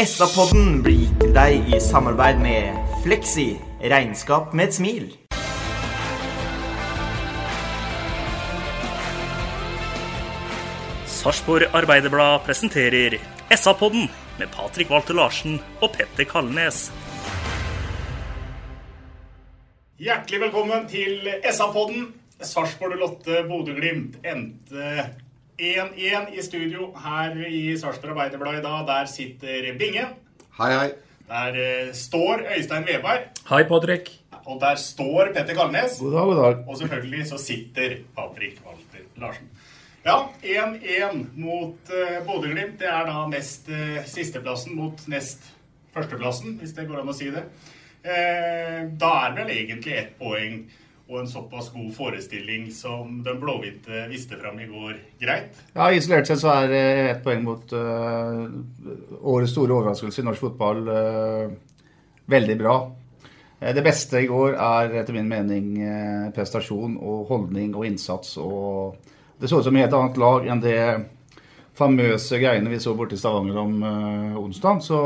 SA-podden 0.00 0.78
blir 0.80 0.96
gitt 0.96 1.16
til 1.20 1.32
deg 1.36 1.66
i 1.74 1.78
samarbeid 1.84 2.38
med 2.40 2.76
Fleksi. 3.02 3.58
Regnskap 3.84 4.54
med 4.56 4.70
et 4.70 4.76
smil. 4.78 5.10
Sarpsborg 11.04 11.68
Arbeiderblad 11.76 12.40
presenterer 12.48 13.18
SA-podden 13.52 14.08
med 14.40 14.48
Patrik 14.56 14.88
Walter 14.88 15.20
Larsen 15.20 15.60
og 15.82 15.92
Petter 15.98 16.24
Kalnes. 16.24 16.86
Hjertelig 20.00 20.46
velkommen 20.46 20.88
til 20.88 21.28
SA-podden. 21.44 22.14
Sarpsborg 22.40 22.96
Lotte 23.02 23.44
Bodø-Glimt 23.50 24.22
endte 24.24 25.10
1-1 25.60 26.32
i 26.32 26.42
studio 26.42 26.86
her 26.96 27.34
i 27.44 27.76
Sarpsborg 27.76 28.14
Arbeiderblad 28.14 28.58
i 28.58 28.62
dag. 28.64 28.86
Der 28.88 29.08
sitter 29.12 29.66
Binge. 29.78 30.06
Hei, 30.56 30.70
hei. 30.72 30.86
Der 31.28 31.58
eh, 31.60 31.90
står 31.92 32.46
Øystein 32.56 32.86
Veberg. 32.88 33.26
Hei, 33.50 33.62
Patrick. 33.68 34.08
Og 34.46 34.56
der 34.60 34.80
står 34.80 35.34
Petter 35.34 35.54
Kalnes. 35.54 35.98
God 36.00 36.12
dag, 36.16 36.24
god 36.30 36.40
dag. 36.42 36.64
Og 36.68 36.78
selvfølgelig 36.78 37.26
så 37.28 37.38
sitter 37.38 37.96
Patrick 38.16 38.62
Walter 38.66 39.04
Larsen. 39.20 39.50
Ja, 40.04 40.16
1-1 40.42 41.26
mot 41.36 41.92
uh, 41.92 42.26
Bodø-Glimt. 42.26 42.80
Det 42.80 42.88
er 42.88 43.04
da 43.04 43.26
nest 43.28 43.68
uh, 43.68 44.00
sisteplassen 44.08 44.72
mot 44.76 45.04
nest 45.12 45.44
førsteplassen, 45.92 46.56
hvis 46.56 46.72
det 46.72 46.88
går 46.88 47.02
an 47.02 47.12
å 47.12 47.16
si 47.16 47.28
det. 47.34 47.44
Uh, 48.00 48.88
da 48.96 49.12
er 49.26 49.36
vel 49.42 49.52
egentlig 49.58 49.98
ett 50.00 50.16
poeng 50.16 50.62
og 51.10 51.18
en 51.20 51.28
såpass 51.28 51.72
god 51.74 51.90
forestilling 51.94 52.68
som 52.72 53.22
den 53.24 53.40
blåhvite 53.42 54.04
viste 54.08 54.36
fram 54.38 54.60
i 54.62 54.66
går, 54.70 54.94
greit? 55.18 55.58
Ja, 55.74 55.88
Isolert 55.90 56.30
sett 56.30 56.38
så 56.38 56.52
er 56.54 56.74
ett 56.76 57.24
poeng 57.24 57.42
mot 57.42 57.72
uh, 57.74 58.46
årets 59.18 59.50
store 59.50 59.74
overraskelse 59.74 60.22
i 60.22 60.26
norsk 60.28 60.46
fotball. 60.46 60.84
Uh, 60.86 61.88
veldig 62.30 62.56
bra. 62.60 62.76
Uh, 63.58 63.72
det 63.74 63.82
beste 63.82 64.22
i 64.22 64.30
går 64.30 64.54
er 64.54 64.94
etter 65.02 65.18
min 65.18 65.30
mening 65.30 65.72
prestasjon 66.36 66.94
og 67.02 67.26
holdning 67.32 67.74
og 67.74 67.88
innsats. 67.90 68.36
og 68.38 69.00
Det 69.40 69.50
så 69.50 69.58
ut 69.58 69.66
som 69.66 69.76
et 69.76 69.88
helt 69.88 69.98
annet 69.98 70.22
lag 70.22 70.46
enn 70.46 70.62
det 70.62 70.80
famøse 71.74 72.38
greiene 72.38 72.70
vi 72.70 72.78
så 72.78 72.94
borte 72.94 73.18
i 73.18 73.18
Stavanger 73.18 73.58
om 73.58 73.82
onsdag. 74.44 74.82
Så 74.86 75.00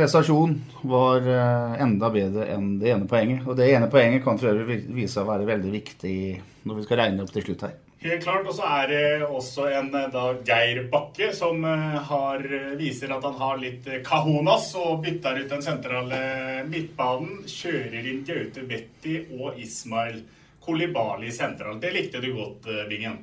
prestasjon 0.00 0.56
var 0.88 1.28
enda 1.78 2.10
bedre 2.12 2.48
enn 2.56 2.72
det 2.80 2.94
ene 2.94 3.06
poenget. 3.10 3.44
Og 3.46 3.58
det 3.60 3.68
ene 3.74 3.90
poenget 3.92 4.24
kan 4.24 4.40
for 4.40 4.50
øvrig 4.50 4.80
vise 4.88 5.14
seg 5.14 5.26
å 5.26 5.30
være 5.30 5.48
veldig 5.52 5.76
viktig 5.76 6.16
når 6.64 6.80
vi 6.80 6.88
skal 6.88 7.00
regne 7.04 7.24
opp 7.24 7.32
til 7.36 7.44
slutt 7.46 7.68
her. 7.68 7.78
Helt 8.00 8.24
klart. 8.24 8.46
Og 8.48 8.56
så 8.56 8.64
er 8.64 8.88
det 8.88 9.28
også 9.28 9.66
en 9.76 9.90
da, 9.92 10.24
Geir 10.46 10.86
Bakke 10.92 11.30
som 11.36 11.64
har, 11.64 12.44
viser 12.80 13.12
at 13.12 13.26
han 13.28 13.36
har 13.42 13.60
litt 13.60 13.88
kahonas 14.06 14.70
og 14.80 15.02
bytter 15.04 15.42
ut 15.42 15.52
den 15.52 15.64
sentrale 15.64 16.20
midtbanen. 16.68 17.42
Kjører 17.44 18.12
inn 18.12 18.24
Gaute 18.24 18.64
Betty 18.68 19.18
og 19.36 19.60
Ismail 19.60 20.22
Kolibali 20.64 21.32
sentral. 21.32 21.76
Det 21.80 21.92
likte 21.92 22.24
du 22.24 22.32
godt, 22.36 22.72
Bingen? 22.88 23.20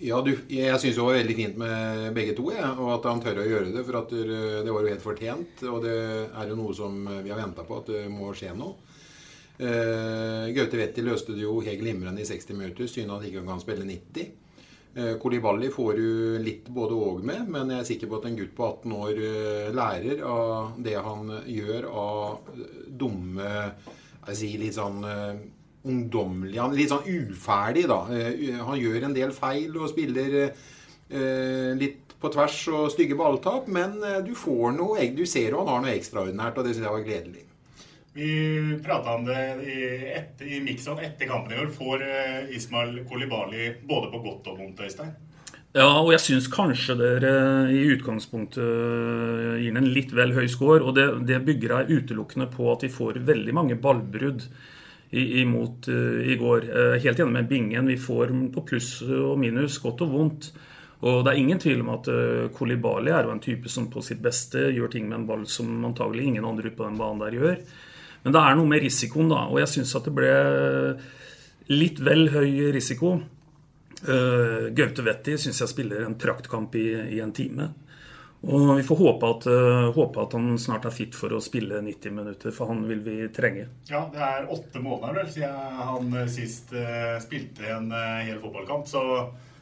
Ja, 0.00 0.20
du, 0.24 0.30
jeg 0.48 0.80
syns 0.80 0.96
det 0.96 1.04
var 1.04 1.18
veldig 1.18 1.34
fint 1.36 1.58
med 1.60 2.06
begge 2.16 2.32
to, 2.36 2.46
ja, 2.54 2.70
og 2.72 2.94
at 2.96 3.08
han 3.10 3.20
tør 3.20 3.42
å 3.42 3.46
gjøre 3.48 3.72
det. 3.74 3.84
For 3.84 4.00
at 4.00 4.14
det 4.14 4.72
var 4.72 4.84
jo 4.84 4.92
helt 4.92 5.04
fortjent. 5.04 5.64
Og 5.68 5.82
det 5.84 5.96
er 6.24 6.50
jo 6.50 6.58
noe 6.58 6.76
som 6.76 6.96
vi 7.24 7.32
har 7.32 7.40
venta 7.40 7.66
på 7.66 7.80
at 7.82 7.92
det 7.92 8.04
må 8.12 8.32
skje 8.36 8.54
nå. 8.56 8.72
Uh, 9.54 10.50
Gaute 10.50 10.78
Wetti 10.80 11.02
løste 11.06 11.34
det 11.36 11.44
jo 11.44 11.60
helt 11.62 11.78
glimrende 11.78 12.24
i 12.24 12.26
60 12.26 12.56
minutter. 12.58 12.88
Synd 12.90 13.12
at 13.14 13.26
ikke 13.26 13.42
han 13.42 13.52
kan 13.52 13.62
spille 13.62 13.86
90. 13.86 14.32
Uh, 14.94 15.12
Kolibali 15.22 15.70
får 15.74 15.98
du 15.98 16.08
litt 16.42 16.70
både 16.74 16.98
og 16.98 17.22
med, 17.26 17.46
men 17.50 17.70
jeg 17.70 17.82
er 17.82 17.88
sikker 17.90 18.10
på 18.10 18.18
at 18.18 18.28
en 18.30 18.38
gutt 18.38 18.54
på 18.56 18.66
18 18.66 18.96
år 18.98 19.22
lærer 19.74 20.24
av 20.26 20.80
det 20.82 20.96
han 21.06 21.30
gjør 21.50 21.90
av 21.90 22.50
dumme 22.88 23.50
Jeg 24.24 24.38
sier 24.38 24.62
litt 24.62 24.76
sånn 24.78 25.02
ungdommelig 25.84 26.60
Han 26.60 26.72
er 26.72 26.80
litt 26.80 26.92
sånn 26.92 27.06
uferdig, 27.06 27.84
da. 27.90 28.00
Han 28.68 28.80
gjør 28.80 29.08
en 29.08 29.16
del 29.16 29.34
feil 29.36 29.74
og 29.76 29.90
spiller 29.92 30.38
litt 31.78 32.14
på 32.22 32.30
tvers 32.32 32.56
og 32.72 32.86
stygge 32.94 33.18
balltap, 33.18 33.66
men 33.68 33.98
du 34.24 34.32
får 34.38 34.72
noe 34.78 35.04
Du 35.12 35.26
ser 35.28 35.52
jo 35.52 35.60
han 35.60 35.68
har 35.68 35.82
noe 35.84 35.92
ekstraordinært, 35.92 36.56
og 36.56 36.64
det 36.64 36.72
syns 36.72 36.86
jeg 36.86 36.94
var 36.96 37.04
gledelig. 37.04 37.44
Vi 38.14 38.30
prata 38.80 39.16
om 39.18 39.26
det 39.26 39.42
i, 39.66 39.76
etter, 40.14 40.48
i 40.48 40.62
Mixon 40.64 41.02
etter 41.02 41.28
kampen 41.28 41.52
i 41.52 41.60
år. 41.60 41.70
Får 41.74 42.04
Ismail 42.54 43.00
Kolibali 43.10 43.72
både 43.84 44.10
på 44.12 44.22
godt 44.24 44.52
og 44.52 44.60
vondt, 44.62 44.84
Øystein? 44.86 45.12
Ja, 45.74 45.88
og 45.98 46.12
jeg 46.12 46.22
syns 46.22 46.46
kanskje 46.46 46.94
dere 46.94 47.30
i 47.74 47.80
utgangspunktet 47.96 48.62
gir 49.58 49.72
den 49.72 49.80
en 49.80 49.88
litt 49.90 50.12
vel 50.14 50.30
høy 50.36 50.46
score. 50.46 50.78
Og 50.86 50.94
det, 50.94 51.08
det 51.26 51.40
bygger 51.42 51.74
jeg 51.74 52.04
utelukkende 52.04 52.46
på 52.52 52.68
at 52.70 52.86
de 52.86 52.92
får 52.94 53.18
veldig 53.26 53.54
mange 53.58 53.78
ballbrudd 53.82 54.46
imot 55.14 55.88
uh, 55.88 56.20
i 56.26 56.36
går. 56.40 56.68
Uh, 56.70 56.94
helt 57.02 57.20
enig 57.20 57.32
med 57.32 57.48
Bingen. 57.48 57.90
Vi 57.90 57.96
får 58.00 58.32
på 58.54 58.64
pluss 58.66 58.96
og 59.02 59.38
minus, 59.40 59.78
godt 59.82 60.04
og 60.06 60.14
vondt. 60.14 60.48
Og 61.04 61.20
det 61.24 61.34
er 61.34 61.40
ingen 61.40 61.60
tvil 61.60 61.82
om 61.84 61.92
at 61.94 62.08
uh, 62.08 62.46
Kolibali 62.54 63.12
er 63.12 63.28
jo 63.28 63.34
en 63.34 63.42
type 63.42 63.70
som 63.70 63.90
på 63.92 64.02
sitt 64.04 64.22
beste 64.24 64.70
gjør 64.72 64.92
ting 64.94 65.08
med 65.10 65.20
en 65.20 65.28
ball 65.28 65.44
som 65.50 65.70
antagelig 65.84 66.30
ingen 66.30 66.48
andre 66.48 66.70
ute 66.70 66.78
på 66.78 66.88
den 66.88 66.98
banen 67.00 67.22
der 67.24 67.38
gjør. 67.38 67.60
Men 68.24 68.36
det 68.36 68.40
er 68.40 68.58
noe 68.58 68.70
med 68.70 68.84
risikoen, 68.84 69.30
da. 69.30 69.44
Og 69.52 69.60
jeg 69.60 69.72
syns 69.74 69.94
at 69.98 70.08
det 70.08 70.14
ble 70.16 70.34
litt 71.74 72.00
vel 72.00 72.30
høy 72.32 72.70
risiko. 72.72 73.18
Gaute 74.04 75.04
Wetti 75.04 75.36
syns 75.40 75.60
jeg 75.60 75.70
spiller 75.70 76.06
en 76.06 76.16
praktkamp 76.20 76.72
i, 76.80 76.86
i, 77.16 77.20
en 77.24 77.32
time. 77.36 77.68
Og 78.44 78.74
vi 78.76 78.84
får 78.84 78.98
håpe 79.00 79.30
at, 79.30 79.46
uh, 79.48 79.88
håpe 79.94 80.20
at, 80.20 80.34
han 80.36 80.58
snart 80.60 80.84
er 80.88 80.94
fit 80.94 81.16
for 81.16 81.32
å 81.32 81.40
spille 81.44 81.80
90 81.80 82.12
minutter, 82.12 82.52
for 82.52 82.68
han 82.72 82.82
vil 82.88 83.00
vi 83.04 83.16
trenge. 83.32 83.66
Ja, 83.88 84.04
det 84.12 84.20
er 84.20 84.50
åtte 84.52 84.82
måneder 84.84 85.22
vel 85.22 85.32
siden 85.32 85.80
han 85.80 86.12
sist 86.32 86.74
uh, 86.76 87.16
spilte 87.24 87.70
en 87.72 87.88
hel 87.94 88.36
fotballkamp. 88.42 88.86
Så 88.90 89.02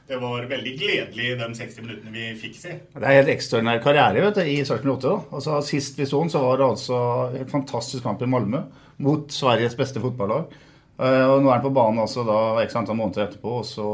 det 0.09 0.19
var 0.19 0.49
veldig 0.51 0.73
gledelig 0.81 1.29
de 1.39 1.49
60 1.57 1.87
minuttene 1.87 2.15
vi 2.17 2.27
fikk 2.41 2.59
se. 2.59 2.75
Det 2.97 3.07
er 3.07 3.21
helt 3.21 3.33
ekstraordinær 3.33 3.81
karriere 3.85 4.27
vet 4.27 4.41
du, 4.41 4.43
i 4.51 4.59
Sarpsborg 4.67 4.99
8. 4.99 5.15
Altså, 5.39 5.61
sist 5.69 6.01
vi 6.01 6.09
så 6.11 6.25
han, 6.25 6.33
så 6.33 6.43
var 6.43 6.59
det 6.59 6.69
altså 6.75 6.99
en 7.39 7.53
fantastisk 7.53 8.05
kamp 8.05 8.23
i 8.25 8.29
Malmö 8.29 8.65
mot 9.03 9.31
Sveriges 9.33 9.79
beste 9.79 10.03
fotballag. 10.03 10.53
Og 11.03 11.41
nå 11.43 11.49
er 11.49 11.57
han 11.57 11.65
på 11.65 11.73
banen 11.75 12.03
altså 12.03 12.23
da 12.27 12.39
x 12.63 12.77
antall 12.79 12.99
måneder 12.99 13.25
etterpå. 13.25 13.63
Så 13.67 13.87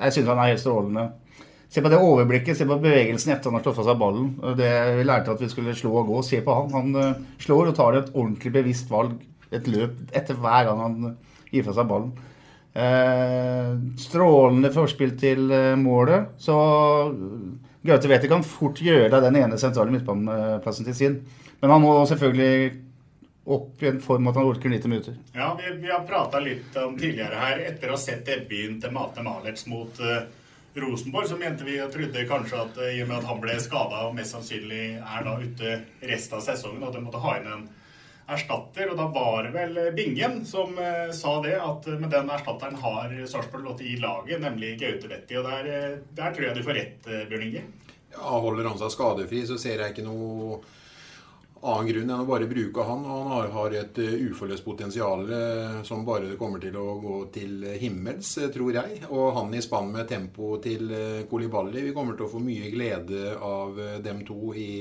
jeg 0.00 0.16
syns 0.16 0.32
han 0.32 0.40
er 0.42 0.50
helt 0.50 0.64
strålende. 0.64 1.04
Se 1.72 1.80
på 1.80 1.88
det 1.88 2.00
overblikket, 2.04 2.58
se 2.58 2.66
på 2.68 2.76
bevegelsen 2.82 3.32
etter 3.32 3.48
han 3.48 3.56
har 3.56 3.64
slått 3.64 3.78
fra 3.78 3.86
seg 3.86 4.00
ballen. 4.00 4.32
Det 4.58 4.72
Vi 4.98 5.06
lærte 5.08 5.32
at 5.32 5.40
vi 5.40 5.48
skulle 5.48 5.72
slå 5.76 5.94
og 6.02 6.10
gå. 6.10 6.18
Se 6.26 6.42
på 6.44 6.56
han. 6.58 6.74
Han 6.76 7.22
slår 7.40 7.70
og 7.70 7.78
tar 7.78 7.96
et 7.96 8.10
ordentlig 8.12 8.52
bevisst 8.58 8.92
valg, 8.92 9.14
et 9.52 9.70
løp, 9.72 9.96
etter 10.12 10.36
hver 10.36 10.68
gang 10.68 10.82
han 10.84 11.16
gir 11.52 11.64
fra 11.64 11.76
seg 11.78 11.88
ballen. 11.88 12.12
Eh, 12.72 13.72
strålende 14.00 14.70
forspill 14.72 15.12
til 15.20 15.50
eh, 15.52 15.74
målet. 15.76 16.32
Så 16.40 16.54
Gaute 17.84 18.08
Wæther 18.08 18.30
kan 18.32 18.46
fort 18.46 18.80
gjøre 18.80 19.20
den 19.20 19.36
ene 19.42 19.58
sentrale 19.60 19.92
midtbaneplassen 19.92 20.88
til 20.88 20.96
sin. 20.96 21.18
Men 21.60 21.74
han 21.74 21.84
må 21.84 21.98
selvfølgelig 22.08 22.72
opp 23.52 23.82
i 23.82 23.90
en 23.90 23.98
form 24.00 24.28
at 24.30 24.38
han 24.38 24.48
orker 24.48 24.70
90 24.70 24.88
minutter. 24.88 25.18
Ja, 25.34 25.50
vi, 25.58 25.74
vi 25.82 25.90
har 25.90 26.06
prata 26.08 26.40
litt 26.40 26.76
om 26.78 26.94
tidligere 26.96 27.40
her, 27.42 27.64
etter 27.72 27.90
å 27.90 27.96
ha 27.96 28.00
sett 28.00 28.22
debuten 28.28 28.78
til 28.80 28.94
Mate 28.94 29.24
Malerts 29.26 29.66
mot 29.66 29.98
uh, 29.98 30.22
Rosenborg, 30.74 31.28
så 31.28 31.36
mente 31.36 31.66
vi 31.68 31.76
og 31.82 31.92
trodde 31.92 32.24
kanskje 32.28 32.62
at 32.64 32.78
eh, 32.80 32.96
i 32.96 33.02
og 33.04 33.10
med 33.10 33.18
at 33.20 33.28
han 33.28 33.40
ble 33.42 33.58
skada 33.60 34.06
og 34.06 34.16
mest 34.16 34.36
sannsynlig 34.36 34.84
er 34.96 35.26
da 35.26 35.36
ute 35.42 35.78
resten 36.08 36.38
av 36.38 36.44
sesongen, 36.46 36.84
at 36.86 36.96
de 36.96 37.04
måtte 37.04 37.20
ha 37.22 37.36
inn 37.38 37.50
en 37.52 37.66
erstatter. 38.32 38.90
Og 38.92 38.98
da 38.98 39.06
var 39.12 39.46
det 39.46 39.52
vel 39.56 39.80
Bingen 39.96 40.42
som 40.48 40.76
eh, 40.80 41.10
sa 41.16 41.36
det, 41.44 41.56
at 41.60 41.88
eh, 41.88 41.98
med 42.00 42.12
den 42.14 42.30
erstatteren 42.32 42.78
har 42.82 43.14
Sarpsborg 43.28 43.66
lått 43.68 43.84
i 43.84 43.96
laget, 44.00 44.40
nemlig 44.42 44.76
Gaute 44.80 45.10
Vetti. 45.10 45.38
Og 45.40 45.48
der, 45.48 45.72
eh, 45.72 45.98
der 46.16 46.34
tror 46.36 46.48
jeg 46.48 46.58
du 46.58 46.64
får 46.66 46.78
rett, 46.80 47.10
eh, 47.10 47.26
Bjørn 47.30 47.48
Inge. 47.48 47.64
Ja, 48.12 48.38
Holder 48.44 48.68
han 48.68 48.80
seg 48.80 48.92
skadefri, 48.92 49.44
så 49.48 49.58
ser 49.60 49.80
jeg 49.80 49.94
ikke 49.94 50.06
noe 50.06 50.62
annen 51.62 51.86
grunn 51.86 52.10
enn 52.10 52.22
å 52.24 52.26
bare 52.26 52.48
bruke 52.50 52.84
han. 52.86 53.04
Og 53.06 53.28
han 53.30 53.52
har, 53.54 53.76
et 53.78 54.00
uh, 54.02 54.14
uforløst 54.28 54.64
potensial 54.66 55.28
eh, 55.30 55.78
som 55.86 56.04
bare 56.06 56.34
kommer 56.40 56.62
til 56.62 56.76
å 56.78 56.96
gå 57.02 57.18
til 57.34 57.66
himmels, 57.78 58.34
eh, 58.42 58.50
tror 58.54 58.74
jeg. 58.74 59.02
Og 59.10 59.30
han 59.36 59.54
i 59.54 59.62
spann 59.62 59.92
med 59.94 60.08
tempo 60.10 60.56
til 60.62 60.90
Kolibali. 61.30 61.84
Vi 61.86 61.94
kommer 61.94 62.18
til 62.18 62.26
å 62.26 62.32
få 62.32 62.42
mye 62.42 62.70
glede 62.72 63.36
av 63.38 63.78
dem 64.02 64.24
to 64.26 64.52
i, 64.58 64.72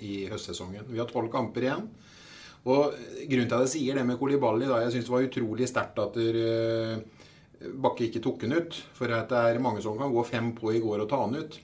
i 0.00 0.14
høstsesongen. 0.30 0.88
Vi 0.88 1.02
har 1.02 1.10
tolv 1.10 1.30
kamper 1.32 1.68
igjen. 1.68 1.86
Og 2.66 2.96
grunnen 3.28 3.46
til 3.46 3.58
at 3.60 3.68
jeg 3.68 3.74
sier 3.76 3.98
det 4.00 4.06
med 4.08 4.18
Koliballi, 4.18 4.66
da, 4.66 4.80
jeg 4.82 4.96
syns 4.96 5.06
det 5.06 5.12
var 5.12 5.28
utrolig 5.28 5.68
sterkt 5.70 6.00
at 6.02 6.16
Bakke 7.56 8.08
ikke 8.08 8.20
tok 8.24 8.40
den 8.42 8.56
ut. 8.56 8.74
For 8.96 9.12
det 9.12 9.38
er 9.38 9.62
mange 9.62 9.84
som 9.84 9.94
kan 10.00 10.10
gå 10.12 10.24
fem 10.26 10.50
på 10.56 10.74
i 10.74 10.82
går 10.82 11.04
og 11.04 11.10
ta 11.12 11.20
den 11.28 11.44
ut. 11.44 11.60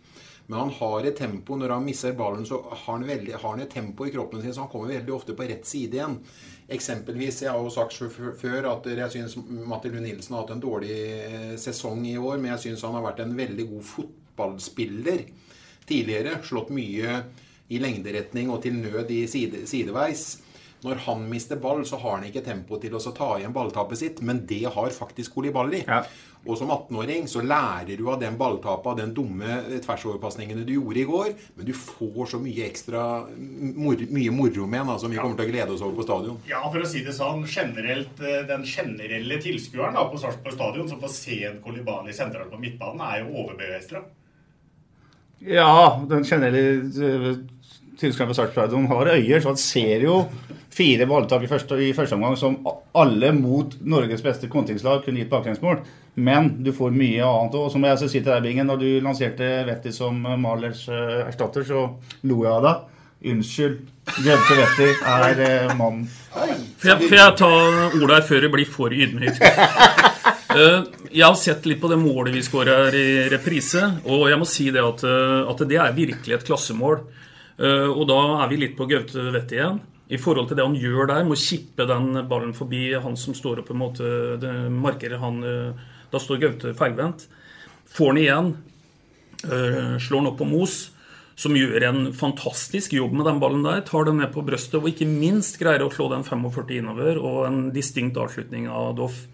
Men 0.47 0.59
han 0.59 0.73
har 0.79 1.07
et 1.07 1.17
tempo 1.17 1.57
når 1.57 1.77
han 1.77 1.85
mister 1.87 2.17
ballen, 2.19 2.47
så 2.47 2.59
har 2.69 2.81
han, 2.87 3.07
veldig, 3.07 3.37
har 3.37 3.55
han 3.55 3.63
et 3.63 3.71
tempo 3.71 4.07
i 4.07 4.13
kroppen 4.13 4.43
sin, 4.43 4.55
så 4.55 4.65
han 4.65 4.73
kommer 4.73 4.91
veldig 4.93 5.15
ofte 5.15 5.37
på 5.39 5.47
rett 5.49 5.69
side 5.69 5.99
igjen. 5.99 6.19
Eksempelvis, 6.73 7.43
jeg 7.45 7.53
har 7.53 7.63
jo 7.63 7.71
sagt 7.73 7.97
før 8.41 8.69
at 8.73 8.89
jeg 8.91 9.15
syns 9.15 9.37
Matti 9.39 9.93
Lund 9.93 10.07
Nilsen 10.07 10.35
har 10.35 10.45
hatt 10.45 10.55
en 10.57 10.65
dårlig 10.65 10.99
eh, 10.99 11.55
sesong 11.61 12.05
i 12.11 12.19
år, 12.19 12.41
men 12.41 12.53
jeg 12.55 12.67
syns 12.67 12.85
han 12.89 12.99
har 12.99 13.07
vært 13.07 13.23
en 13.25 13.37
veldig 13.39 13.69
god 13.71 13.89
fotballspiller 13.93 15.27
tidligere. 15.89 16.39
Slått 16.47 16.73
mye 16.75 17.23
i 17.73 17.81
lengderetning 17.81 18.51
og 18.53 18.63
til 18.65 18.77
nød 18.83 19.13
i 19.15 19.25
side, 19.31 19.65
sideveis. 19.71 20.42
Når 20.83 21.05
han 21.05 21.23
mister 21.31 21.59
ball, 21.63 21.85
så 21.87 21.97
har 22.03 22.17
han 22.17 22.27
ikke 22.27 22.43
tempo 22.43 22.79
til 22.83 22.97
å 22.99 23.01
ta 23.15 23.37
igjen 23.39 23.55
balltapet 23.55 24.01
sitt, 24.01 24.21
men 24.27 24.43
det 24.51 24.65
har 24.75 24.95
faktisk 24.95 25.37
Koliballi. 25.37 25.85
Ja. 25.87 26.03
Og 26.43 26.57
som 26.59 26.73
18-åring 26.75 27.29
så 27.31 27.39
lærer 27.47 27.95
du 27.95 28.09
av 28.11 28.19
den 28.19 28.35
balltapet, 28.39 28.89
av 28.91 28.97
den 28.99 29.13
dumme 29.15 29.61
tversoverpasningene 29.85 30.65
du 30.67 30.73
gjorde 30.75 30.99
i 30.99 31.07
går, 31.07 31.29
men 31.55 31.69
du 31.69 31.71
får 31.77 32.33
så 32.33 32.41
mye 32.43 32.67
ekstra 32.67 33.05
mor, 33.77 34.03
mye 34.11 34.33
moro 34.35 34.67
med 34.67 34.91
den, 34.91 34.99
som 34.99 35.15
vi 35.15 35.21
kommer 35.23 35.39
til 35.39 35.47
å 35.47 35.53
glede 35.53 35.77
oss 35.77 35.85
over 35.87 36.01
på 36.01 36.09
stadion. 36.09 36.41
Ja, 36.51 36.65
for 36.67 36.83
å 36.83 36.91
si 36.91 37.05
det 37.07 37.15
sånn, 37.15 37.47
generelt, 37.47 38.19
eh, 38.19 38.43
den 38.51 38.67
generelle 38.67 39.39
tilskueren 39.45 39.95
da, 39.95 40.09
på 40.11 40.19
Sarpsborg 40.19 40.59
stadion 40.59 40.91
som 40.91 40.99
får 41.05 41.15
se 41.15 41.39
en 41.47 41.63
Kolibali 41.63 42.17
sentralt 42.17 42.51
på 42.51 42.59
midtbanen, 42.59 43.07
er 43.07 43.23
jo 43.23 43.45
overbegeistra. 43.45 44.03
Ja, 45.47 46.03
den 46.11 46.27
generelle 46.27 47.39
eh, 48.03 48.09
tilskueren 48.09 48.33
på 48.33 48.35
Sarpsborg 48.35 48.89
har 48.91 49.15
øyer, 49.15 49.41
så 49.41 49.53
han 49.53 49.61
ser 49.61 50.05
jo 50.07 50.25
fire 50.73 51.07
balltak 51.07 51.45
i 51.45 51.51
første, 51.51 51.79
i 51.79 51.93
første 51.97 52.17
omgang 52.17 52.37
som 52.39 52.57
alle 52.97 53.33
mot 53.37 53.75
Norges 53.85 54.23
beste 54.25 54.49
kontingslag 54.53 55.05
kunne 55.05 55.23
gitt 55.23 55.33
baklengsmål. 55.33 55.83
Men 56.15 56.51
du 56.65 56.73
får 56.77 56.93
mye 56.93 57.25
annet 57.25 57.57
òg. 57.57 57.71
Som 57.73 57.85
jeg 57.89 58.01
si 58.03 58.19
til 58.19 58.29
deg, 58.29 58.43
Bingen, 58.45 58.69
når 58.69 58.81
du 58.83 58.89
lanserte 59.05 59.51
Vetti 59.69 59.93
som 59.95 60.19
Malers 60.41 60.85
uh, 60.93 61.25
erstatter, 61.25 61.65
så 61.65 61.87
lo 62.29 62.43
jeg 62.45 62.53
av 62.53 62.67
deg. 62.67 62.89
Unnskyld. 63.33 63.79
Glemte 64.19 64.59
Vetti 64.59 64.89
er 65.09 65.41
uh, 65.41 65.75
mannen. 65.79 66.05
Får 66.83 67.17
jeg 67.17 67.37
ta 67.39 67.51
ordet 67.53 68.19
her 68.19 68.29
før 68.29 68.45
det 68.45 68.53
blir 68.53 68.69
for 68.69 68.93
ydmykt? 68.93 69.41
Uh, 70.53 70.85
jeg 71.19 71.25
har 71.25 71.39
sett 71.41 71.69
litt 71.69 71.81
på 71.81 71.89
det 71.93 72.01
målet 72.01 72.37
vi 72.37 72.45
skårer 72.45 72.93
i 72.99 73.09
reprise, 73.33 73.89
og 74.05 74.29
jeg 74.29 74.41
må 74.41 74.49
si 74.49 74.69
det 74.75 74.85
at, 74.85 75.05
at 75.49 75.65
det 75.69 75.81
er 75.81 75.97
virkelig 75.97 76.41
et 76.41 76.49
klassemål. 76.51 77.01
Og 77.61 78.05
da 78.09 78.19
er 78.43 78.49
vi 78.49 78.57
litt 78.63 78.77
på 78.79 78.87
Gaute 78.89 79.27
Vett 79.35 79.53
igjen 79.53 79.81
i 80.13 80.19
forhold 80.21 80.51
til 80.51 80.59
det 80.59 80.67
han 80.67 80.77
gjør 80.77 81.09
der, 81.09 81.25
med 81.25 81.39
å 81.39 81.41
kippe 81.41 81.87
den 81.89 82.25
ballen 82.29 82.53
forbi 82.57 82.91
han 83.01 83.17
som 83.19 83.37
står 83.37 83.63
og 83.63 83.69
på 83.69 83.77
en 83.77 83.81
måte 83.81 84.09
markerer 84.73 85.23
han 85.23 85.41
eh, 85.47 85.85
Da 86.13 86.21
står 86.21 86.43
Gaute 86.43 86.75
feilvendt. 86.77 87.25
Får 87.89 88.11
han 88.11 88.19
igjen, 88.21 88.51
eh, 89.47 89.95
slår 89.97 90.21
han 90.21 90.29
opp 90.29 90.37
på 90.43 90.49
Mos, 90.51 90.75
som 91.41 91.57
gjør 91.57 91.87
en 91.89 92.03
fantastisk 92.13 92.93
jobb 92.93 93.15
med 93.17 93.25
den 93.25 93.41
ballen 93.41 93.65
der. 93.65 93.81
Tar 93.89 94.05
den 94.05 94.21
ned 94.21 94.35
på 94.35 94.45
brøstet 94.45 94.77
og 94.83 94.91
ikke 94.91 95.09
minst 95.09 95.57
greier 95.61 95.87
å 95.87 95.89
slå 95.93 96.11
den 96.13 96.27
45 96.29 96.77
innover, 96.77 97.17
og 97.17 97.47
en 97.49 97.63
distinkt 97.73 98.21
avslutning 98.21 98.69
av 98.69 98.93
Doff. 99.01 99.25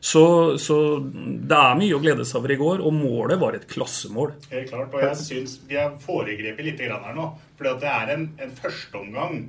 Så, 0.00 0.56
så, 0.56 0.76
det 1.04 1.56
er 1.56 1.76
mye 1.76 1.96
å 1.96 2.00
glede 2.00 2.24
seg 2.24 2.40
over 2.40 2.54
i 2.54 2.60
går, 2.60 2.80
og 2.80 2.94
målet 2.96 3.40
var 3.40 3.56
et 3.56 3.66
klassemål. 3.68 4.32
Helt 4.48 4.70
klart, 4.72 4.94
og 4.96 5.04
jeg 5.04 5.18
syns 5.20 5.58
vi 5.68 5.76
har 5.76 5.92
foregrepet 6.00 6.64
litt 6.64 6.80
her 6.80 7.12
nå. 7.16 7.26
For 7.58 7.68
det 7.82 7.90
er 7.90 8.14
en, 8.14 8.30
en 8.40 8.54
førsteomgang 8.56 9.42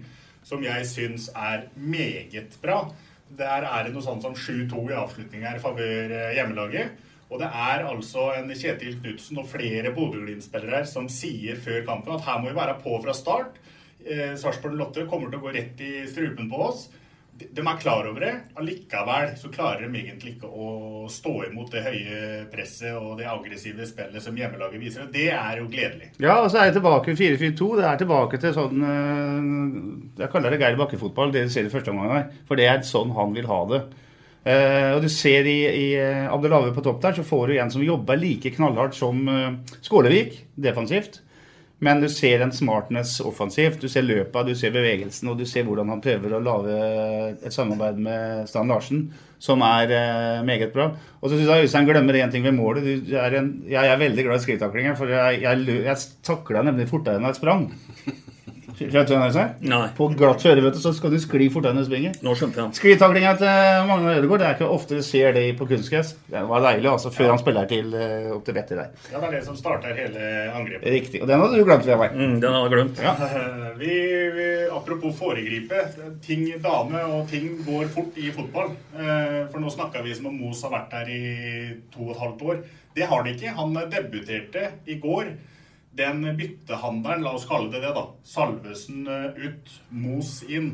som 0.43 0.65
jeg 0.65 0.89
syns 0.89 1.29
er 1.31 1.69
meget 1.79 2.59
bra. 2.63 2.83
Der 3.39 3.63
er 3.63 3.87
det 3.87 3.95
noe 3.95 4.03
sånt 4.03 4.25
som 4.27 4.35
7-2 4.35 4.89
i 4.91 4.99
avslutning 4.99 5.47
her 5.47 5.55
i 5.55 5.63
favør 5.63 6.11
eh, 6.17 6.33
hjemmelaget. 6.35 6.99
Og 7.31 7.39
det 7.39 7.47
er 7.47 7.85
altså 7.87 8.33
en 8.35 8.51
Kjetil 8.51 8.97
Knutsen 8.99 9.39
og 9.39 9.47
flere 9.47 9.93
Bodø-Glimt-spillere 9.95 10.81
her 10.81 10.89
som 10.89 11.07
sier 11.07 11.55
før 11.63 11.85
kampen 11.87 12.17
at 12.17 12.25
her 12.27 12.41
må 12.41 12.49
vi 12.49 12.57
være 12.57 12.75
på 12.83 12.97
fra 13.05 13.15
start. 13.15 13.61
Eh, 14.03 14.33
Sarpsborg 14.35 14.75
Lotte 14.75 15.07
kommer 15.07 15.31
til 15.31 15.39
å 15.39 15.45
gå 15.45 15.55
rett 15.55 15.79
i 15.85 15.93
strupen 16.11 16.51
på 16.51 16.59
oss 16.67 16.89
de 17.51 17.63
er 17.63 17.79
klar 17.81 18.07
over 18.09 18.23
det. 18.23 18.31
Allikevel 18.59 19.31
så 19.39 19.49
klarer 19.53 19.85
de 19.85 19.99
egentlig 19.99 20.35
ikke 20.35 20.49
å 20.49 21.07
stå 21.11 21.33
imot 21.47 21.71
det 21.73 21.83
høye 21.85 22.19
presset 22.51 22.93
og 22.97 23.15
det 23.19 23.27
aggressive 23.29 23.87
spillet 23.89 24.23
som 24.23 24.37
hjemmelaget 24.37 24.81
viser. 24.81 25.05
og 25.05 25.15
Det 25.15 25.29
er 25.33 25.61
jo 25.61 25.69
gledelig. 25.71 26.11
Ja, 26.21 26.37
og 26.41 26.51
så 26.51 26.61
er 26.61 26.69
det 26.69 26.77
tilbake 26.79 27.15
4-4-2. 27.15 27.69
Det 27.79 27.87
er 27.89 28.01
tilbake 28.01 28.41
til 28.41 28.55
sånn 28.57 28.85
eh, 28.91 30.21
Jeg 30.21 30.31
kaller 30.33 30.53
det 30.53 30.61
Geir 30.61 30.79
Bakke-fotball, 30.79 31.33
det 31.33 31.47
du 31.47 31.53
ser 31.53 31.67
i 31.67 31.73
første 31.73 31.93
omgang 31.93 32.15
her. 32.15 32.29
For 32.49 32.59
det 32.59 32.69
er 32.69 32.85
sånn 32.87 33.15
han 33.17 33.35
vil 33.37 33.49
ha 33.51 33.63
det. 33.73 33.81
Uh, 34.41 34.95
og 34.95 35.03
du 35.03 35.09
ser 35.13 35.45
i, 35.45 35.59
i 35.69 35.89
eh, 36.01 36.23
Abdelave 36.25 36.71
på 36.73 36.81
topp 36.81 37.03
der, 37.03 37.13
så 37.13 37.21
får 37.21 37.51
du 37.51 37.59
en 37.61 37.69
som 37.69 37.83
jobber 37.85 38.17
like 38.17 38.49
knallhardt 38.55 38.97
som 38.97 39.21
Skålevik 39.85 40.39
defensivt. 40.57 41.19
Men 41.81 42.01
du 42.01 42.07
ser 42.13 42.43
en 42.45 42.53
smartness 42.53 43.15
offensivt. 43.25 43.81
Du 43.81 43.89
ser 43.89 44.05
løpet, 44.05 44.47
du 44.47 44.53
ser 44.57 44.73
bevegelsen, 44.75 45.31
og 45.31 45.39
du 45.39 45.47
ser 45.49 45.65
hvordan 45.65 45.89
han 45.89 46.03
prøver 46.03 46.35
å 46.37 46.43
lage 46.45 46.77
et 47.41 47.55
samarbeid 47.55 47.97
med 48.05 48.49
Stan 48.51 48.69
Larsen 48.69 49.07
som 49.41 49.63
er 49.65 49.89
eh, 49.97 50.43
meget 50.45 50.69
bra. 50.73 50.91
Og 51.17 51.29
så 51.29 51.37
syns 51.37 51.49
jeg 51.49 51.65
Øystein 51.65 51.87
glemmer 51.89 52.19
én 52.19 52.31
ting 52.33 52.45
ved 52.45 52.53
målet. 52.53 53.09
Er 53.09 53.39
en, 53.39 53.49
jeg 53.69 53.89
er 53.89 53.97
veldig 53.97 54.25
glad 54.27 54.37
i 54.37 54.43
skrittaklinger, 54.43 54.93
for 54.99 55.09
jeg, 55.09 55.41
jeg, 55.41 55.79
jeg 55.87 56.11
takla 56.27 56.61
nemlig 56.67 56.85
fortere 56.91 57.17
enn 57.17 57.25
jeg 57.31 57.39
sprang. 57.39 57.65
På 59.97 60.07
glatt 60.17 60.43
føre 60.43 60.63
vet 60.63 60.77
du, 60.77 60.81
så 60.81 60.93
skal 60.95 61.13
du 61.13 61.19
skli 61.21 61.49
fortere 61.53 61.75
enn 61.75 61.81
du 61.81 61.87
springer. 61.87 62.15
Nå 62.25 62.33
skjønte 62.37 62.61
jeg 62.61 62.79
Sklitaklinga 62.79 63.33
til 63.39 63.87
Magne 63.89 64.15
Ødegaard 64.17 64.41
det 64.41 64.47
er 64.47 64.57
ikke 64.57 64.69
ofte 64.73 64.97
du 64.97 65.05
ser 65.05 65.35
det 65.35 65.43
på 65.59 65.67
kunstgress. 65.69 66.13
Det 66.31 66.41
var 66.49 66.63
deilig 66.65 66.89
altså, 66.91 67.11
før 67.13 67.27
ja. 67.27 67.33
han 67.35 67.41
spiller 67.41 67.69
til 67.69 67.93
uh, 67.93 68.31
opp 68.37 68.45
til 68.47 68.57
vettet 68.57 68.79
der. 68.79 68.89
Ja, 69.11 69.19
det 69.19 69.29
er 69.29 69.35
det 69.37 69.43
som 69.47 69.59
starter 69.59 69.97
hele 69.97 70.31
angrepet. 70.55 70.87
Riktig. 70.95 71.21
Og 71.21 71.29
den 71.29 71.43
hadde 71.43 71.59
du 71.59 71.67
glemt, 71.67 71.87
Vegard. 71.87 72.17
Mm, 72.17 72.37
den 72.41 72.55
hadde 72.55 72.63
jeg 72.63 72.73
glemt. 72.75 73.03
Ja. 73.05 73.13
vi, 73.81 73.93
vi, 74.37 74.49
apropos 74.71 75.15
foregripe. 75.19 75.85
Ting 76.25 76.47
dame 76.63 77.05
og 77.11 77.29
ting 77.31 77.53
går 77.67 77.91
fort 77.93 78.17
i 78.17 78.33
fotball. 78.35 78.73
Uh, 78.97 79.45
for 79.51 79.61
nå 79.63 79.73
snakka 79.73 80.03
vi 80.05 80.17
som 80.17 80.31
om 80.31 80.41
Mos 80.41 80.65
har 80.65 80.73
vært 80.73 80.97
her 80.99 81.13
i 81.13 81.23
to 81.93 82.09
og 82.09 82.15
et 82.15 82.25
halvt 82.25 82.45
år. 82.49 82.61
Det 82.95 83.07
har 83.07 83.23
de 83.23 83.35
ikke. 83.35 83.55
Han 83.61 83.77
debuterte 83.91 84.67
i 84.89 84.97
går 85.01 85.31
den 85.97 86.23
byttehandelen, 86.37 87.25
la 87.25 87.35
oss 87.35 87.47
kalle 87.49 87.71
det 87.73 87.83
det, 87.83 87.93
da. 87.95 88.05
Salvesen 88.23 89.05
eh, 89.07 89.45
ut, 89.47 89.75
Mos 89.89 90.39
inn. 90.47 90.73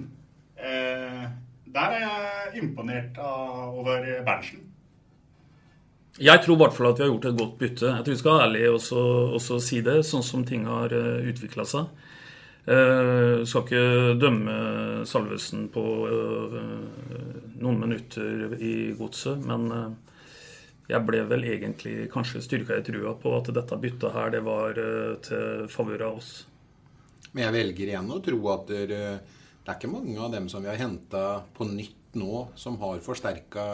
Eh, 0.57 1.27
der 1.67 1.97
er 1.97 2.05
jeg 2.05 2.63
imponert 2.63 3.17
av, 3.21 3.75
over 3.77 4.05
Berntsen. 4.25 4.63
Jeg 6.17 6.41
tror 6.41 6.55
i 6.55 6.61
hvert 6.63 6.73
fall 6.73 6.89
at 6.89 6.97
vi 6.97 7.05
har 7.05 7.11
gjort 7.11 7.25
et 7.29 7.37
godt 7.37 7.57
bytte. 7.59 7.89
Jeg 7.91 8.05
tror 8.05 8.15
vi 8.15 8.19
skal 8.21 8.33
være 8.33 8.45
ærlige 8.47 8.69
også, 8.73 9.01
også 9.37 9.59
si 9.61 9.81
det, 9.85 9.99
sånn 10.07 10.25
som 10.25 10.45
ting 10.47 10.65
har 10.69 10.93
eh, 10.95 11.27
utvikla 11.29 11.65
seg. 11.69 11.91
Eh, 12.67 13.43
skal 13.47 13.63
ikke 13.63 14.15
dømme 14.19 14.55
Salvesen 15.07 15.67
på 15.71 15.83
eh, 16.09 16.55
noen 17.61 17.77
minutter 17.83 18.57
i 18.57 18.73
godset, 18.97 19.45
men 19.45 19.69
uh, 19.71 19.85
jeg 20.87 21.03
ble 21.03 21.23
vel 21.27 21.43
egentlig 21.49 21.95
kanskje 22.11 22.41
styrka 22.43 22.77
i 22.79 22.85
trua 22.85 23.13
på 23.19 23.33
at 23.35 23.49
dette 23.55 23.79
byttet 23.81 24.13
her, 24.15 24.31
det 24.31 24.43
var 24.45 24.77
eh, 24.79 25.17
til 25.25 25.65
favør 25.71 26.05
av 26.07 26.21
oss. 26.21 26.31
Men 27.33 27.43
jeg 27.43 27.55
velger 27.57 27.91
igjen 27.91 28.13
å 28.13 28.21
tro 28.23 28.39
at 28.53 28.71
det, 28.71 28.85
det 28.87 29.67
er 29.67 29.75
ikke 29.75 29.91
mange 29.91 30.15
av 30.23 30.31
dem 30.31 30.47
som 30.51 30.63
vi 30.63 30.71
har 30.71 30.79
henta 30.79 31.23
på 31.57 31.67
nytt 31.67 32.15
nå, 32.17 32.45
som 32.55 32.79
har 32.79 33.03
forsterka, 33.03 33.65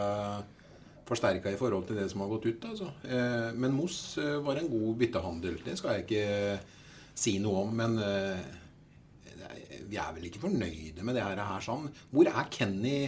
i 1.04 1.60
forhold 1.60 1.86
til 1.86 2.00
det 2.00 2.08
som 2.10 2.24
har 2.24 2.32
gått 2.32 2.48
ut. 2.50 2.66
Altså. 2.72 2.90
Eh, 3.06 3.52
men 3.54 3.76
Moss 3.78 4.18
eh, 4.18 4.40
var 4.42 4.58
en 4.58 4.72
god 4.72 4.98
byttehandel. 5.04 5.60
Det 5.62 5.78
skal 5.78 6.00
jeg 6.00 6.08
ikke 6.08 6.58
si 7.14 7.38
noe 7.38 7.62
om. 7.62 7.78
Men 7.78 7.94
vi 9.86 10.00
er 10.00 10.10
vel 10.16 10.26
ikke 10.26 10.42
fornøyde 10.42 11.04
med 11.06 11.14
det 11.14 11.22
her. 11.22 11.62
sånn. 11.62 11.86
Hvor 12.10 12.26
er 12.26 12.50
Kenny 12.50 12.98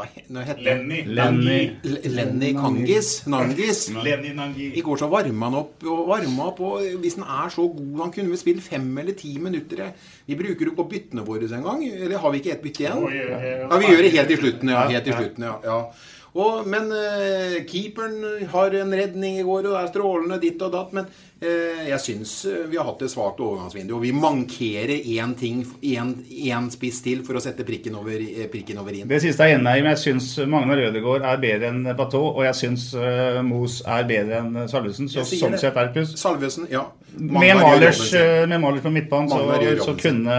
hva 0.00 0.44
heter 0.44 0.62
Lenny. 0.64 1.00
Lenny. 1.06 1.60
Lenny 2.08 2.52
Kangis. 2.56 3.10
Nangis. 3.30 3.82
Lenny 3.94 4.32
Nangi. 4.36 4.70
I 4.78 4.84
går 4.84 5.00
så 5.02 5.08
varma 5.12 5.50
han 5.50 5.58
opp 5.60 5.84
og 5.86 6.06
varma 6.10 6.46
opp. 6.50 6.62
Og 6.66 7.02
hvis 7.02 7.18
han 7.20 7.26
er 7.26 7.52
så 7.52 7.66
god 7.68 8.04
Han 8.04 8.14
kunne 8.14 8.32
vel 8.32 8.40
spille 8.40 8.64
fem 8.64 8.88
eller 9.02 9.18
ti 9.18 9.34
minutter. 9.42 9.90
Vi 10.26 10.38
bruker 10.38 10.68
jo 10.68 10.74
ikke 10.74 10.84
opp 10.84 10.94
byttene 10.94 11.26
våre 11.26 11.50
engang. 11.50 11.84
Eller 11.88 12.22
har 12.22 12.32
vi 12.32 12.42
ikke 12.42 12.54
ett 12.56 12.64
bytte 12.64 12.86
igjen? 12.86 13.04
Ja, 13.10 13.76
vi 13.76 13.92
gjør 13.92 14.06
det 14.06 14.14
helt 14.16 14.32
i 14.32 14.40
slutten, 14.40 14.72
ja. 14.72 14.86
Helt 14.88 15.12
i 15.12 15.18
slutten, 15.18 15.46
ja. 15.50 15.58
ja. 15.64 15.82
Og, 16.30 16.66
men 16.70 16.92
uh, 16.94 17.56
keeperen 17.66 18.46
har 18.52 18.76
en 18.78 18.94
redning 18.94 19.40
i 19.40 19.46
går, 19.46 19.64
og 19.64 19.72
det 19.72 19.80
er 19.80 19.90
strålende 19.90 20.38
ditt 20.42 20.62
og 20.62 20.74
datt. 20.76 20.92
Men 20.94 21.08
jeg 21.40 22.00
syns 22.04 22.32
eh, 22.44 22.66
vi 22.68 22.76
har 22.76 22.84
hatt 22.84 23.02
et 23.04 23.12
svakt 23.12 23.40
overgangsvindu. 23.40 23.94
Og 23.96 24.02
vi 24.04 24.12
mankerer 24.12 24.92
én 25.14 25.32
ting, 25.38 25.62
én 25.80 26.68
spiss 26.72 27.00
til, 27.04 27.22
for 27.24 27.38
å 27.38 27.42
sette 27.42 27.64
prikken 27.64 27.96
over, 27.96 28.20
eh, 28.20 28.48
prikken 28.52 28.80
over 28.82 28.96
i-en. 28.96 29.08
Det 29.08 29.22
siste 29.24 29.46
er 29.46 29.54
jeg 29.54 29.60
enig 29.60 29.78
i, 29.78 29.84
men 29.86 29.94
jeg 29.94 30.02
syns 30.04 30.28
Magnar 30.50 30.80
Rødegård 30.82 31.24
er 31.24 31.40
bedre 31.40 31.70
enn 31.72 31.88
Bateau, 31.96 32.34
og 32.34 32.44
jeg 32.44 32.58
syns 32.58 32.90
uh, 32.92 33.40
Mos 33.46 33.80
er 33.88 34.04
bedre 34.08 34.42
enn 34.42 34.68
Salvesen, 34.70 35.08
så 35.08 35.24
sånn 35.24 35.56
sett 35.60 35.76
er 35.76 35.88
det 35.88 35.96
pluss. 35.96 36.12
Salvesen, 36.20 36.68
ja. 36.72 36.84
Med 37.16 37.56
Malers, 37.58 38.04
eh, 38.14 38.44
med 38.50 38.82
på 38.84 38.92
midtbanen 38.92 39.32
så, 39.32 39.40
så 39.82 39.96
kunne 39.98 40.36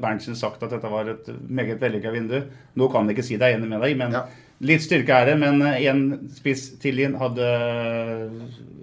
Berntsen 0.00 0.38
sagt 0.38 0.62
at 0.64 0.72
dette 0.72 0.90
var 0.90 1.10
et 1.10 1.28
meget 1.48 1.82
vellykka 1.82 2.14
vindu. 2.14 2.38
Nå 2.78 2.88
kan 2.92 3.04
han 3.04 3.12
ikke 3.12 3.26
si 3.26 3.36
det, 3.36 3.50
jeg 3.50 3.58
er 3.58 3.60
enig 3.60 3.74
med 3.74 3.82
deg, 3.84 3.98
men 3.98 4.16
litt 4.64 4.84
styrke 4.84 5.16
er 5.20 5.30
det. 5.32 5.34
Men 5.40 5.60
én 5.76 6.04
spiss 6.34 6.70
til 6.82 7.02
inn 7.04 7.18
hadde 7.20 7.48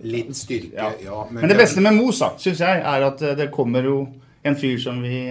Litt 0.03 0.31
styrke, 0.33 0.73
Ja. 0.77 0.91
ja. 1.03 1.27
Men 1.29 1.49
det 1.51 1.57
beste 1.59 1.81
med 1.83 1.93
Mos, 1.93 2.19
da, 2.23 2.31
syns 2.41 2.61
jeg, 2.63 2.79
er 2.81 3.03
at 3.05 3.19
eh, 3.21 3.35
det 3.37 3.51
kommer 3.53 3.85
jo 3.85 3.97
en 4.43 4.55
fyr 4.57 4.79
som 4.81 4.97
vi 5.03 5.27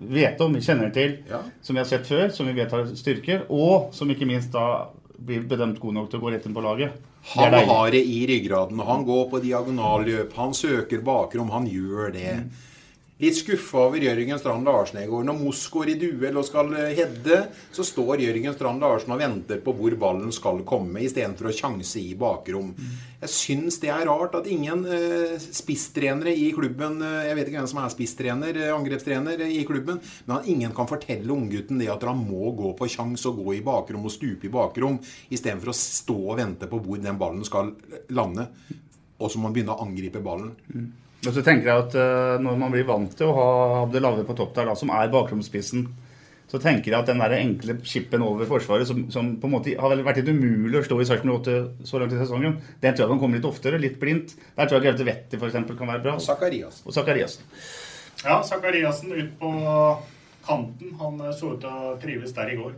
vet 0.00 0.40
om, 0.42 0.56
vi 0.56 0.64
kjenner 0.64 0.90
til, 0.94 1.18
som 1.62 1.76
vi 1.76 1.82
har 1.82 1.86
sett 1.86 2.08
før, 2.08 2.30
som 2.34 2.48
vi 2.48 2.56
vet 2.56 2.72
har 2.74 2.88
styrker, 2.98 3.44
og 3.52 3.92
som 3.94 4.10
ikke 4.10 4.26
minst 4.26 4.50
da 4.54 4.88
blir 5.20 5.44
bedømt 5.46 5.78
god 5.78 5.94
nok 5.98 6.08
til 6.10 6.18
å 6.18 6.24
gå 6.24 6.32
rett 6.34 6.46
inn 6.48 6.56
på 6.56 6.64
laget. 6.64 6.96
Han 7.36 7.52
har 7.52 7.90
det 7.92 8.00
i 8.08 8.22
ryggraden. 8.26 8.80
Han 8.80 9.04
går 9.04 9.26
på 9.30 9.42
diagonalløp. 9.44 10.32
Han 10.40 10.54
søker 10.56 11.02
bakrom. 11.04 11.50
Han 11.52 11.66
gjør 11.68 12.14
det. 12.14 12.32
Litt 13.20 13.36
skuffa 13.36 13.82
over 13.84 14.00
Jørgen 14.00 14.38
Strand 14.40 14.64
Larsen 14.64 15.02
i 15.02 15.06
går. 15.08 15.26
Når 15.28 15.36
Moss 15.42 15.66
går 15.68 15.90
i 15.92 15.96
duell 16.00 16.38
og 16.40 16.46
skal 16.48 16.72
hedde, 16.96 17.42
så 17.68 17.84
står 17.84 18.22
Jørgen 18.24 18.54
Strand 18.56 18.80
Larsen 18.80 19.12
og 19.12 19.20
venter 19.20 19.60
på 19.60 19.74
hvor 19.76 19.96
ballen 20.00 20.32
skal 20.32 20.62
komme, 20.68 21.02
istedenfor 21.04 21.50
å 21.50 21.52
sjanse 21.52 22.00
i 22.00 22.14
bakrom. 22.16 22.70
Jeg 23.20 23.32
syns 23.34 23.76
det 23.82 23.90
er 23.92 24.06
rart 24.08 24.38
at 24.38 24.48
ingen 24.48 24.86
eh, 24.88 25.34
spisstrenere 25.36 26.32
i 26.32 26.46
klubben 26.56 27.02
eh, 27.04 27.26
Jeg 27.28 27.36
vet 27.36 27.50
ikke 27.50 27.58
hvem 27.58 27.68
som 27.68 27.82
er 27.82 27.92
spisstrener, 27.92 28.56
eh, 28.56 28.72
angrepstrener 28.72 29.44
eh, 29.44 29.52
i 29.58 29.66
klubben, 29.68 30.00
men 30.24 30.36
at 30.38 30.48
ingen 30.48 30.72
kan 30.76 30.88
fortelle 30.88 31.34
unggutten 31.34 31.82
det 31.82 31.90
at 31.92 32.08
han 32.08 32.24
må 32.24 32.54
gå 32.56 32.72
på 32.78 32.88
sjans 32.88 33.26
og 33.28 33.42
gå 33.44 33.58
i 33.58 33.62
bakrom 33.66 34.08
og 34.08 34.14
stupe 34.14 34.48
i 34.48 34.54
bakrom, 34.54 34.96
istedenfor 35.28 35.74
å 35.74 35.76
stå 35.76 36.16
og 36.22 36.40
vente 36.40 36.70
på 36.70 36.80
hvor 36.80 37.04
den 37.04 37.20
ballen 37.20 37.44
skal 37.44 37.74
lande. 38.16 38.48
Og 39.20 39.28
så 39.28 39.36
må 39.36 39.50
han 39.50 39.58
begynne 39.58 39.76
å 39.76 39.84
angripe 39.84 40.24
ballen. 40.24 40.54
Og 41.20 41.34
så 41.34 41.42
tenker 41.44 41.68
jeg 41.68 41.82
at 41.84 41.96
eh, 42.00 42.36
når 42.40 42.60
man 42.60 42.72
blir 42.72 42.86
vant 42.88 43.12
til 43.16 43.28
å 43.28 43.34
ha 43.36 43.48
Abdelave 43.82 44.24
på 44.24 44.36
topp 44.38 44.54
der, 44.56 44.70
da, 44.70 44.76
som 44.78 44.92
er 44.94 45.10
bakromspissen, 45.12 45.84
så 46.50 46.58
tenker 46.58 46.90
jeg 46.90 46.98
at 46.98 47.10
den 47.10 47.20
der 47.22 47.36
enkle 47.36 47.76
chipen 47.86 48.24
over 48.26 48.48
Forsvaret, 48.48 48.88
som, 48.88 49.04
som 49.12 49.28
på 49.38 49.46
en 49.46 49.52
måte 49.52 49.74
har 49.78 50.00
vært 50.02 50.22
litt 50.22 50.32
umulig 50.32 50.80
å 50.80 50.86
stå 50.86 50.96
i 50.98 51.06
Sarpsborg 51.06 51.44
8 51.44 51.86
så 51.86 52.00
langt 52.00 52.16
i 52.16 52.18
sesongen, 52.18 52.56
den 52.82 52.96
tror 52.96 53.04
jeg 53.04 53.12
kan 53.12 53.20
komme 53.22 53.38
litt 53.38 53.46
oftere, 53.46 53.78
litt 53.78 54.00
blindt. 54.00 54.34
Der 54.56 54.66
tror 54.66 54.80
jeg 54.80 54.88
Gaute 54.88 55.06
Wetti 55.06 55.38
f.eks. 55.38 55.60
kan 55.68 55.92
være 55.92 56.02
bra. 56.08 56.16
Og 56.18 56.24
Sakariassen. 56.24 56.88
Og 56.88 56.96
Zakariassen. 56.96 57.46
Ja, 58.24 58.40
Sakariassen 58.44 59.14
ut 59.14 59.36
på 59.38 59.52
kanten. 60.48 60.96
Han 60.98 61.20
eh, 61.20 61.34
så 61.36 61.54
ut 61.54 61.62
til 61.62 61.70
å 61.70 61.94
trives 62.02 62.34
der 62.34 62.50
i 62.50 62.58
går. 62.58 62.74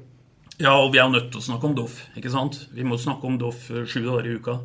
Ja, 0.61 0.77
og 0.77 0.93
vi 0.93 1.01
er 1.01 1.09
nødt 1.09 1.31
til 1.33 1.41
å 1.41 1.47
snakke 1.47 1.71
om 1.71 1.79
Doff. 1.79 2.03
ikke 2.19 2.31
sant? 2.35 2.59
Vi 2.77 2.85
må 2.85 3.01
snakke 3.01 3.31
om 3.31 3.39
Doff 3.41 3.71
eh, 3.73 3.87
sju 3.89 4.03
dager 4.05 4.29
i 4.29 4.37
uka. 4.37 4.59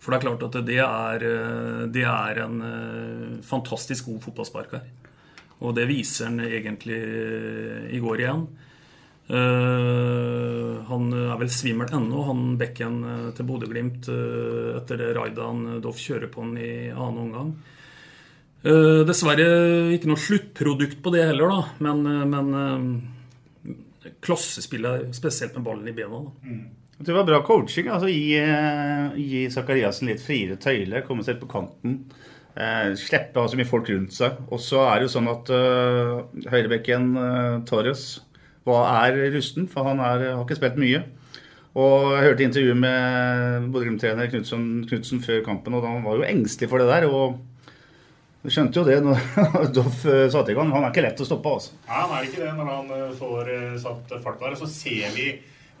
For 0.00 0.12
det 0.12 0.18
er 0.18 0.26
klart 0.26 0.44
at 0.46 0.60
det 0.66 0.78
er, 0.82 1.24
eh, 1.24 1.82
det 1.92 2.04
er 2.06 2.42
en 2.44 2.60
eh, 2.62 3.40
fantastisk 3.46 4.10
god 4.10 4.22
fotballsparker. 4.28 4.84
Og 5.64 5.74
det 5.76 5.88
viser 5.88 6.28
han 6.28 6.40
egentlig 6.44 7.00
eh, 7.00 7.90
i 7.96 8.02
går 8.02 8.22
igjen. 8.22 8.46
Uh, 9.26 10.86
han 10.86 11.08
er 11.10 11.32
vel 11.40 11.48
svimmel 11.50 11.90
ennå, 11.90 12.20
han 12.28 12.52
bekken 12.60 13.00
til 13.34 13.48
Bodø-Glimt 13.48 14.06
uh, 14.06 14.76
etter 14.78 15.00
det 15.00 15.08
raidet 15.16 15.42
han 15.42 15.80
Doff 15.82 15.98
kjører 15.98 16.30
på 16.30 16.44
han 16.44 16.52
i 16.62 16.92
annen 16.92 17.18
omgang. 17.24 17.50
Uh, 18.62 19.02
dessverre 19.08 19.48
ikke 19.96 20.12
noe 20.12 20.22
sluttprodukt 20.22 21.02
på 21.02 21.10
det 21.16 21.26
heller, 21.26 21.50
da. 21.50 21.74
Men, 21.82 22.06
men 22.30 24.14
klassespiller, 24.22 25.08
spesielt 25.18 25.58
med 25.58 25.66
ballen 25.66 25.90
i 25.90 25.98
bena. 25.98 26.22
da. 26.22 26.54
Det 26.98 27.12
var 27.12 27.24
bra 27.24 27.42
coaching. 27.44 27.88
altså 27.88 28.08
Gi, 28.08 28.38
eh, 28.40 29.16
gi 29.20 29.42
Zakariassen 29.52 30.08
litt 30.08 30.22
friere 30.24 30.56
tøyler, 30.56 31.04
komme 31.04 31.24
seg 31.24 31.40
på 31.40 31.48
kanten. 31.50 31.98
Eh, 32.56 32.94
slippe 32.96 33.36
å 33.36 33.44
ha 33.44 33.50
så 33.52 33.58
mye 33.58 33.68
folk 33.68 33.90
rundt 33.92 34.14
seg. 34.16 34.38
Og 34.48 34.62
så 34.64 34.80
er 34.86 34.96
det 34.96 35.08
jo 35.08 35.12
sånn 35.18 35.28
at 35.28 35.50
uh, 35.52 36.24
høyrebekken 36.48 37.10
uh, 37.20 37.58
Torres 37.68 38.22
er 38.66 39.18
rusten, 39.30 39.68
for 39.70 39.86
han 39.86 40.00
er, 40.00 40.24
har 40.32 40.40
ikke 40.42 40.56
spilt 40.58 40.80
mye. 40.80 41.02
Og 41.76 42.14
jeg 42.16 42.24
hørte 42.24 42.46
intervjuet 42.46 42.80
med 42.80 43.66
Bodø-Glimt-trener 43.74 44.30
Knutsen, 44.32 44.64
Knutsen 44.88 45.20
før 45.22 45.44
kampen, 45.44 45.76
og 45.76 45.84
han 45.84 46.00
var 46.02 46.16
jo 46.16 46.24
engstelig 46.24 46.70
for 46.72 46.80
det 46.80 46.88
der. 46.88 47.06
og 47.06 47.36
du 48.42 48.50
skjønte 48.54 48.80
jo 48.80 48.86
det 48.86 48.96
når 49.04 49.20
Doff 49.76 50.00
satte 50.32 50.54
i 50.54 50.56
gang. 50.56 50.72
Han 50.72 50.86
er 50.86 50.94
ikke 50.94 51.04
lett 51.04 51.20
å 51.20 51.28
stoppe. 51.28 51.52
altså. 51.58 51.76
Ja, 51.84 52.06
han 52.06 52.16
er 52.16 52.26
ikke 52.26 52.42
det 52.46 52.54
når 52.56 52.72
han 52.72 52.90
får 53.20 53.52
satt 53.84 54.16
fart 54.24 54.40
der. 54.40 54.56
Så 54.58 54.70
ser 54.70 55.12
vi, 55.14 55.28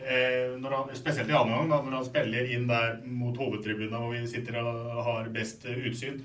han, 0.00 0.90
spesielt 0.96 1.28
i 1.30 1.32
annen 1.36 1.54
gang, 1.56 1.68
da, 1.70 1.82
når 1.82 1.96
han 2.00 2.08
spiller 2.08 2.50
inn 2.52 2.66
der 2.68 2.98
mot 3.06 3.36
hovedtribunen 3.40 3.96
hvor 3.96 4.12
vi 4.14 4.26
sitter 4.28 4.60
og 4.62 5.04
har 5.06 5.30
best 5.34 5.64
eh, 5.66 5.78
utsyn, 5.88 6.20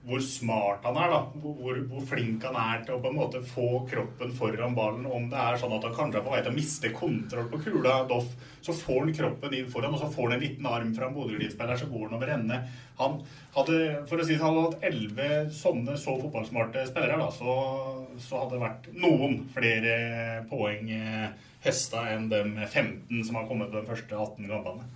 hvor 0.00 0.22
smart 0.24 0.86
han 0.88 0.96
er. 0.96 1.10
da, 1.12 1.18
hvor, 1.42 1.76
hvor- 1.90 2.06
flink 2.08 2.42
han 2.48 2.56
er 2.56 2.84
til 2.86 2.94
å 2.96 3.00
på 3.04 3.10
en 3.10 3.18
måte 3.18 3.42
få 3.44 3.82
kroppen 3.90 4.30
foran 4.32 4.72
ballen. 4.74 5.04
Om 5.04 5.26
det 5.28 5.36
er 5.36 5.58
sånn 5.60 5.74
at 5.76 5.84
han 5.84 5.92
kanskje 5.98 6.22
er 6.22 6.24
på 6.24 6.32
vei 6.32 6.40
til 6.40 6.52
å 6.54 6.56
miste 6.56 6.88
kontroll 6.96 7.50
på 7.52 7.60
kula, 7.66 7.98
Doff, 8.08 8.30
så 8.64 8.72
får 8.72 9.02
han 9.04 9.12
kroppen 9.18 9.54
inn 9.58 9.68
foran, 9.68 9.92
og 9.92 10.00
så 10.00 10.08
får 10.14 10.30
han 10.30 10.38
en 10.38 10.46
liten 10.46 10.66
arm 10.72 10.94
fra 10.96 11.06
en 11.10 11.14
Bodø-Glimt-spiller, 11.18 11.76
så 11.76 11.90
går 11.92 12.06
han 12.08 12.16
over 12.16 12.32
ende. 12.32 12.58
Han 13.02 13.20
hadde, 13.54 13.76
for 14.08 14.16
å 14.16 14.24
si 14.24 14.32
det, 14.38 14.40
hadde 14.40 14.56
han 14.56 14.70
hatt 14.70 14.88
elleve 14.88 15.28
sånne 15.60 15.98
så 16.00 16.16
fotballsmarte 16.24 16.86
spillere, 16.88 17.20
da, 17.20 17.28
så, 17.36 17.58
så 18.24 18.40
hadde 18.40 18.56
det 18.56 18.64
vært 18.64 18.90
noen 19.04 19.38
flere 19.52 19.94
poeng 20.48 20.90
eh, 20.96 21.28
høsta 21.64 22.06
enn 22.14 22.28
de 22.30 22.40
15 22.64 23.24
som 23.26 23.36
har 23.36 23.46
kommet 23.48 23.68
på 23.72 23.80
de 23.80 23.88
første 23.88 24.16
18 24.16 24.48
kampene. 24.48 24.86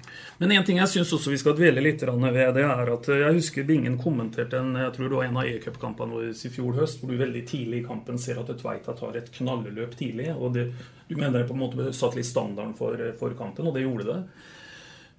Men 0.41 0.55
en 0.55 0.65
ting 0.65 0.81
jeg 0.81 0.93
syns 0.95 1.13
også 1.13 1.35
vi 1.35 1.41
skal 1.43 1.57
dvele 1.59 1.85
litt 1.85 2.03
ved, 2.05 2.41
det 2.57 2.65
er 2.65 2.93
at 2.95 3.11
eh, 3.13 3.21
jeg 3.21 3.39
husker 3.39 3.69
Bingen 3.69 3.99
kommenterte 4.01 4.63
en 4.63 4.73
jeg 4.81 4.95
tror 4.97 5.11
det 5.11 5.19
var 5.19 5.29
en 5.29 5.41
av 5.43 5.51
e-cupkampene 5.51 6.17
våre 6.17 6.33
i 6.33 6.53
fjor 6.57 6.81
høst, 6.81 7.01
hvor 7.01 7.13
du 7.13 7.21
veldig 7.21 7.45
tidlig 7.51 7.83
i 7.83 7.87
kampen 7.87 8.21
ser 8.21 8.41
at 8.41 8.53
Tveita 8.61 8.97
tar 8.97 9.21
et 9.21 9.31
knalleløp 9.37 9.97
tidlig. 9.99 10.33
og 10.35 10.57
det, 10.57 10.71
Du 11.09 11.17
mener 11.17 11.41
det 11.43 11.49
på 11.49 11.57
en 11.57 11.65
måte 11.67 11.93
satt 11.93 12.17
litt 12.17 12.31
standarden 12.31 12.73
for, 12.79 12.97
for 13.21 13.37
kampen, 13.37 13.69
og 13.69 13.77
det 13.77 13.85
gjorde 13.85 14.09
det. 14.09 14.21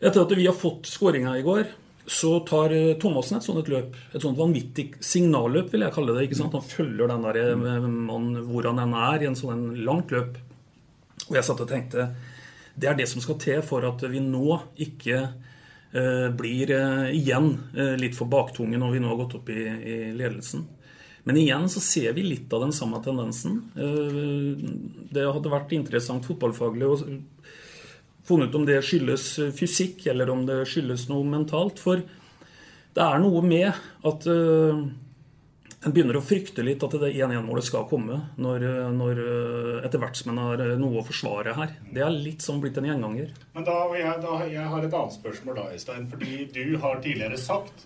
Etter 0.02 0.26
at 0.26 0.36
vi 0.36 0.48
har 0.48 0.58
fått 0.58 0.90
skåringa 0.90 1.38
i 1.38 1.46
går, 1.46 1.70
så 2.10 2.40
tar 2.46 2.74
eh, 2.74 2.96
Thomassen 2.98 3.38
et 3.38 3.46
sånt 3.46 3.70
løp. 3.70 3.94
Et 4.14 4.22
sånt 4.22 4.38
vanvittig 4.38 4.96
signalløp, 4.98 5.70
vil 5.74 5.86
jeg 5.86 5.94
kalle 5.94 6.18
det. 6.18 6.26
ikke 6.26 6.42
sant? 6.42 6.58
Han 6.58 6.66
følger 6.66 7.14
den 7.14 7.30
der 7.30 7.86
man, 7.86 8.34
hvor 8.50 8.66
han 8.66 8.82
er, 8.82 9.22
i 9.22 9.30
en 9.30 9.38
sånn 9.38 9.72
langt 9.86 10.14
løp. 10.14 10.42
Og 11.30 11.38
jeg 11.38 11.48
satt 11.48 11.64
og 11.64 11.70
tenkte 11.70 12.10
det 12.76 12.90
er 12.90 12.98
det 13.00 13.08
som 13.08 13.24
skal 13.24 13.38
til 13.40 13.62
for 13.64 13.86
at 13.88 14.02
vi 14.12 14.20
nå 14.20 14.58
ikke 14.84 15.20
eh, 15.22 16.28
blir 16.36 16.74
eh, 16.76 17.12
igjen 17.16 17.54
eh, 17.72 17.94
litt 18.00 18.18
for 18.18 18.28
baktunge 18.28 18.80
når 18.82 18.98
vi 18.98 19.04
nå 19.04 19.14
har 19.14 19.22
gått 19.22 19.38
opp 19.40 19.52
i, 19.54 19.62
i 19.64 19.96
ledelsen. 20.18 20.66
Men 21.26 21.40
igjen 21.42 21.70
så 21.72 21.82
ser 21.82 22.12
vi 22.18 22.26
litt 22.28 22.52
av 22.54 22.66
den 22.66 22.76
samme 22.76 23.00
tendensen. 23.06 23.62
Eh, 23.80 24.60
det 25.16 25.24
hadde 25.24 25.54
vært 25.54 25.72
interessant 25.78 26.28
fotballfaglig 26.28 26.90
å 26.92 27.00
funnet 28.26 28.52
ut 28.52 28.60
om 28.60 28.68
det 28.68 28.82
skyldes 28.84 29.26
fysikk, 29.58 30.06
eller 30.12 30.30
om 30.34 30.44
det 30.48 30.64
skyldes 30.70 31.08
noe 31.12 31.26
mentalt. 31.30 31.80
For 31.82 32.04
det 32.96 33.04
er 33.04 33.24
noe 33.24 33.42
med 33.46 33.72
at 34.06 34.28
eh, 34.32 34.84
en 35.86 35.94
begynner 35.94 36.18
å 36.18 36.24
frykte 36.26 36.64
litt 36.66 36.82
at 36.84 36.96
det 36.98 37.12
1-1-målet 37.14 37.68
skal 37.68 37.86
komme 37.90 38.18
når, 38.42 38.66
når 38.96 39.22
eh, 39.22 39.86
etter 39.86 40.02
hvert 40.02 40.18
som 40.18 40.32
en 40.34 40.42
har 40.42 40.64
eh, 40.64 40.74
noe 40.82 41.02
å 41.02 41.06
forsvare 41.06 41.54
her. 41.58 41.76
Det 41.94 42.02
er 42.02 42.16
litt 42.16 42.46
sånn 42.46 42.62
blitt 42.64 42.80
en 42.82 42.88
gjenganger. 42.90 43.30
Men 43.54 43.68
da, 43.68 43.78
jeg, 43.94 44.16
da, 44.24 44.40
jeg 44.50 44.66
har 44.72 44.88
et 44.88 44.98
annet 44.98 45.18
spørsmål 45.20 45.60
da, 45.60 45.68
Øystein. 45.76 46.10
Fordi 46.10 46.40
du 46.56 46.64
har 46.82 47.04
tidligere 47.06 47.38
sagt 47.38 47.86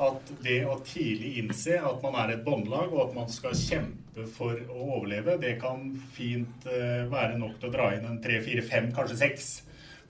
at 0.00 0.32
det 0.44 0.58
å 0.68 0.76
tidlig 0.84 1.34
innse 1.40 1.80
at 1.80 2.04
man 2.04 2.18
er 2.20 2.34
et 2.34 2.44
båndlag, 2.44 2.92
og 2.92 3.08
at 3.08 3.16
man 3.16 3.32
skal 3.32 3.56
kjempe 3.56 4.28
for 4.36 4.60
å 4.68 4.86
overleve, 4.98 5.38
det 5.40 5.56
kan 5.64 5.90
fint 6.12 6.68
eh, 6.68 7.06
være 7.08 7.40
nok 7.40 7.56
til 7.56 7.70
å 7.70 7.74
dra 7.78 7.92
inn 7.96 8.08
en 8.08 8.20
tre, 8.20 8.42
fire, 8.44 8.64
fem, 8.68 8.92
kanskje 8.96 9.20
seks 9.24 9.52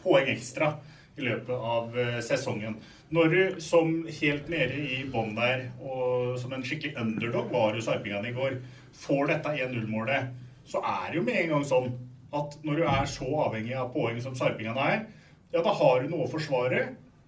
poeng 0.03 0.31
ekstra 0.35 0.75
i 1.19 1.27
løpet 1.27 1.55
av 1.55 1.95
sesongen. 2.25 2.79
Når 3.11 3.33
du 3.33 3.41
som 3.59 3.89
helt 4.07 4.51
nede 4.53 4.77
i 4.87 5.01
bånn 5.11 5.33
der, 5.35 5.65
og 5.83 6.37
som 6.39 6.53
en 6.55 6.63
skikkelig 6.63 6.95
underdog 7.01 7.49
var 7.51 7.75
jo 7.75 7.83
sarpingene 7.83 8.31
i 8.31 8.37
går, 8.37 8.61
får 9.01 9.33
dette 9.33 9.55
1-0-målet, 9.65 10.31
så 10.71 10.79
er 10.87 11.09
det 11.09 11.19
jo 11.19 11.25
med 11.27 11.41
en 11.41 11.51
gang 11.57 11.67
sånn 11.67 11.91
at 12.39 12.55
når 12.63 12.79
du 12.79 12.85
er 12.87 13.11
så 13.11 13.27
avhengig 13.49 13.75
av 13.75 13.91
poeng 13.91 14.21
som 14.23 14.39
sarpingene 14.39 14.87
er, 14.93 15.05
ja, 15.51 15.65
da 15.67 15.75
har 15.75 15.99
du 15.99 16.13
noe 16.13 16.29
å 16.29 16.31
forsvare. 16.31 16.85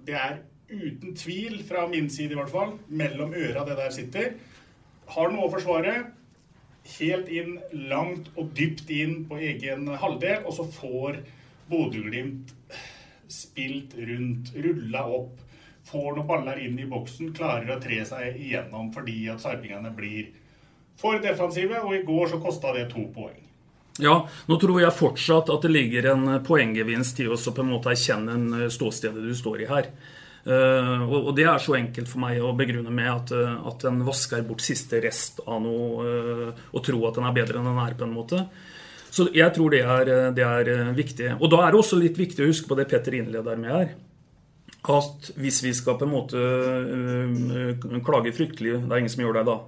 Det 0.06 0.14
er 0.14 0.38
uten 0.70 1.16
tvil, 1.18 1.58
fra 1.66 1.88
min 1.90 2.06
side 2.10 2.36
i 2.36 2.38
hvert 2.38 2.54
fall, 2.54 2.76
mellom 2.86 3.34
øra 3.34 3.66
det 3.66 3.74
der 3.82 3.94
sitter. 3.94 4.34
Har 5.10 5.34
noe 5.34 5.48
å 5.48 5.52
forsvare. 5.52 5.98
Helt 6.94 7.28
inn, 7.30 7.56
langt 7.90 8.30
og 8.38 8.54
dypt 8.54 8.90
inn 8.94 9.24
på 9.26 9.42
egen 9.42 9.90
halvdel, 9.98 10.46
og 10.46 10.54
så 10.54 10.66
får 10.78 11.24
Bodø-Glimt 11.70 12.54
spilt 13.32 13.96
rundt, 13.98 14.54
rulla 14.62 15.02
opp, 15.18 15.42
får 15.92 16.16
noen 16.16 16.28
baller 16.28 16.60
inn 16.64 16.78
i 16.80 16.88
boksen, 16.88 17.34
klarer 17.36 17.76
å 17.76 17.80
tre 17.82 18.00
seg 18.08 18.40
igjennom 18.40 18.90
fordi 18.94 19.26
at 19.32 19.42
sarpingene 19.44 19.92
blir 19.94 20.32
for 21.00 21.20
defensive, 21.22 21.80
og 21.82 21.94
i 21.96 22.04
går 22.06 22.32
så 22.32 22.40
kosta 22.42 22.72
det 22.76 22.88
to 22.92 23.06
poeng. 23.14 23.40
Ja, 24.00 24.22
nå 24.48 24.56
tror 24.60 24.80
jeg 24.80 24.96
fortsatt 24.96 25.50
at 25.52 25.64
det 25.66 25.72
ligger 25.72 26.12
en 26.14 26.26
poenggevinst 26.46 27.20
i 27.20 27.28
oss 27.28 27.44
å 27.48 27.52
på 27.52 27.64
en 27.64 27.72
måte 27.74 27.92
erkjenne 27.92 28.36
en 28.38 28.46
eh, 28.56 28.70
ståstedet 28.72 29.20
du 29.20 29.34
står 29.36 29.64
i 29.64 29.68
her. 29.68 29.92
Uh, 30.42 31.04
og, 31.06 31.28
det 31.38 31.44
er 31.46 31.60
så 31.62 31.76
enkelt 31.78 32.08
for 32.10 32.18
meg 32.24 32.40
å 32.42 32.48
begrunne 32.58 32.90
med 32.90 33.06
at, 33.06 33.30
at 33.30 33.84
den 33.84 34.00
vasker 34.02 34.40
bort 34.42 34.64
siste 34.64 34.98
rest 34.98 35.38
av 35.46 35.60
noe 35.62 36.02
uh, 36.02 36.64
og 36.74 36.82
tro 36.82 36.98
at 37.06 37.14
den 37.14 37.28
er 37.28 37.36
bedre 37.36 37.60
enn 37.60 37.68
den 37.70 37.78
er, 37.78 37.94
på 37.94 38.08
en 38.08 38.16
måte. 38.16 38.40
Så 39.14 39.28
jeg 39.30 39.54
tror 39.54 39.70
det 39.70 39.84
er, 39.84 40.10
det 40.34 40.42
er 40.42 40.90
viktig. 40.96 41.36
Og 41.36 41.46
da 41.52 41.60
er 41.62 41.70
det 41.70 41.78
også 41.78 42.00
litt 42.00 42.18
viktig 42.18 42.42
å 42.42 42.48
huske 42.50 42.66
på 42.66 42.78
det 42.80 42.88
Petter 42.90 43.14
innleder 43.20 43.60
med 43.60 43.70
her. 43.76 43.94
At 44.82 45.28
hvis 45.38 45.60
vi 45.62 45.70
skal 45.78 45.94
på 45.94 46.08
en 46.08 46.10
måte 46.10 46.40
klage 48.02 48.32
fryktelig, 48.34 48.80
det 48.82 48.90
er 48.90 49.02
ingen 49.02 49.12
som 49.12 49.22
gjør 49.22 49.36
det 49.38 49.44
da, 49.46 49.58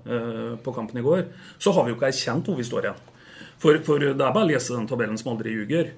på 0.65 0.75
kampen 0.75 0.99
i 0.99 1.05
går, 1.07 1.29
så 1.63 1.71
har 1.77 1.87
vi 1.87 1.93
jo 1.93 1.99
ikke 1.99 2.09
erkjent 2.11 2.51
hvor 2.51 2.59
vi 2.59 2.67
står 2.67 2.89
igjen. 2.89 3.05
For, 3.63 3.79
for, 3.87 4.03
det 4.03 4.19
er 4.19 4.35
bare 4.35 4.43
å 4.45 4.51
lese 4.51 4.75
den 4.75 4.89
tabellen 4.91 5.21
som 5.21 5.33
aldri 5.33 5.55
ljuger. 5.55 5.93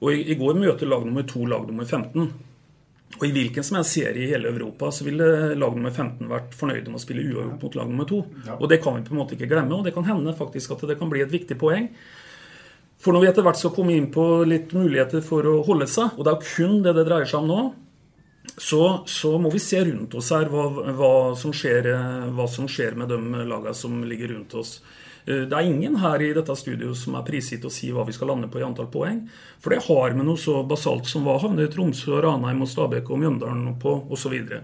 Og 0.00 0.14
i, 0.14 0.22
i, 0.32 0.38
går 0.38 0.56
møter 0.56 0.88
lag 0.88 1.02
nummer 1.04 1.26
to 1.28 1.42
lag 1.50 1.66
nummer 1.68 1.84
15. 1.84 2.30
Og 3.18 3.26
i 3.26 3.32
hvilken 3.34 3.66
som 3.66 3.80
helst 3.80 3.96
serie 3.98 4.22
i 4.22 4.30
hele 4.30 4.52
Europa 4.52 4.88
så 4.94 5.04
ville 5.04 5.26
lag 5.58 5.76
nummer 5.76 5.92
15 5.92 6.30
vært 6.30 6.54
fornøyde 6.56 6.88
med 6.88 7.00
å 7.00 7.02
spille 7.02 7.26
uavgjort 7.26 7.66
mot 7.66 7.76
lag 7.76 7.90
nummer 7.90 8.08
to. 8.08 8.22
Og 8.56 8.66
det 8.70 8.80
kan 8.84 8.96
vi 8.96 9.04
på 9.04 9.12
en 9.16 9.20
måte 9.20 9.36
ikke 9.36 9.50
glemme, 9.50 9.76
og 9.76 9.84
det 9.84 9.92
kan 9.96 10.06
hende 10.06 10.36
faktisk 10.38 10.76
at 10.76 10.86
det 10.88 10.96
kan 11.00 11.10
bli 11.12 11.24
et 11.24 11.34
viktig 11.34 11.58
poeng. 11.60 11.90
For 13.00 13.16
når 13.16 13.24
vi 13.24 13.30
etter 13.32 13.44
hvert 13.44 13.58
skal 13.60 13.74
komme 13.74 13.96
inn 13.96 14.08
på 14.14 14.24
litt 14.48 14.72
muligheter 14.76 15.24
for 15.24 15.44
å 15.48 15.60
holde 15.66 15.88
seg, 15.90 16.16
og 16.16 16.24
det 16.24 16.32
er 16.32 16.48
kun 16.54 16.80
det 16.84 16.94
det 16.96 17.06
dreier 17.08 17.28
seg 17.28 17.42
om 17.42 17.50
nå, 17.50 17.60
så, 18.60 19.02
så 19.06 19.38
må 19.40 19.48
vi 19.50 19.58
se 19.62 19.78
rundt 19.84 20.14
oss 20.20 20.28
her 20.34 20.50
hva, 20.52 20.66
hva, 20.92 21.12
som, 21.38 21.52
skjer, 21.56 21.86
hva 22.36 22.44
som 22.50 22.66
skjer 22.68 22.98
med 23.00 23.08
de 23.08 23.44
lagene 23.48 23.72
som 23.76 24.02
ligger 24.04 24.34
rundt 24.34 24.52
oss. 24.60 24.74
Eh, 25.24 25.46
det 25.48 25.56
er 25.56 25.68
ingen 25.68 25.96
her 26.02 26.20
i 26.20 26.34
dette 26.36 26.56
studioet 26.60 26.98
som 27.00 27.16
er 27.16 27.24
prisgitt 27.24 27.64
å 27.64 27.72
si 27.72 27.88
hva 27.94 28.04
vi 28.04 28.12
skal 28.12 28.28
lande 28.34 28.50
på 28.52 28.60
i 28.60 28.66
antall 28.66 28.90
poeng. 28.92 29.22
For 29.64 29.72
det 29.72 29.80
har 29.86 30.12
med 30.16 30.28
noe 30.28 30.40
så 30.40 30.58
basalt 30.68 31.08
som 31.08 31.24
hva 31.24 31.38
havner 31.40 31.72
Tromsø, 31.72 32.18
Ranheim, 32.20 32.60
og 32.60 32.68
Stabekk 32.68 33.08
og 33.08 33.22
Mjøndalen 33.24 33.78
på, 33.80 33.96
osv. 34.10 34.26
Så, 34.26 34.34
videre. 34.36 34.60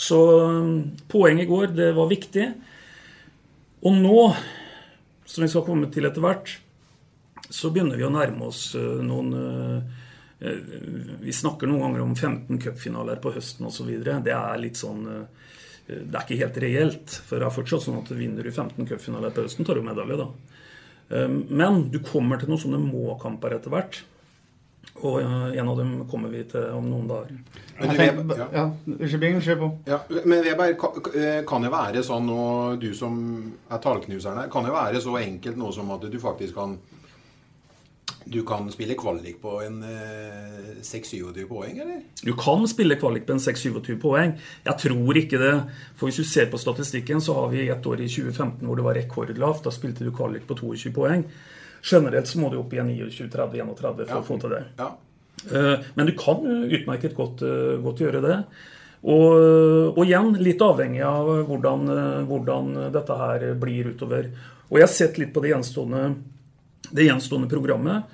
så 0.00 0.24
eh, 0.38 0.74
poeng 1.12 1.44
i 1.44 1.48
går, 1.50 1.76
det 1.76 1.92
var 2.00 2.08
viktig. 2.08 2.50
Og 3.84 4.00
nå, 4.00 4.26
som 5.28 5.44
vi 5.44 5.52
skal 5.52 5.68
komme 5.68 5.92
til 5.92 6.08
etter 6.08 6.24
hvert, 6.24 6.56
så 7.52 7.68
begynner 7.68 8.00
vi 8.00 8.08
å 8.08 8.14
nærme 8.16 8.48
oss 8.48 8.70
eh, 8.80 9.04
noen 9.04 9.34
Vi 10.40 11.32
snakker 11.36 11.68
noen 11.68 11.82
ganger 11.84 12.04
om 12.04 12.14
15 12.16 12.60
cupfinaler 12.62 13.20
på 13.20 13.34
høsten 13.34 13.68
osv. 13.68 13.90
Det 14.00 14.32
er 14.32 14.62
litt 14.62 14.80
sånn 14.80 15.04
det 15.90 16.14
er 16.14 16.22
ikke 16.22 16.38
helt 16.44 16.60
reelt. 16.62 17.16
For 17.26 17.40
det 17.40 17.48
er 17.48 17.54
fortsatt 17.54 17.84
sånn 17.84 17.98
at 18.02 18.12
vinner 18.14 18.46
du 18.46 18.52
15 18.52 18.86
cupfinaler 18.88 19.34
på 19.34 19.44
høsten, 19.46 19.66
tar 19.66 19.80
du 19.80 19.84
medalje, 19.86 20.20
da. 20.20 20.28
Ehm, 21.16 21.42
men 21.50 21.88
du 21.90 21.98
kommer 22.04 22.40
til 22.40 22.50
noen 22.52 22.62
sånne 22.62 22.80
må-kamper 22.82 23.56
etter 23.58 23.74
hvert. 23.74 24.02
Og 25.00 25.20
en 25.22 25.68
av 25.70 25.78
dem 25.78 25.92
kommer 26.10 26.32
vi 26.32 26.42
til 26.50 26.66
om 26.76 26.84
noen 26.90 27.06
dager. 27.08 27.36
Men, 27.78 27.92
Weber, 27.96 28.40
ja. 28.52 28.64
Ja, 29.88 30.00
men 30.28 30.42
Weber, 30.44 30.74
kan 31.48 31.64
det 31.64 31.70
være 31.72 32.02
sånn, 32.04 32.28
og 32.34 32.80
du 32.82 32.90
som 32.96 33.14
er 33.70 33.80
tallknuseren 33.80 34.42
her, 34.42 34.50
kan 34.52 34.66
det 34.66 34.74
være 34.74 35.00
så 35.00 35.14
enkelt 35.22 35.60
noe 35.60 35.72
som 35.72 35.92
at 35.94 36.04
du 36.10 36.18
faktisk 36.20 36.58
kan 36.58 36.76
du 38.30 38.40
kan 38.46 38.68
spille 38.70 38.94
kvalik 38.98 39.40
på 39.42 39.56
en 39.64 39.80
eh, 39.82 40.80
6-27 40.86 41.48
poeng, 41.50 41.80
eller? 41.82 42.00
Du 42.22 42.30
kan 42.38 42.62
spille 42.70 42.98
kvalik 43.00 43.26
på 43.26 43.34
en 43.34 43.42
6-27 43.42 43.96
poeng. 44.02 44.36
Jeg 44.66 44.76
tror 44.84 45.18
ikke 45.18 45.40
det. 45.42 45.54
For 45.98 46.06
hvis 46.06 46.20
du 46.22 46.28
ser 46.30 46.46
på 46.52 46.60
statistikken, 46.62 47.22
så 47.24 47.34
har 47.40 47.50
vi 47.50 47.66
et 47.66 47.90
år 47.90 48.04
i 48.04 48.08
2015 48.08 48.62
hvor 48.62 48.78
det 48.78 48.86
var 48.86 48.98
rekordlavt. 49.00 49.64
Da 49.66 49.74
spilte 49.74 50.06
du 50.06 50.12
kvalik 50.14 50.46
på 50.46 50.58
22 50.62 50.94
poeng. 50.94 51.26
Generelt 51.82 52.30
så 52.30 52.38
må 52.38 52.52
du 52.52 52.60
opp 52.60 52.74
i 52.76 52.82
29-30-31 52.82 53.80
for 53.80 54.04
ja. 54.06 54.20
å 54.20 54.26
få 54.26 54.38
til 54.42 54.54
det. 54.54 54.64
Ja. 54.78 54.92
Eh, 55.48 55.86
men 55.94 56.06
du 56.06 56.12
kan 56.18 56.44
utmerket 56.46 57.16
godt, 57.16 57.42
eh, 57.42 57.78
godt 57.82 58.02
gjøre 58.04 58.22
det. 58.24 58.38
Og, 59.00 59.96
og, 59.96 60.02
igjen, 60.04 60.34
litt 60.44 60.60
avhengig 60.60 61.00
av 61.08 61.30
hvordan, 61.48 61.86
eh, 61.94 62.18
hvordan, 62.28 62.74
dette 62.92 63.16
her 63.16 63.46
blir 63.58 63.94
utover. 63.94 64.28
Og 64.68 64.78
jeg 64.78 64.86
har 64.86 64.92
sett 64.92 65.18
litt 65.18 65.32
på 65.34 65.42
det 65.42 65.54
gjenstående, 65.54 66.10
det 66.88 67.06
gjenstående 67.06 67.50
programmet. 67.50 68.08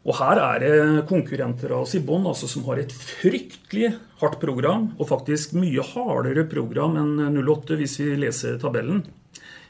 Og 0.00 0.16
her 0.16 0.40
er 0.40 0.62
det 0.62 1.06
konkurrenter 1.10 1.74
av 1.76 1.84
oss 1.84 1.94
i 1.98 2.02
bånn 2.04 2.24
altså, 2.28 2.48
som 2.48 2.64
har 2.70 2.80
et 2.80 2.92
fryktelig 2.94 3.92
hardt 4.22 4.38
program, 4.40 4.90
og 4.96 5.10
faktisk 5.10 5.52
mye 5.60 5.84
hardere 5.92 6.46
program 6.48 6.96
enn 7.00 7.36
08 7.36 7.76
hvis 7.80 7.98
vi 8.00 8.14
leser 8.22 8.56
tabellen. 8.60 9.02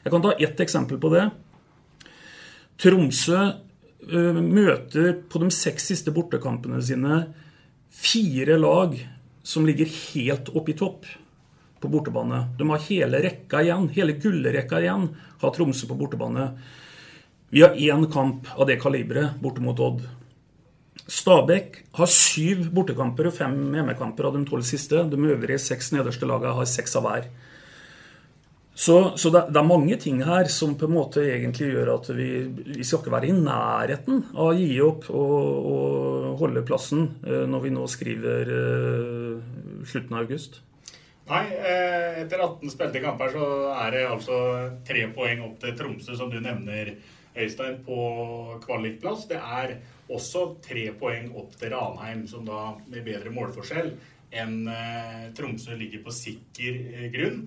Jeg 0.01 0.13
kan 0.13 0.23
ta 0.23 0.31
ett 0.39 0.63
eksempel 0.63 0.99
på 1.01 1.11
det. 1.13 1.27
Tromsø 2.81 3.41
uh, 3.51 4.39
møter 4.39 5.13
på 5.29 5.43
de 5.43 5.51
seks 5.53 5.91
siste 5.91 6.13
bortekampene 6.15 6.79
sine 6.81 7.25
fire 7.91 8.55
lag 8.57 8.95
som 9.43 9.67
ligger 9.67 9.89
helt 9.89 10.49
oppe 10.55 10.73
i 10.73 10.77
topp 10.79 11.05
på 11.81 11.89
bortebane. 11.91 12.45
De 12.57 12.67
har 12.69 12.87
hele 12.87 13.19
rekka 13.23 13.61
igjen, 13.65 13.89
hele 13.95 14.15
gullrekka 14.21 14.79
igjen, 14.79 15.09
har 15.41 15.53
Tromsø 15.53 15.89
på 15.89 15.97
bortebane. 15.97 16.51
Vi 17.51 17.61
har 17.61 17.75
én 17.75 18.05
kamp 18.11 18.47
av 18.55 18.67
det 18.67 18.79
kaliberet 18.79 19.39
borte 19.43 19.63
mot 19.63 19.79
Odd. 19.79 20.05
Stabæk 21.11 21.81
har 21.97 22.07
syv 22.07 22.69
bortekamper 22.71 23.27
og 23.27 23.35
fem 23.35 23.57
hjemmekamper 23.75 24.29
av 24.29 24.37
de 24.37 24.45
tolv 24.47 24.63
siste. 24.63 25.03
De 25.11 25.19
øvrige 25.33 25.59
seks 25.59 25.91
nederste 25.91 26.29
lagene 26.29 26.55
har 26.55 26.69
seks 26.69 26.95
av 26.95 27.07
hver. 27.07 27.27
Så, 28.71 28.95
så 29.19 29.29
det, 29.29 29.43
det, 29.51 29.59
er 29.59 29.67
mange 29.67 29.97
ting 29.99 30.21
her 30.23 30.47
som 30.49 30.77
på 30.79 30.87
en 30.87 30.95
måte 30.95 31.25
egentlig 31.27 31.73
gjør 31.73 31.91
at 31.97 32.07
vi, 32.15 32.29
vi 32.71 32.85
skal 32.87 33.01
ikke 33.01 33.13
være 33.13 33.27
i 33.29 33.35
nærheten 33.35 34.23
av 34.31 34.53
å 34.53 34.55
gi 34.55 34.79
opp 34.85 35.09
og, 35.11 35.67
og 35.75 36.39
holde 36.39 36.63
plassen 36.65 37.09
eh, 37.27 37.43
når 37.51 37.65
vi 37.67 37.73
nå 37.75 37.83
skriver 37.91 38.55
uh, 38.55 39.83
slutten 39.83 40.15
av 40.15 40.23
august. 40.23 40.61
Nei, 41.27 41.43
eh, 41.59 42.21
etter 42.23 42.39
18 42.39 42.71
spilte 42.71 43.03
kamper 43.03 43.35
så 43.35 43.49
er 43.75 43.97
det 43.97 44.07
altså 44.07 44.37
tre 44.87 45.03
poeng 45.13 45.43
opp 45.49 45.59
til 45.61 45.75
Tromsø, 45.77 46.15
som 46.15 46.31
du 46.31 46.39
nevner, 46.39 46.95
Øystein, 47.35 47.79
på 47.85 47.97
kvalikplass. 48.65 49.27
Det 49.29 49.39
er 49.39 49.77
også 50.11 50.55
tre 50.63 50.89
poeng 50.99 51.31
opp 51.39 51.55
til 51.59 51.71
Ranheim, 51.73 52.25
som 52.27 52.45
da 52.47 52.71
med 52.87 53.05
bedre 53.07 53.31
målforskjell 53.33 53.93
enn 54.31 54.67
eh, 54.71 55.27
Tromsø 55.35 55.75
ligger 55.75 56.03
på 56.05 56.13
sikker 56.15 56.79
eh, 56.79 57.07
grunn. 57.13 57.43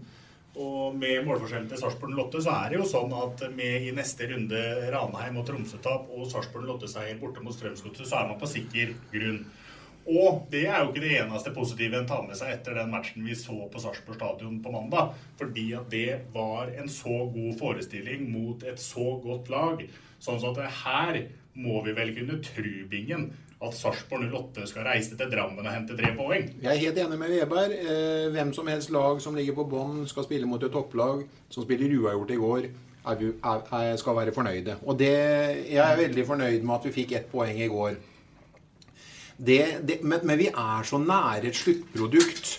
Og 0.55 0.95
med 0.95 1.25
målforskjellen 1.27 1.67
til 1.71 1.81
Sarpsborg 1.81 2.15
Lotte 2.15 2.39
så 2.45 2.53
er 2.55 2.71
det 2.71 2.79
jo 2.79 2.87
sånn 2.87 3.11
at 3.19 3.41
med 3.57 3.89
i 3.89 3.95
neste 3.97 4.29
runde 4.31 4.61
Ranheim 4.95 5.41
og 5.41 5.49
Tromsø-tap 5.49 6.13
og 6.15 6.29
Sarpsborg 6.31 6.69
Lotte-seier 6.69 7.19
borte 7.19 7.43
mot 7.43 7.57
Strømsgodset, 7.57 8.07
så 8.07 8.21
er 8.21 8.29
man 8.31 8.39
på 8.39 8.51
sikker 8.53 8.93
grunn. 9.11 9.41
Og 10.05 10.43
det 10.53 10.67
er 10.69 10.83
jo 10.83 10.91
ikke 10.91 11.05
det 11.05 11.15
eneste 11.23 11.53
positive 11.55 11.97
en 11.97 12.09
tar 12.09 12.25
med 12.27 12.37
seg 12.37 12.53
etter 12.59 12.77
den 12.77 12.91
matchen 12.93 13.25
vi 13.25 13.37
så 13.39 13.57
på 13.73 13.81
Sarpsborg 13.81 14.19
stadion 14.19 14.59
på 14.65 14.73
mandag. 14.75 15.15
Fordi 15.41 15.71
at 15.79 15.89
det 15.93 16.19
var 16.35 16.73
en 16.77 16.91
så 16.93 17.25
god 17.33 17.57
forestilling 17.61 18.27
mot 18.33 18.67
et 18.69 18.81
så 18.81 19.15
godt 19.25 19.49
lag. 19.53 19.81
Sånn 20.21 20.45
at 20.51 20.61
her 20.85 21.23
må 21.55 21.81
vi 21.87 21.95
vel 21.97 22.13
kunne 22.17 22.41
tru, 22.45 22.85
Bingen, 22.91 23.31
at 23.65 23.77
Sarpsborg 23.79 24.29
08 24.29 24.67
skal 24.69 24.89
reise 24.89 25.17
til 25.17 25.31
Drammen 25.33 25.65
og 25.65 25.73
hente 25.73 25.97
tre 25.97 26.11
poeng. 26.17 26.51
Jeg 26.61 26.71
er 26.71 26.83
helt 26.83 26.99
enig 27.01 27.19
med 27.21 27.37
Veberg. 27.39 27.77
Eh, 27.79 28.31
hvem 28.35 28.53
som 28.57 28.69
helst 28.69 28.93
lag 28.93 29.21
som 29.25 29.37
ligger 29.39 29.57
på 29.57 29.69
bånn, 29.71 30.03
skal 30.11 30.27
spille 30.27 30.49
mot 30.51 30.63
et 30.63 30.75
topplag 30.75 31.25
som 31.49 31.65
spiller 31.65 31.95
uavgjort 31.97 32.35
i 32.35 32.41
går, 32.41 32.67
er, 33.05 33.23
er, 33.45 33.97
skal 34.01 34.17
være 34.17 34.35
fornøyde. 34.37 34.79
Og 34.85 34.99
det, 34.99 35.15
jeg 35.71 35.81
er 35.81 36.01
veldig 36.01 36.27
fornøyd 36.27 36.61
med 36.65 36.77
at 36.77 36.89
vi 36.89 36.99
fikk 36.99 37.17
ett 37.17 37.31
poeng 37.33 37.57
i 37.61 37.71
går. 37.71 37.97
Det, 39.37 39.61
det, 39.83 39.99
men, 40.03 40.21
men, 40.23 40.39
vi 40.39 40.47
er 40.51 40.87
så 40.87 41.01
nære 41.03 41.49
et 41.51 41.59
sluttprodukt 41.59 42.53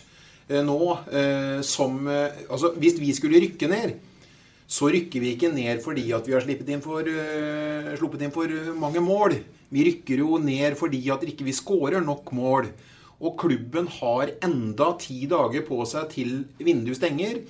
eh, 0.49 0.59
nå 0.65 0.79
eh, 1.07 1.61
som 1.63 2.01
eh, 2.11 2.43
Altså, 2.49 2.73
hvis 2.75 2.99
vi 2.99 3.13
skulle 3.15 3.39
rykke 3.39 3.69
ned 3.71 3.95
så 4.65 4.89
rykker 4.89 5.21
vi 5.21 5.35
ikke 5.35 5.51
ned 5.53 5.81
fordi 5.83 6.07
at 6.15 6.25
vi 6.25 6.33
har 6.33 6.45
inn 6.49 6.81
for, 6.81 7.05
uh, 7.05 7.93
sluppet 7.99 8.25
inn 8.25 8.33
for 8.33 8.49
mange 8.79 9.01
mål. 9.03 9.37
Vi 9.69 9.85
rykker 9.85 10.23
jo 10.23 10.39
ned 10.41 10.77
fordi 10.79 11.03
at 11.13 11.21
vi 11.21 11.33
ikke 11.35 11.53
skårer 11.53 12.01
nok 12.01 12.31
mål. 12.33 12.71
Og 13.21 13.37
klubben 13.39 13.87
har 13.87 14.33
enda 14.43 14.91
ti 14.99 15.25
dager 15.29 15.63
på 15.67 15.85
seg 15.87 16.09
til 16.11 16.33
vinduet 16.57 16.97
stenger. 16.97 17.43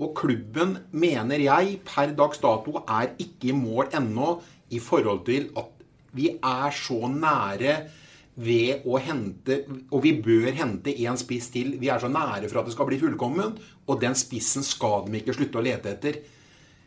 Og 0.00 0.16
klubben, 0.16 0.78
mener 0.90 1.44
jeg, 1.44 1.78
per 1.84 2.16
dags 2.16 2.40
dato 2.42 2.80
er 2.88 3.12
ikke 3.20 3.52
i 3.52 3.56
mål 3.56 3.92
ennå 3.94 4.40
i 4.72 4.80
forhold 4.80 5.26
til 5.28 5.52
at 5.56 5.68
Vi 6.12 6.26
er 6.28 6.68
så 6.76 7.08
nære 7.08 7.88
ved 8.36 8.86
å 8.88 8.96
hente 8.96 9.58
Og 9.92 9.98
vi 10.06 10.14
bør 10.24 10.54
hente 10.56 10.94
én 10.94 11.18
spiss 11.20 11.50
til. 11.52 11.74
Vi 11.80 11.90
er 11.92 12.00
så 12.00 12.08
nære 12.08 12.48
for 12.48 12.62
at 12.62 12.68
det 12.68 12.72
skal 12.76 12.88
bli 12.88 13.00
fullkommen, 13.00 13.58
og 13.86 14.00
den 14.00 14.16
spissen 14.16 14.64
skal 14.64 15.04
de 15.06 15.20
ikke 15.20 15.36
slutte 15.36 15.60
å 15.60 15.64
lete 15.64 15.92
etter. 15.92 16.22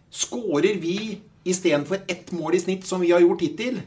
Skårer 0.09 0.79
vi 0.81 1.19
istedenfor 1.45 2.07
ett 2.09 2.31
mål 2.33 2.57
i 2.57 2.63
snitt, 2.63 2.87
som 2.87 3.03
vi 3.03 3.11
har 3.13 3.21
gjort 3.21 3.43
hittil, 3.45 3.83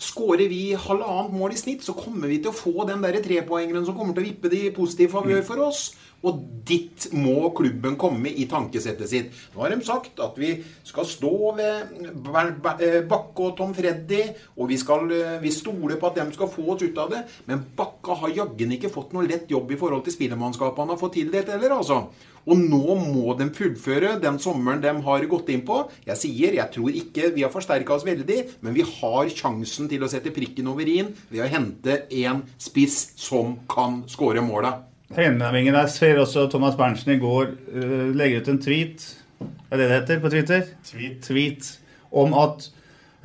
Skårer 0.00 0.48
vi 0.48 0.70
halvannet 0.72 1.34
mål 1.36 1.52
i 1.52 1.58
snitt, 1.60 1.82
så 1.84 1.92
kommer 1.92 2.30
vi 2.30 2.38
til 2.40 2.54
å 2.54 2.56
få 2.56 2.86
den 2.88 3.02
der 3.04 3.18
trepoengeren 3.20 3.84
som 3.84 3.96
kommer 3.98 4.16
til 4.16 4.24
å 4.24 4.28
vippe 4.30 4.48
det 4.48 4.60
i 4.64 4.72
positiv 4.72 5.12
favør 5.12 5.42
for 5.44 5.60
oss. 5.66 5.90
Og 6.26 6.40
dit 6.68 7.06
må 7.16 7.48
klubben 7.56 7.96
komme 8.00 8.28
i 8.28 8.46
tankesettet 8.50 9.08
sitt. 9.10 9.36
Nå 9.54 9.64
har 9.64 9.72
de 9.72 9.80
sagt 9.86 10.20
at 10.20 10.36
vi 10.38 10.52
skal 10.86 11.08
stå 11.08 11.32
ved 11.56 12.60
Bakke 13.08 13.46
og 13.46 13.54
Tom 13.58 13.72
Freddy, 13.76 14.22
og 14.58 14.68
vi, 14.70 14.78
skal, 14.80 15.06
vi 15.40 15.52
stoler 15.54 15.96
på 16.00 16.10
at 16.10 16.20
de 16.20 16.26
skal 16.36 16.52
få 16.52 16.66
oss 16.74 16.84
ut 16.84 17.00
av 17.00 17.14
det. 17.14 17.22
Men 17.48 17.64
Bakke 17.76 18.18
har 18.20 18.36
jaggen 18.42 18.76
ikke 18.76 18.92
fått 18.92 19.14
noe 19.16 19.28
lett 19.28 19.50
jobb 19.50 19.72
i 19.72 19.80
forhold 19.80 20.04
til 20.06 20.16
spillermannskapet 20.18 20.84
han 20.84 20.92
har 20.92 21.00
fått 21.00 21.16
tildelt 21.18 21.48
heller, 21.52 21.78
altså. 21.80 22.04
Og 22.48 22.56
nå 22.56 22.94
må 22.96 23.34
de 23.36 23.50
fullføre 23.52 24.14
den 24.20 24.38
sommeren 24.40 24.80
de 24.80 24.92
har 25.04 25.26
gått 25.28 25.50
inn 25.52 25.64
på. 25.66 25.82
Jeg 26.06 26.20
sier, 26.20 26.56
jeg 26.56 26.72
tror 26.72 27.00
ikke 27.02 27.32
vi 27.36 27.44
har 27.44 27.52
forsterka 27.52 27.96
oss 27.96 28.06
veldig, 28.08 28.40
men 28.64 28.76
vi 28.76 28.86
har 28.86 29.32
sjansen 29.32 29.90
til 29.92 30.04
å 30.04 30.10
sette 30.10 30.32
prikken 30.34 30.70
over 30.72 30.88
i-en 30.88 31.12
ved 31.28 31.44
å 31.44 31.50
hente 31.52 32.02
en 32.24 32.44
spiss 32.60 33.10
som 33.20 33.58
kan 33.70 34.02
skåre 34.10 34.44
måla. 34.44 34.89
Trenavingen 35.14 35.74
der 35.74 35.88
ser 35.90 36.20
også 36.22 36.46
Thomas 36.50 36.76
Berntsen 36.78 37.16
i 37.16 37.20
går 37.20 37.54
uh, 37.74 38.10
legger 38.14 38.42
ut 38.42 38.50
en 38.52 38.60
tweet 38.62 39.06
Er 39.40 39.80
det 39.80 39.88
det 39.88 39.96
heter 39.96 40.20
på 40.22 40.30
Twitter? 40.30 40.68
Tweet. 40.86 41.16
tweet 41.24 41.70
om 42.10 42.34
at 42.38 42.68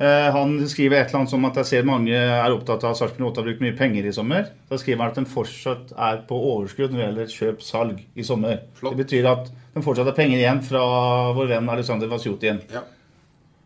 uh, 0.00 0.28
han 0.34 0.56
skriver 0.70 0.98
et 0.98 1.10
eller 1.10 1.20
annet 1.20 1.34
som 1.34 1.46
at 1.46 1.60
jeg 1.60 1.70
ser 1.70 1.86
mange 1.86 2.14
er 2.14 2.54
opptatt 2.54 2.84
av 2.86 2.94
at 2.94 3.00
Sarpsborg 3.00 3.32
8 3.32 3.42
har 3.42 3.48
brukt 3.48 3.62
mye 3.64 3.76
penger 3.78 4.06
i 4.06 4.14
sommer. 4.14 4.50
Da 4.70 4.78
skriver 4.78 5.02
han 5.02 5.14
at 5.14 5.20
den 5.20 5.30
fortsatt 5.30 5.94
er 5.94 6.20
på 6.28 6.38
overskudd 6.52 6.94
når 6.94 6.98
det 6.98 7.06
gjelder 7.06 7.32
kjøp-salg 7.36 8.02
i 8.14 8.26
sommer. 8.26 8.60
Flott. 8.78 8.94
Det 8.94 9.04
betyr 9.04 9.30
at 9.30 9.50
den 9.74 9.86
fortsatt 9.86 10.10
har 10.10 10.18
penger 10.18 10.38
igjen 10.38 10.62
fra 10.64 10.84
vår 11.36 11.50
venn 11.54 11.72
Alexander 11.74 12.10
Vasjotin. 12.10 12.62
Ja. 12.72 12.86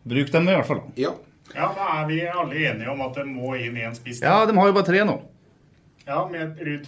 Bruk 0.03 0.33
dem 0.33 0.49
i 0.49 0.57
hvert 0.57 0.69
fall. 0.69 0.81
Ja. 0.97 1.13
Ja, 1.55 1.67
da 1.75 1.87
er 1.99 2.07
vi 2.07 2.21
alle 2.27 2.63
enige 2.69 2.89
om 2.91 3.01
at 3.03 3.17
det 3.17 3.25
må 3.27 3.55
inn 3.59 3.77
i 3.77 3.85
en 3.85 3.95
spiss. 3.95 4.21
Ja, 4.23 4.45
de 4.47 4.55
har 4.57 4.69
jo 4.69 4.75
bare 4.75 4.87
tre 4.87 5.03
nå. 5.07 5.17
Ja, 6.11 6.29
med 6.31 6.59
Ruud 6.59 6.83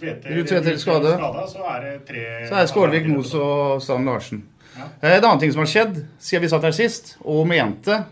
Tveter 0.48 0.76
skade. 0.76 1.14
så 1.48 1.62
er 1.64 1.78
det 1.80 1.92
tre 2.04 2.24
Så 2.44 2.58
er 2.58 2.60
det 2.60 2.68
Skålvik, 2.68 3.06
Mos 3.08 3.30
og 3.38 3.80
Stan 3.80 4.04
Larsen. 4.04 4.42
Ja. 4.76 4.88
En 5.00 5.24
annen 5.24 5.40
ting 5.40 5.54
som 5.54 5.62
har 5.62 5.70
skjedd 5.70 5.96
siden 6.20 6.44
vi 6.44 6.50
satt 6.52 6.66
her 6.68 6.76
sist, 6.76 7.14
og 7.24 7.46
mente 7.48 8.02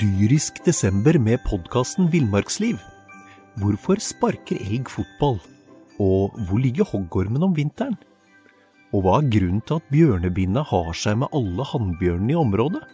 Dyrisk 0.00 0.64
desember 0.64 1.18
med 1.20 1.44
podkasten 1.44 2.08
Villmarksliv. 2.08 2.80
Hvorfor 3.60 4.00
sparker 4.00 4.56
elg 4.64 4.88
fotball? 4.88 5.42
Og 6.00 6.32
hvor 6.48 6.58
ligger 6.58 6.88
hoggormen 6.88 7.44
om 7.44 7.52
vinteren? 7.52 7.98
Og 8.96 9.04
hva 9.04 9.20
er 9.20 9.28
grunnen 9.28 9.60
til 9.60 9.76
at 9.76 9.92
bjørnebinna 9.92 10.64
har 10.72 10.94
seg 10.96 11.20
med 11.20 11.36
alle 11.36 11.68
hannbjørnene 11.68 12.32
i 12.32 12.44
området? 12.48 12.86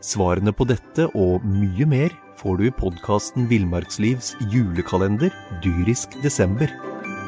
Svarene 0.00 0.56
på 0.56 0.64
dette 0.72 1.10
og 1.12 1.44
mye 1.44 1.84
mer 1.90 2.22
får 2.40 2.56
du 2.56 2.66
i 2.68 2.74
podkasten 2.78 3.48
Villmarkslivs 3.50 4.34
julekalender 4.52 5.32
Dyrisk 5.64 6.18
desember, 6.22 6.70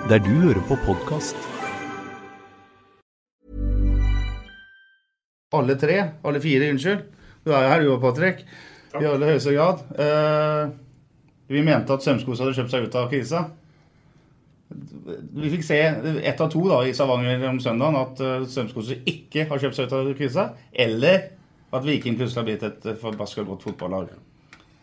der 0.08 0.20
du 0.24 0.34
hører 0.44 0.64
på 0.68 0.76
podkast. 0.86 1.36
alle 5.52 5.78
tre, 5.80 5.96
alle 6.24 6.40
fire, 6.40 6.70
unnskyld. 6.72 7.06
Du 7.44 7.52
er 7.52 7.62
jo 7.62 7.70
her, 7.72 7.80
du 7.80 7.92
og 7.94 8.02
Patrick. 8.02 8.44
I 8.98 9.04
aller 9.04 9.32
høyeste 9.32 9.54
grad. 9.54 9.80
Uh, 9.96 10.74
vi 11.48 11.62
mente 11.64 11.94
at 11.94 12.04
Strømskog 12.04 12.36
hadde 12.40 12.54
kjøpt 12.56 12.74
seg 12.74 12.86
ut 12.86 12.98
av 12.98 13.08
krisa. 13.12 13.42
Vi 14.68 15.50
fikk 15.54 15.64
se 15.64 15.78
ett 16.28 16.40
av 16.44 16.50
to 16.52 16.64
da, 16.68 16.82
i 16.84 16.94
Stavanger 16.96 17.46
om 17.48 17.60
søndagen 17.64 18.00
at 18.00 18.22
uh, 18.24 18.46
Strømskog 18.48 18.92
ikke 19.08 19.46
har 19.48 19.62
kjøpt 19.62 19.78
seg 19.78 19.88
ut 19.88 19.96
av 19.98 20.10
krisa. 20.18 20.48
Eller 20.72 21.30
at 21.72 21.84
Viking 21.84 22.16
plutselig 22.16 22.42
har 22.42 22.48
blitt 22.48 22.66
et 22.68 22.90
forbaska 23.00 23.44
godt 23.48 23.64
fotballag. 23.68 24.12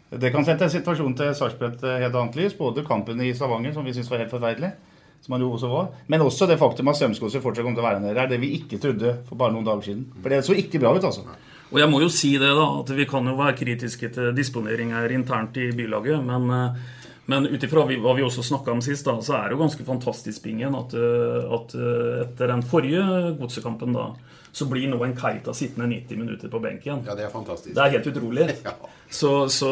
Det 0.10 0.32
kan 0.32 0.46
sette 0.46 0.70
situasjonen 0.72 1.16
til 1.18 1.32
Sarpsborg 1.36 1.82
helt 1.82 2.14
annet 2.16 2.38
lys. 2.38 2.58
Både 2.58 2.86
kampen 2.86 3.22
i 3.26 3.32
Stavanger, 3.36 3.74
som 3.74 3.86
vi 3.86 3.96
syns 3.96 4.12
var 4.12 4.22
helt 4.22 4.34
forferdelig, 4.34 4.70
som 5.26 5.36
han 5.36 5.44
jo 5.44 5.50
også 5.56 5.72
var, 5.72 5.90
men 6.12 6.22
også 6.22 6.46
det 6.50 6.60
faktum 6.62 6.92
at 6.92 7.00
Strømskog 7.00 7.34
fortsatt 7.34 7.66
kommer 7.66 7.80
til 7.80 7.84
å 7.84 7.88
være 7.88 8.04
nede 8.04 8.18
der. 8.20 8.30
Det 8.30 8.40
vi 8.44 8.54
ikke 8.60 8.80
trodde 8.82 9.16
for 9.26 9.40
bare 9.40 9.56
noen 9.56 9.66
dager 9.66 9.90
siden. 9.90 10.06
For 10.22 10.32
det 10.32 10.44
så 10.46 10.58
ikke 10.58 10.84
bra 10.84 10.94
ut, 10.94 11.08
altså. 11.10 11.26
Og 11.74 11.82
jeg 11.82 11.90
må 11.90 12.04
jo 12.04 12.12
si 12.14 12.36
det, 12.38 12.52
da, 12.54 12.68
at 12.84 12.94
vi 12.94 13.08
kan 13.10 13.26
jo 13.26 13.34
være 13.40 13.58
kritiske 13.58 14.12
til 14.14 14.30
disponeringer 14.38 15.16
internt 15.16 15.58
i 15.58 15.72
bylaget, 15.76 16.22
men 16.24 16.54
eh, 16.54 16.86
men 17.26 17.48
ut 17.50 17.64
ifra 17.66 17.88
hva 17.90 18.14
vi 18.14 18.24
også 18.26 18.44
snakka 18.46 18.74
om 18.76 18.82
sist, 18.86 19.08
da, 19.08 19.18
så 19.26 19.34
er 19.40 19.48
det 19.48 19.56
jo 19.56 19.64
ganske 19.64 19.86
fantastisk 19.88 20.44
Bingen, 20.46 20.76
at, 20.78 20.94
eh, 20.94 21.54
at 21.58 21.74
eh, 21.74 22.20
etter 22.26 22.52
den 22.52 22.62
forrige 22.70 23.06
godsekampen 23.40 23.96
da, 23.98 24.12
så 24.56 24.66
blir 24.72 24.88
nå 24.88 25.02
en 25.04 25.14
Keita 25.20 25.52
sittende 25.54 25.90
90 25.92 26.20
minutter 26.22 26.52
på 26.52 26.62
benken. 26.64 27.02
Ja, 27.04 27.16
det 27.18 27.26
er 27.26 27.32
fantastisk. 27.34 27.74
Det 27.76 27.82
er 27.84 27.98
helt 27.98 28.08
utrolig. 28.08 28.46
Så, 29.16 29.30
så 29.54 29.68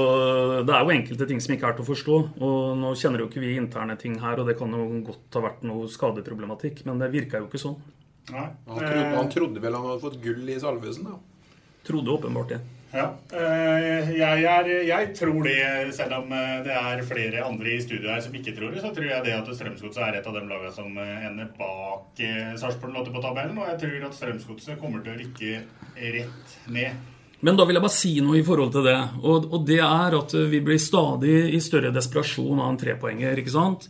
det 0.63 0.72
er 0.72 0.84
jo 0.86 0.91
enkelte 0.93 1.26
ting 1.28 1.39
som 1.41 1.56
ikke 1.56 1.65
er 1.72 1.74
til 1.76 1.84
å 1.84 1.88
forstå. 1.88 2.17
Og 2.46 2.76
nå 2.78 2.91
kjenner 3.00 3.24
jo 3.24 3.26
ikke 3.28 3.41
vi 3.41 3.56
interne 3.58 3.96
ting 4.00 4.13
her, 4.22 4.39
og 4.39 4.48
det 4.48 4.54
kan 4.60 4.72
jo 4.72 4.86
godt 5.08 5.36
ha 5.39 5.41
vært 5.48 5.63
noe 5.67 5.88
skadeproblematikk, 5.91 6.84
men 6.88 7.02
det 7.02 7.10
virka 7.12 7.41
jo 7.41 7.48
ikke 7.50 7.63
sånn. 7.63 7.80
Nei. 8.30 8.46
Han 8.69 8.78
trodde, 8.78 9.10
han 9.17 9.32
trodde 9.34 9.63
vel 9.63 9.76
han 9.80 9.88
hadde 9.89 10.04
fått 10.04 10.19
gull 10.24 10.54
i 10.54 10.60
Salvesen, 10.62 11.10
da. 11.10 11.58
Trodde 11.88 12.13
åpenbart 12.13 12.54
det. 12.54 12.62
Ja. 12.62 12.83
Eh, 12.93 14.12
Jeg, 14.17 14.43
er, 14.45 14.69
jeg 14.88 15.10
tror 15.17 15.39
det, 15.47 15.93
selv 15.97 16.19
om 16.19 16.34
eh, 16.36 16.60
det 16.65 16.75
er 16.77 17.01
flere 17.08 17.45
andre 17.45 17.71
i 17.73 17.82
studio 17.82 18.12
her 18.12 18.21
som 18.21 18.36
ikke 18.38 18.53
tror 18.58 18.73
det, 18.73 18.84
så 18.84 18.93
tror 18.93 19.08
jeg 19.10 19.25
det 19.25 19.34
at 19.38 19.49
Strømsgodset 19.49 20.03
er 20.06 20.19
et 20.19 20.29
av 20.29 20.38
de 20.38 20.43
lagene 20.45 20.73
som 20.75 20.99
eh, 21.01 21.25
ender 21.29 21.49
bak 21.58 22.21
Sarpsborg 22.62 23.01
8 23.01 23.15
på 23.15 23.23
tabellen. 23.23 23.58
Og 23.58 23.71
jeg 23.71 23.82
tror 23.86 24.08
at 24.10 24.19
Strømsgodset 24.19 24.79
kommer 24.82 25.03
til 25.03 25.15
å 25.15 25.19
rykke 25.23 25.63
rett 26.17 26.58
ned. 26.69 27.10
Men 27.43 27.60
da 27.60 27.65
vil 27.67 27.75
jeg 27.75 27.84
bare 27.84 27.97
si 27.97 28.13
noe 28.23 28.39
i 28.39 28.45
forhold 28.47 28.71
til 28.71 28.86
det. 28.88 28.99
Og, 29.23 29.49
og 29.51 29.65
det 29.67 29.82
er 29.84 30.15
at 30.15 30.36
vi 30.53 30.62
blir 30.63 30.79
stadig 30.79 31.38
i 31.51 31.60
større 31.63 31.91
desperasjon 31.91 32.62
av 32.62 32.69
en 32.71 32.79
trepoenger. 32.79 33.41
ikke 33.41 33.51
sant? 33.51 33.89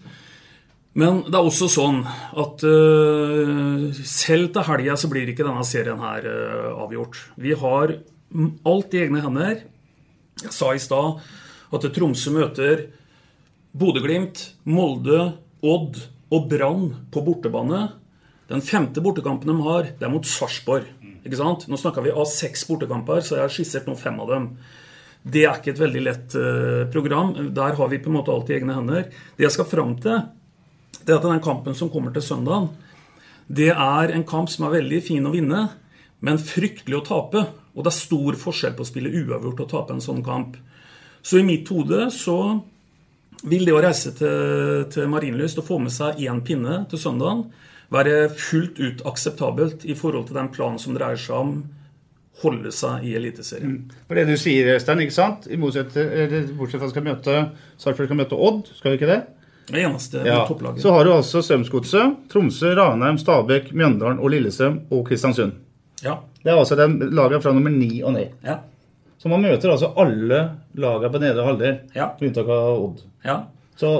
Men 0.97 1.23
det 1.25 1.37
er 1.37 1.45
også 1.45 1.67
sånn 1.73 2.03
at 2.05 2.63
uh, 2.65 3.85
selv 4.05 4.51
til 4.53 4.65
helga 4.67 4.97
så 4.97 5.09
blir 5.09 5.29
ikke 5.31 5.45
denne 5.45 5.65
serien 5.65 6.01
her 6.01 6.27
uh, 6.29 6.83
avgjort. 6.85 7.17
Vi 7.41 7.55
har 7.57 7.95
alt 8.65 8.93
i 8.95 9.03
egne 9.05 9.21
hender. 9.23 9.63
Jeg 10.43 10.53
sa 10.53 10.73
i 10.73 10.81
stad 10.81 11.21
at 11.73 11.87
Tromsø 11.95 12.33
møter 12.33 12.87
Bodø-Glimt, 13.73 14.51
Molde, 14.69 15.33
Odd 15.65 15.99
og 16.33 16.47
Brann 16.51 16.87
på 17.13 17.23
bortebane. 17.25 17.87
Den 18.51 18.61
femte 18.61 19.01
bortekampen 19.01 19.49
de 19.49 19.57
har, 19.65 19.89
det 19.97 20.05
er 20.05 20.13
mot 20.13 20.27
Sarpsborg. 20.27 20.89
Nå 21.23 21.79
snakka 21.79 22.03
vi 22.03 22.11
av 22.11 22.27
seks 22.29 22.65
bortekamper, 22.67 23.23
så 23.23 23.37
jeg 23.37 23.45
har 23.45 23.53
skissert 23.53 23.87
nå 23.87 23.95
fem 23.97 24.19
av 24.21 24.29
dem. 24.33 24.47
Det 25.23 25.45
er 25.47 25.55
ikke 25.55 25.71
et 25.71 25.79
veldig 25.79 26.01
lett 26.03 26.35
uh, 26.35 26.83
program. 26.91 27.31
Der 27.55 27.77
har 27.79 27.89
vi 27.89 28.01
på 28.03 28.11
en 28.11 28.17
måte 28.17 28.33
alt 28.33 28.51
i 28.51 28.57
egne 28.57 28.75
hender. 28.75 29.07
Det 29.37 29.47
jeg 29.47 29.55
skal 29.55 29.69
fram 29.69 29.95
til, 30.03 30.25
det 30.99 31.13
er 31.13 31.21
at 31.21 31.27
den 31.29 31.43
kampen 31.43 31.77
som 31.77 31.91
kommer 31.93 32.13
til 32.13 32.25
søndagen, 32.25 32.69
det 33.47 33.71
er 33.71 34.11
en 34.13 34.25
kamp 34.27 34.51
som 34.51 34.67
er 34.67 34.77
veldig 34.77 34.99
fin 35.03 35.25
å 35.27 35.33
vinne, 35.33 35.65
men 36.23 36.39
fryktelig 36.39 36.99
å 36.99 37.05
tape. 37.07 37.45
Og 37.73 37.83
det 37.83 37.91
er 37.93 37.97
stor 37.97 38.37
forskjell 38.37 38.75
på 38.77 38.85
å 38.85 38.89
spille 38.89 39.11
uavgjort 39.23 39.63
og 39.65 39.69
tape 39.71 39.95
en 39.95 40.03
sånn 40.03 40.23
kamp. 40.25 40.57
Så 41.23 41.39
i 41.39 41.45
mitt 41.47 41.69
hode 41.73 42.09
så 42.13 42.37
vil 43.43 43.65
det 43.65 43.75
å 43.75 43.81
reise 43.83 44.13
til, 44.15 44.85
til 44.93 45.09
Marienlyst 45.11 45.59
og 45.59 45.67
få 45.67 45.79
med 45.83 45.91
seg 45.91 46.21
én 46.23 46.41
pinne 46.45 46.83
til 46.91 47.01
søndagen 47.01 47.47
være 47.93 48.27
fullt 48.33 48.79
ut 48.79 49.01
akseptabelt 49.09 49.85
i 49.85 49.95
forhold 49.97 50.29
til 50.29 50.37
den 50.39 50.51
planen 50.53 50.79
som 50.81 50.95
dreier 50.95 51.19
seg 51.19 51.35
om 51.37 51.55
holde 52.41 52.71
seg 52.73 53.05
i 53.05 53.13
Eliteserien. 53.17 53.75
For 54.07 54.17
det 54.17 54.25
du 54.31 54.33
sier, 54.41 54.73
Øystein, 54.73 55.03
ikke 55.05 55.15
sant? 55.15 55.45
Eller 55.47 55.61
bortsett 56.57 56.81
fra 56.81 56.89
at 56.89 56.93
skal 56.95 57.05
møte 57.05 57.35
Sarpsborg 57.77 58.09
skal 58.09 58.19
møte 58.19 58.39
Odd, 58.49 58.71
skal 58.79 58.93
vi 58.93 58.99
ikke 58.99 59.11
det? 59.11 59.19
Det 59.69 59.83
eneste 59.85 60.23
Ja. 60.25 60.45
topplaget. 60.47 60.81
Så 60.81 60.91
har 60.91 61.05
du 61.05 61.13
altså 61.13 61.41
Strømsgodset, 61.41 62.27
Tromsø, 62.29 62.73
Ranheim, 62.75 63.17
Stabæk, 63.17 63.71
Mjøndalen 63.71 64.19
og 64.19 64.33
Lillesøm 64.33 64.81
og 64.91 65.05
Kristiansund. 65.07 65.53
Ja. 66.03 66.17
Det 66.43 66.51
er 66.51 66.59
altså 66.59 66.75
laget 66.79 67.13
lagene 67.15 67.41
fra 67.43 67.53
nummer 67.55 67.71
ni 67.73 68.01
og 68.03 68.13
ned. 68.17 68.33
Ja. 68.43 68.57
Så 69.21 69.29
man 69.31 69.41
møter 69.45 69.71
altså 69.71 69.93
alle 69.97 70.39
lagene 70.75 71.11
på 71.13 71.21
nedre 71.23 71.45
halvdel, 71.47 71.77
Ja. 71.95 72.09
med 72.19 72.27
unntak 72.31 72.49
av 72.51 72.81
Odd. 72.83 73.03
Ja. 73.23 73.37
Så 73.79 73.93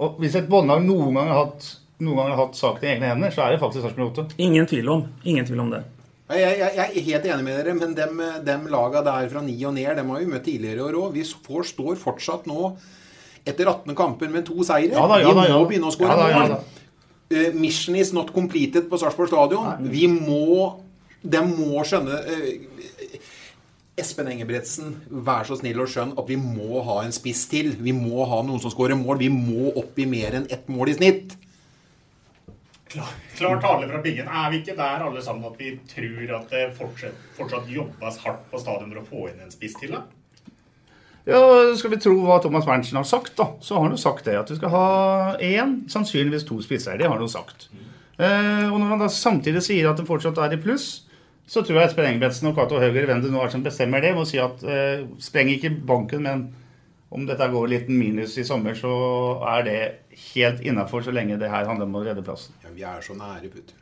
og 0.00 0.16
hvis 0.18 0.34
et 0.38 0.48
båndlag 0.48 0.80
noen 0.82 1.14
gang 1.14 1.28
har 1.28 1.44
hatt, 1.44 1.66
noen 2.00 2.16
gang 2.16 2.30
har 2.32 2.38
hatt 2.46 2.56
saken 2.56 2.86
i 2.86 2.92
egne 2.94 3.10
hender, 3.10 3.30
så 3.34 3.44
er 3.44 3.52
det 3.52 3.60
faktisk 3.60 3.84
Sarpsborg 3.84 4.14
8. 4.16 4.38
Ingen 4.40 4.66
tvil 4.66 4.88
om. 4.88 5.02
Ingen 5.28 5.44
tvil 5.46 5.60
om 5.60 5.70
det. 5.74 5.82
Jeg, 6.30 6.54
jeg, 6.60 6.70
jeg 6.78 6.86
er 6.86 7.04
helt 7.10 7.24
enig 7.26 7.44
med 7.44 7.58
dere, 7.58 7.74
men 7.76 7.94
dem, 7.98 8.20
dem 8.46 8.66
laga 8.72 9.02
der 9.04 9.28
fra 9.28 9.42
ni 9.44 9.56
og 9.66 9.74
ned, 9.76 9.90
dem 9.98 10.08
har 10.14 10.22
vi 10.22 10.28
møtt 10.30 10.44
tidligere 10.46 10.78
i 10.78 10.84
år 10.86 10.96
òg. 11.02 11.12
Vi 11.18 11.24
får, 11.26 11.66
står 11.74 11.98
fortsatt 12.00 12.46
nå, 12.48 12.70
etter 13.44 13.68
18 13.68 13.94
kamper, 13.98 14.30
med 14.32 14.46
to 14.48 14.62
seire. 14.64 14.94
Ja 14.94 15.04
da, 15.10 15.18
ja 15.20 15.28
vi 15.34 15.36
da, 15.40 15.46
ja 15.50 15.58
må 15.58 15.64
da. 15.66 15.70
begynne 15.74 15.90
å 15.90 15.94
skåre 15.94 16.14
Ja 16.14 16.16
da, 16.16 16.28
ja 16.32 16.46
da. 16.54 16.60
Eh, 17.30 17.52
mission 17.54 17.94
is 18.00 18.14
not 18.16 18.32
completed 18.34 18.88
på 18.90 18.98
Sarpsborg 18.98 19.28
stadion. 19.30 19.84
Vi 19.92 20.06
må 20.10 20.80
De 21.22 21.40
må 21.44 21.82
skjønne 21.84 22.16
eh, 22.32 23.20
Espen 24.00 24.30
Engebretsen, 24.32 24.94
vær 25.26 25.44
så 25.44 25.58
snill 25.60 25.82
og 25.82 25.90
skjønn 25.92 26.14
at 26.18 26.30
vi 26.30 26.38
må 26.40 26.80
ha 26.86 27.02
en 27.04 27.12
spiss 27.12 27.44
til. 27.50 27.74
Vi 27.76 27.92
må 27.92 28.24
ha 28.30 28.40
noen 28.46 28.62
som 28.62 28.72
skårer 28.72 28.96
mål. 28.96 29.20
Vi 29.20 29.28
må 29.32 29.74
opp 29.76 29.98
i 30.00 30.08
mer 30.08 30.38
enn 30.38 30.48
ett 30.48 30.70
mål 30.72 30.94
i 30.94 30.96
snitt. 30.96 31.36
Klar, 32.90 33.10
klar 33.36 33.60
tale 33.62 33.86
fra 33.86 34.00
Bingen. 34.02 34.26
Er 34.26 34.48
vi 34.50 34.62
ikke 34.62 34.74
der 34.78 35.04
alle 35.06 35.20
sammen 35.22 35.44
at 35.46 35.60
vi 35.60 35.76
tror 35.92 36.32
at 36.40 36.48
det 36.50 36.64
fortsatt, 36.78 37.20
fortsatt 37.36 37.68
jobbes 37.70 38.16
hardt 38.24 38.48
på 38.50 38.62
stadion 38.62 38.90
for 38.90 39.02
å 39.02 39.10
få 39.10 39.28
inn 39.30 39.44
en 39.44 39.52
spiss 39.52 39.76
til? 39.78 39.92
da? 39.94 40.06
Ja, 41.28 41.42
Skal 41.78 41.92
vi 41.92 42.00
tro 42.02 42.16
hva 42.24 42.40
Thomas 42.42 42.66
Berntsen 42.66 42.98
har 42.98 43.06
sagt, 43.06 43.36
da, 43.38 43.52
så 43.60 43.76
har 43.76 43.86
han 43.86 43.94
jo 43.94 44.00
sagt 44.00 44.26
det. 44.26 44.38
At 44.40 44.50
vi 44.50 44.56
skal 44.58 44.72
ha 44.72 44.88
én, 45.36 45.76
sannsynligvis 45.92 46.48
to 46.48 46.58
spisser. 46.64 46.98
Det 46.98 47.06
har 47.06 47.14
han 47.14 47.22
jo 47.22 47.30
sagt. 47.30 47.68
Eh, 48.18 48.66
og 48.66 48.80
når 48.80 48.94
han 48.94 49.04
da 49.04 49.12
samtidig 49.12 49.62
sier 49.64 49.92
at 49.92 50.00
det 50.00 50.08
fortsatt 50.08 50.40
er 50.42 50.56
i 50.56 50.60
pluss, 50.60 51.04
så 51.50 51.64
tror 51.66 51.80
jeg 51.80 51.90
Espen 51.90 52.06
Engebretsen 52.06 52.50
og 52.50 52.58
Cato 52.58 52.78
Høger, 52.78 53.08
hvem 53.08 53.22
det 53.24 53.32
nå 53.34 53.42
er 53.42 53.50
som 53.50 53.64
bestemmer 53.64 54.04
det, 54.04 54.14
må 54.14 54.22
si 54.28 54.38
at 54.38 54.62
eh, 54.62 55.02
spreng 55.22 55.50
ikke 55.50 55.72
banken, 55.86 56.22
men 56.22 56.44
om 57.10 57.24
dette 57.26 57.48
går 57.50 57.70
litt 57.72 57.88
minus 57.90 58.36
i 58.38 58.46
sommer, 58.46 58.76
så 58.78 58.92
er 59.56 59.66
det 59.66 59.78
helt 60.30 60.62
innafor 60.62 61.02
så 61.02 61.14
lenge 61.14 61.40
det 61.40 61.50
her 61.50 61.66
handler 61.66 61.88
om 61.88 61.98
å 61.98 62.04
redde 62.06 62.22
plassen. 62.22 62.54
Ja, 62.62 62.70
vi 62.76 62.86
er 62.86 63.02
så 63.02 63.18
nære, 63.18 63.50
putt. 63.50 63.74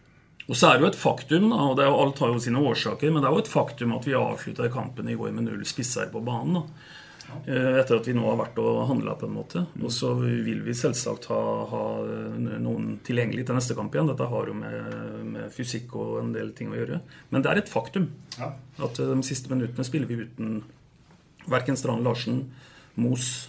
Og 0.48 0.56
så 0.56 0.70
er 0.70 0.78
det 0.78 0.86
jo 0.86 0.92
et 0.94 0.96
faktum, 1.02 1.50
da, 1.52 1.58
og 1.68 1.76
det 1.76 1.84
er 1.84 1.90
jo, 1.90 1.98
alt 2.06 2.22
har 2.24 2.32
jo 2.32 2.40
sine 2.40 2.62
årsaker, 2.70 3.12
men 3.12 3.20
det 3.20 3.28
er 3.28 3.36
jo 3.36 3.42
et 3.44 3.52
faktum 3.52 3.92
at 3.98 4.08
vi 4.08 4.16
avslutta 4.16 4.70
kampen 4.72 5.12
i 5.12 5.18
går 5.18 5.34
med 5.36 5.50
null 5.50 5.66
spisser 5.68 6.08
på 6.12 6.24
banen. 6.24 6.62
da. 6.62 6.94
Eh, 7.46 7.74
Etter 7.80 7.98
at 7.98 8.08
vi 8.08 8.14
nå 8.16 8.24
har 8.28 8.38
vært 8.40 8.58
og 8.62 8.86
handla, 8.88 9.14
på 9.20 9.28
en 9.28 9.34
måte. 9.36 9.64
Og 9.82 9.92
så 9.92 10.14
vil 10.20 10.62
vi 10.64 10.76
selvsagt 10.76 11.28
ha, 11.32 11.40
ha 11.70 11.82
noen 12.38 12.98
tilgjengelig 13.06 13.46
til 13.48 13.58
neste 13.58 13.76
kamp 13.78 13.94
igjen. 13.94 14.08
Dette 14.10 14.28
har 14.30 14.48
jo 14.48 14.56
med, 14.56 14.88
med, 15.28 15.50
fysikk 15.54 15.94
og 16.00 16.22
en 16.22 16.32
del 16.36 16.54
ting 16.56 16.72
å 16.72 16.78
gjøre. 16.78 17.02
Men 17.32 17.44
det 17.44 17.52
er 17.52 17.62
et 17.62 17.72
faktum 17.72 18.10
Ja. 18.38 18.52
at 18.78 18.98
eh, 19.00 19.12
de 19.12 19.26
siste 19.26 19.52
minuttene 19.52 19.86
spiller 19.86 20.08
vi 20.10 20.22
uten 20.24 20.62
verken 21.48 21.76
Strand 21.80 22.04
Larsen, 22.04 22.46
Mos 22.98 23.48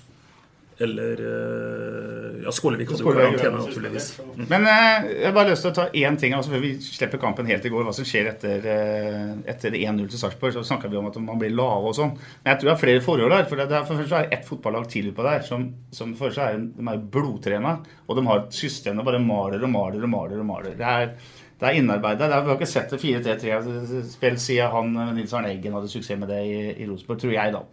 eller 0.79 1.21
eh, 1.29 2.43
Ja, 2.43 2.51
Skålevik 2.55 2.91
hadde 2.93 3.03
jo 3.03 3.11
karantene, 3.11 3.49
ja. 3.49 3.63
naturligvis. 3.65 4.07
Mm. 4.23 4.45
Men 4.47 4.67
eh, 4.71 5.07
jeg 5.11 5.25
har 5.27 5.33
bare 5.35 5.51
lyst 5.51 5.65
til 5.65 5.73
å 5.73 5.75
ta 5.75 5.87
én 5.91 6.17
ting 6.19 6.35
altså 6.37 6.53
før 6.53 6.63
vi 6.63 6.71
slipper 6.83 7.21
kampen 7.21 7.49
helt 7.49 7.65
i 7.67 7.71
går. 7.73 7.83
Hva 7.87 7.93
som 7.95 8.07
skjer 8.07 8.29
etter, 8.31 8.63
eh, 8.63 9.33
etter 9.51 9.75
1-0 9.75 10.07
til 10.13 10.21
Sarpsborg. 10.21 10.55
Så 10.55 10.63
snakka 10.69 10.91
vi 10.91 10.99
om 11.01 11.09
at 11.09 11.19
man 11.23 11.41
blir 11.41 11.51
lave 11.55 11.91
og 11.91 11.97
sånn. 11.97 12.15
Men 12.15 12.53
jeg 12.53 12.61
tror 12.61 12.71
det 12.71 12.75
er 12.75 12.83
flere 12.85 13.03
forhold 13.05 13.35
her. 13.35 13.49
For 13.51 13.59
det 13.59 13.67
er, 13.67 13.83
for 13.89 13.99
først 13.99 14.13
så 14.13 14.21
er 14.21 14.29
det 14.29 14.39
ett 14.39 14.47
fotballag 14.47 14.87
til 14.95 15.11
på 15.15 15.27
der 15.27 15.43
som, 15.49 15.67
som 15.99 16.15
for 16.19 16.35
seg 16.35 16.55
er, 16.55 16.63
de 16.79 16.87
er 16.93 17.03
blodtrena. 17.17 17.75
Og 18.07 18.17
de 18.17 18.25
har 18.31 18.45
et 18.45 18.63
system 18.63 19.03
og 19.03 19.11
bare 19.11 19.21
maler 19.23 19.67
og 19.67 19.75
maler 19.75 20.07
og 20.07 20.15
maler. 20.15 20.39
og 20.39 20.49
maler. 20.53 20.79
Det 20.79 20.95
er, 20.95 21.13
det 21.59 21.69
er 21.69 21.83
innarbeida. 21.83 22.31
Vi 22.31 22.53
har 22.53 22.57
ikke 22.57 22.71
sett 22.71 22.95
det 22.95 23.03
4-3-3-spill 23.03 24.39
siden 24.39 24.75
han 24.79 24.95
eh, 24.95 25.15
Nils 25.19 25.35
Arne 25.35 25.51
Eggen 25.51 25.75
hadde 25.75 25.91
suksess 25.91 26.19
med 26.19 26.31
det 26.31 26.43
i, 26.47 26.59
i 26.79 26.87
Rosenborg, 26.87 27.19
tror 27.19 27.35
jeg, 27.35 27.57
da. 27.59 27.65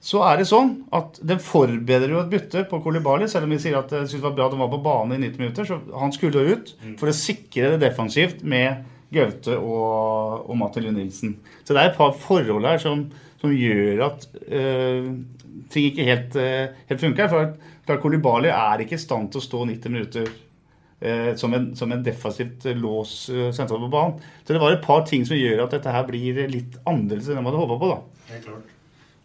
Så 0.00 0.20
er 0.22 0.38
det 0.38 0.46
sånn 0.46 0.84
at 0.94 1.16
den 1.26 1.40
forbereder 1.42 2.12
jo 2.12 2.20
et 2.20 2.30
bytte 2.30 2.62
på 2.70 2.78
Kolibali, 2.84 3.26
selv 3.30 3.48
om 3.48 3.54
vi 3.54 3.58
sier 3.62 3.80
at 3.80 3.90
jeg 3.90 4.06
synes 4.06 4.20
det 4.20 4.28
var 4.28 4.36
bra 4.36 4.46
at 4.46 4.54
han 4.54 4.62
var 4.62 4.70
på 4.70 4.82
banen 4.84 5.16
i 5.16 5.26
90 5.26 5.42
minutter. 5.42 5.66
så 5.66 5.80
Han 5.98 6.14
skulle 6.14 6.44
jo 6.44 6.54
ut 6.54 6.70
for 7.00 7.10
å 7.10 7.16
sikre 7.16 7.72
det 7.74 7.80
defensivt 7.82 8.44
med 8.46 8.84
Gaute 9.10 9.56
og, 9.56 10.44
og 10.46 10.56
Martin 10.60 10.86
Lund 10.86 11.00
Nilsen. 11.00 11.34
Så 11.64 11.74
det 11.74 11.82
er 11.82 11.90
et 11.90 11.98
par 11.98 12.14
forhold 12.14 12.68
her 12.68 12.78
som, 12.82 13.08
som 13.40 13.54
gjør 13.54 14.04
at 14.06 14.28
øh, 14.46 15.10
ting 15.72 15.90
ikke 15.90 16.06
helt, 16.06 16.36
øh, 16.36 16.66
helt 16.92 17.00
funker. 17.00 17.32
For 17.32 17.54
klart 17.88 18.04
Kolibali 18.04 18.52
er 18.52 18.84
ikke 18.84 18.98
i 18.98 19.02
stand 19.02 19.32
til 19.32 19.42
å 19.42 19.46
stå 19.48 19.64
90 19.66 19.94
minutter 19.96 20.28
øh, 20.30 21.32
som, 21.40 21.58
en, 21.58 21.70
som 21.76 21.92
en 21.92 22.04
defensivt 22.06 22.68
eh, 22.68 22.78
lås 22.78 23.18
eh, 23.34 23.50
sentralt 23.56 23.82
på 23.88 23.92
banen. 23.98 24.18
Så 24.44 24.54
det 24.54 24.62
var 24.62 24.76
et 24.76 24.84
par 24.84 25.06
ting 25.08 25.26
som 25.26 25.40
gjør 25.40 25.66
at 25.66 25.78
dette 25.78 25.94
her 25.98 26.06
blir 26.06 26.44
litt 26.52 26.78
annerledes 26.84 27.32
enn 27.32 27.42
man 27.42 27.50
hadde 27.50 27.64
håpa 27.64 27.80
på. 27.82 27.94
da. 27.96 28.34
Helt 28.34 28.50
klart. 28.52 28.74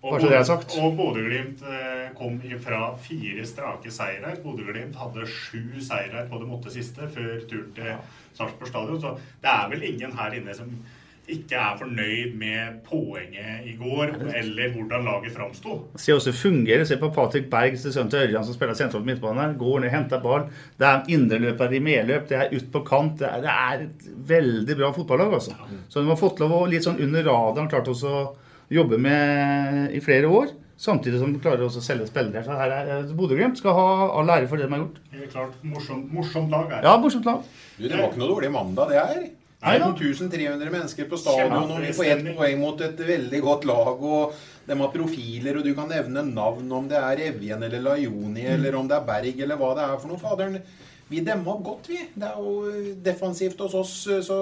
Det 0.03 0.45
sagt. 0.45 0.73
Og 0.83 0.97
Bodø-Glimt 0.97 1.61
eh, 1.63 2.09
kom 2.17 2.41
fra 2.59 2.89
fire 2.99 3.45
strake 3.47 3.91
seire. 3.91 4.33
Bodø-Glimt 4.43 4.97
hadde 4.99 5.27
sju 5.29 5.79
seire 5.79 6.25
på 6.27 6.41
det 6.41 6.49
måtte 6.49 6.73
siste 6.73 7.07
før 7.07 7.37
turen 7.47 7.71
til 7.77 7.95
Sarpsborg 8.35 8.67
stadion. 8.67 8.99
Så 8.99 9.15
det 9.43 9.53
er 9.53 9.71
vel 9.71 9.87
ingen 9.87 10.11
her 10.17 10.35
inne 10.35 10.57
som 10.57 10.75
ikke 11.23 11.55
er 11.55 11.77
fornøyd 11.79 12.33
med 12.35 12.81
poenget 12.83 13.63
i 13.71 13.77
går, 13.79 14.11
eller 14.35 14.73
hvordan 14.73 15.05
laget 15.07 15.31
framsto. 15.31 15.77
Se 15.95 16.11
også 16.11 16.33
fungerer. 16.35 16.83
Se 16.83 16.97
på 16.99 17.13
Patrick 17.15 17.47
Berg, 17.51 17.79
sønnen 17.79 18.11
til 18.11 18.25
Ørjan, 18.25 18.43
som 18.43 18.57
spiller 18.57 18.75
sentralt 18.75 19.07
midtbane. 19.07 19.39
her. 19.39 19.53
Går 19.55 19.79
ned, 19.85 19.89
henter 19.95 20.19
ball. 20.19 20.49
Det 20.75 20.89
er 20.89 21.07
indreløpere 21.15 21.79
i 21.79 21.79
medløp, 21.79 22.27
det 22.27 22.41
er 22.41 22.51
ut 22.51 22.67
på 22.75 22.83
kant. 22.83 23.19
Det 23.23 23.29
er, 23.31 23.39
det 23.47 23.55
er 23.55 23.87
et 23.87 24.07
veldig 24.35 24.77
bra 24.81 24.91
fotballag, 24.91 25.33
altså. 25.39 25.55
Så 25.87 26.01
de 26.03 26.11
har 26.11 26.19
fått 26.19 26.43
lov 26.43 26.59
å 26.59 26.65
litt 26.67 26.83
sånn 26.83 26.99
under 26.99 27.23
radaren 27.23 27.71
klart 27.71 27.87
også 27.87 28.25
jobbe 28.71 28.97
med 29.01 29.91
i 29.95 29.99
flere 30.03 30.29
år. 30.29 30.53
Samtidig 30.83 31.19
som 31.21 31.31
de 31.31 31.39
klarer 31.39 31.63
også 31.63 31.79
å 31.79 31.85
selge 31.85 32.07
spillere. 32.09 32.41
Så 32.43 32.55
her 32.57 32.71
er 32.73 33.05
Bodø-Glimt 33.15 33.59
skal 33.59 33.75
ha 33.77 33.85
all 34.19 34.31
ære 34.33 34.49
for 34.49 34.59
det 34.59 34.65
de 34.67 34.73
har 34.73 34.81
gjort. 34.83 34.97
Helt 35.13 35.31
klart 35.31 35.61
morsomt, 35.63 36.09
morsomt 36.11 36.51
lag 36.51 36.71
er 36.79 36.87
Ja, 36.89 36.97
morsomt 36.99 37.27
lag. 37.29 37.45
Du, 37.77 37.85
det 37.87 37.95
var 37.95 38.09
ikke 38.09 38.19
noe 38.23 38.33
dårlig 38.33 38.51
mandag, 38.51 38.89
det 38.91 38.99
her. 38.99 39.23
Nei 39.63 39.77
da. 39.79 39.91
2300 39.95 40.71
mennesker 40.73 41.07
på 41.07 41.15
stadion, 41.21 41.69
og 41.71 41.85
vi 41.85 41.93
får 41.95 42.09
ett 42.17 42.25
poeng 42.35 42.57
mot 42.59 42.81
et 42.83 42.99
veldig 42.99 43.39
godt 43.45 43.67
lag. 43.69 44.01
og 44.03 44.33
De 44.67 44.75
har 44.81 44.91
profiler, 44.91 45.59
og 45.59 45.63
du 45.63 45.71
kan 45.77 45.87
nevne 45.87 46.25
navn, 46.33 46.67
om 46.71 46.89
det 46.91 46.99
er 46.99 47.21
Evjen 47.29 47.63
eller 47.63 47.85
Laioni, 47.85 48.43
eller 48.57 48.75
om 48.75 48.89
det 48.89 48.97
er 48.97 49.07
Berg, 49.07 49.39
eller 49.45 49.61
hva 49.61 49.71
det 49.77 49.85
er 49.85 50.01
for 50.01 50.11
noe. 50.11 50.19
Faderen, 50.19 50.59
vi 51.09 51.21
demma 51.25 51.53
opp 51.53 51.63
godt, 51.65 51.91
vi. 51.91 51.99
Det 52.15 52.27
er 52.29 52.41
jo 52.41 52.91
defensivt 53.05 53.59
hos 53.65 53.77
oss, 53.77 53.93
så 54.25 54.37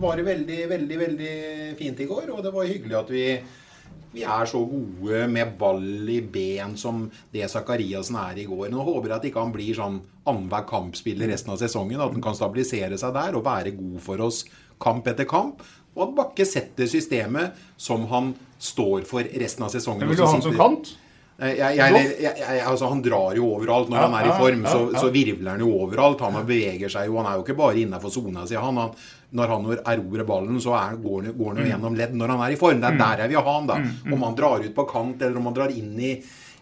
var 0.00 0.16
det 0.16 0.26
veldig, 0.26 0.58
veldig, 0.70 0.98
veldig 1.02 1.36
fint 1.78 2.02
i 2.02 2.08
går. 2.08 2.30
Og 2.34 2.42
det 2.44 2.52
var 2.54 2.68
hyggelig 2.70 3.00
at 3.02 3.12
vi 3.12 3.28
vi 4.16 4.22
er 4.24 4.48
så 4.48 4.62
gode 4.64 5.26
med 5.28 5.56
ball 5.60 6.08
i 6.08 6.20
ben 6.22 6.76
som 6.80 7.02
det 7.34 7.50
Zakariassen 7.52 8.16
er 8.16 8.38
i 8.40 8.46
går. 8.48 8.70
Nå 8.72 8.84
håper 8.86 9.10
jeg 9.10 9.16
at 9.18 9.26
ikke 9.28 9.42
han 9.44 9.52
blir 9.52 9.76
sånn 9.76 9.98
annenhver 10.24 10.64
kampspiller 10.70 11.28
resten 11.28 11.52
av 11.52 11.60
sesongen. 11.60 12.00
At 12.00 12.14
han 12.14 12.24
kan 12.24 12.38
stabilisere 12.38 12.96
seg 13.00 13.12
der 13.16 13.36
og 13.36 13.44
være 13.44 13.74
god 13.76 13.98
for 14.06 14.24
oss 14.24 14.44
kamp 14.82 15.08
etter 15.12 15.28
kamp. 15.28 15.60
Og 15.96 16.06
at 16.06 16.14
Bakke 16.16 16.46
setter 16.48 16.88
systemet 16.88 17.60
som 17.80 18.06
han 18.08 18.32
står 18.56 19.04
for 19.08 19.36
resten 19.42 19.66
av 19.66 19.74
sesongen. 19.74 20.06
Men 20.06 20.14
vil 20.14 20.22
du 20.22 20.24
ha 20.24 20.32
han 20.32 20.44
som 20.44 20.56
kant? 20.56 20.94
Jeg, 21.38 21.76
jeg, 21.76 21.92
jeg, 22.22 22.32
jeg, 22.40 22.60
altså 22.64 22.88
Han 22.88 23.02
drar 23.04 23.34
jo 23.36 23.44
overalt 23.58 23.90
når 23.92 23.98
Ja, 23.98 24.04
han 24.08 24.14
er 24.16 24.28
i 24.30 24.36
form. 24.38 24.62
ja, 24.64 24.70
Så, 24.72 24.78
ja. 24.94 25.00
så 25.02 25.10
virvler 25.12 25.50
han 25.50 25.60
jo 25.60 25.68
overalt. 25.84 26.20
Han 26.24 26.38
beveger 26.46 26.88
seg 26.88 27.10
jo. 27.10 27.18
Han 27.20 27.26
er 27.28 27.36
jo 27.36 27.44
ikke 27.44 27.56
bare 27.58 27.76
innafor 27.82 28.10
sona 28.14 28.46
si. 28.48 28.56
Han, 28.56 28.76
han, 28.80 28.90
når 29.36 29.52
han 29.52 29.66
erobrer 29.84 30.24
ballen, 30.24 30.56
så 30.64 30.72
er, 30.78 30.96
går 30.96 31.22
han 31.28 31.36
går 31.36 31.52
han 31.52 31.60
jo 31.60 31.66
Mm. 31.66 31.70
gjennom 31.74 31.96
ledd 31.98 32.14
når 32.16 32.28
han 32.32 32.40
er 32.46 32.54
i 32.56 32.56
form. 32.56 32.80
Det 32.80 32.88
er 32.88 32.96
Mm. 32.96 33.02
der 33.04 33.18
jeg 33.26 33.28
vil 33.34 33.36
ha 33.42 33.52
han, 33.58 33.66
da. 33.66 33.76
Mm. 33.76 34.12
Om 34.16 34.22
han 34.22 34.34
drar 34.40 34.64
ut 34.64 34.74
på 34.74 34.86
kant, 34.88 35.22
eller 35.22 35.36
om 35.36 35.44
han 35.50 35.54
drar 35.60 35.68
inn 35.76 36.00
i, 36.00 36.14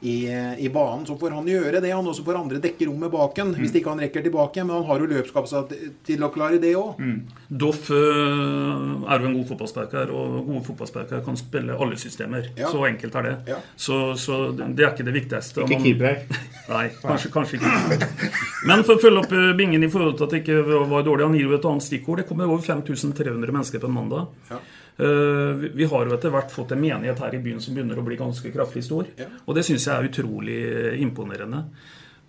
i, 0.05 0.17
i 0.61 0.69
banen, 0.69 1.07
så 1.09 1.17
får 1.19 1.33
han 1.33 1.47
gjøre 1.49 1.81
det. 1.81 1.91
Han 1.95 2.07
også 2.11 2.25
får 2.27 2.37
andre 2.43 2.59
dekke 2.63 2.89
rommet 2.91 3.13
bak 3.13 3.39
ham. 3.41 3.53
Mm. 3.55 3.61
hvis 3.63 3.75
ikke 3.79 3.93
han 3.95 4.03
rekker 4.05 4.25
tilbake. 4.27 4.65
Men 4.65 4.77
han 4.77 4.85
har 4.91 5.01
jo 5.01 5.09
løpskapasitet 5.11 5.95
til 6.05 6.25
å 6.27 6.31
klare 6.35 6.61
det 6.61 6.75
òg. 6.77 7.01
Doff 7.49 7.89
øh, 7.95 9.05
er 9.09 9.23
jo 9.25 9.31
en 9.31 9.37
god 9.39 9.49
fotballsparker, 9.53 10.13
og 10.13 10.37
gode 10.49 10.65
fotballsparker 10.69 11.25
kan 11.25 11.39
spille 11.41 11.77
alle 11.81 11.97
systemer. 12.01 12.51
Ja. 12.59 12.69
Så 12.73 12.85
enkelt 12.89 13.17
er 13.21 13.29
det. 13.31 13.35
Ja. 13.55 13.59
Så, 13.77 14.01
så 14.21 14.41
det 14.53 14.85
er 14.85 14.93
ikke 14.93 15.09
det 15.09 15.17
viktigste. 15.17 15.65
Ikke 15.65 15.79
Man- 15.79 15.89
keeper. 15.89 16.21
Nei, 16.75 16.87
kanskje, 17.03 17.29
kanskje 17.33 17.59
ikke. 17.61 18.31
Men 18.69 18.85
for 18.89 18.97
å 18.97 19.03
følge 19.03 19.21
opp 19.25 19.33
øh, 19.37 19.51
Bingen 19.59 19.85
i 19.85 19.91
forhold 19.93 20.17
til 20.19 20.29
at 20.29 20.33
det 20.37 20.45
ikke 20.45 20.63
var 20.89 21.05
dårlig, 21.05 21.27
han 21.29 21.37
gir 21.37 21.49
jo 21.51 21.59
et 21.59 21.69
annet 21.69 21.85
stikkord. 21.85 22.23
Det 22.23 22.29
kommer 22.29 22.49
over 22.49 22.65
5300 22.65 23.53
mennesker 23.53 23.83
på 23.83 23.91
en 23.91 23.99
mandag. 23.99 24.33
Ja. 24.53 24.61
Eh, 24.97 25.71
vi- 25.75 25.89
har 25.91 26.07
jo 26.07 26.15
etter 26.15 26.31
hvert 26.31 26.53
fått 26.55 26.73
en 26.73 26.81
menighet 26.81 27.19
her 27.19 27.35
i 27.35 27.39
byen 27.43 27.61
som 27.61 27.75
begynner 27.75 27.99
å 27.99 28.05
bli 28.07 28.17
ganske 28.17 28.53
kraftig 28.55 28.85
stor. 28.85 29.07
Ja. 29.19 29.27
Og 29.47 29.55
det 29.57 29.65
syns 29.67 29.87
jeg 29.89 29.95
er 29.97 30.09
utrolig 30.09 30.59
eh, 30.95 31.01
imponerende. 31.03 31.65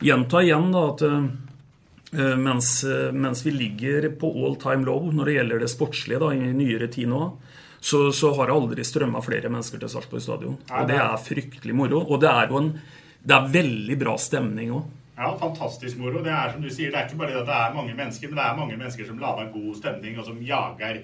Gjenta 0.02 0.42
igjen 0.42 0.72
da 0.74 0.86
at 0.90 1.02
eh, 1.06 2.36
mens, 2.38 2.84
mens 3.14 3.44
vi 3.46 3.52
ligger 3.52 4.10
på 4.18 4.32
all 4.46 4.56
time 4.56 4.86
low 4.86 5.12
når 5.12 5.26
det 5.26 5.36
gjelder 5.36 5.60
det 5.60 5.70
sportslige 5.70 6.20
da, 6.20 6.32
i 6.34 6.54
nyere 6.54 6.88
tid 6.92 7.10
nå, 7.12 7.22
så, 7.80 8.08
så 8.12 8.32
har 8.36 8.48
det 8.50 8.56
aldri 8.56 8.84
strømma 8.88 9.22
flere 9.22 9.50
mennesker 9.54 9.80
til 9.80 9.90
Sarpsborg 9.92 10.24
stadion. 10.24 10.58
Og 10.74 10.88
det 10.90 10.98
er 10.98 11.18
fryktelig 11.22 11.76
moro. 11.78 12.02
Og 12.10 12.22
det 12.24 12.30
er 12.32 12.50
jo 12.50 12.58
en 12.64 12.72
det 13.26 13.34
er 13.34 13.48
veldig 13.50 13.96
bra 13.98 14.14
stemning 14.22 14.70
òg. 14.74 14.84
Ja, 15.18 15.32
fantastisk 15.40 15.98
moro. 15.98 16.20
Det 16.22 16.30
er 16.34 16.52
som 16.54 16.62
du 16.62 16.70
sier, 16.70 16.92
det 16.94 17.00
er 17.00 17.08
ikke 17.08 17.18
bare 17.22 17.32
det 17.34 17.40
at 17.44 17.48
det 17.50 17.56
er 17.58 17.74
mange 17.78 17.96
mennesker, 17.98 18.30
men 18.30 18.38
det 18.38 18.44
er 18.46 18.58
mange 18.60 18.78
mennesker 18.78 19.08
som 19.08 19.22
lager 19.22 19.48
god 19.54 19.78
stemning, 19.80 20.18
og 20.20 20.26
som 20.28 20.42
jager 20.46 21.00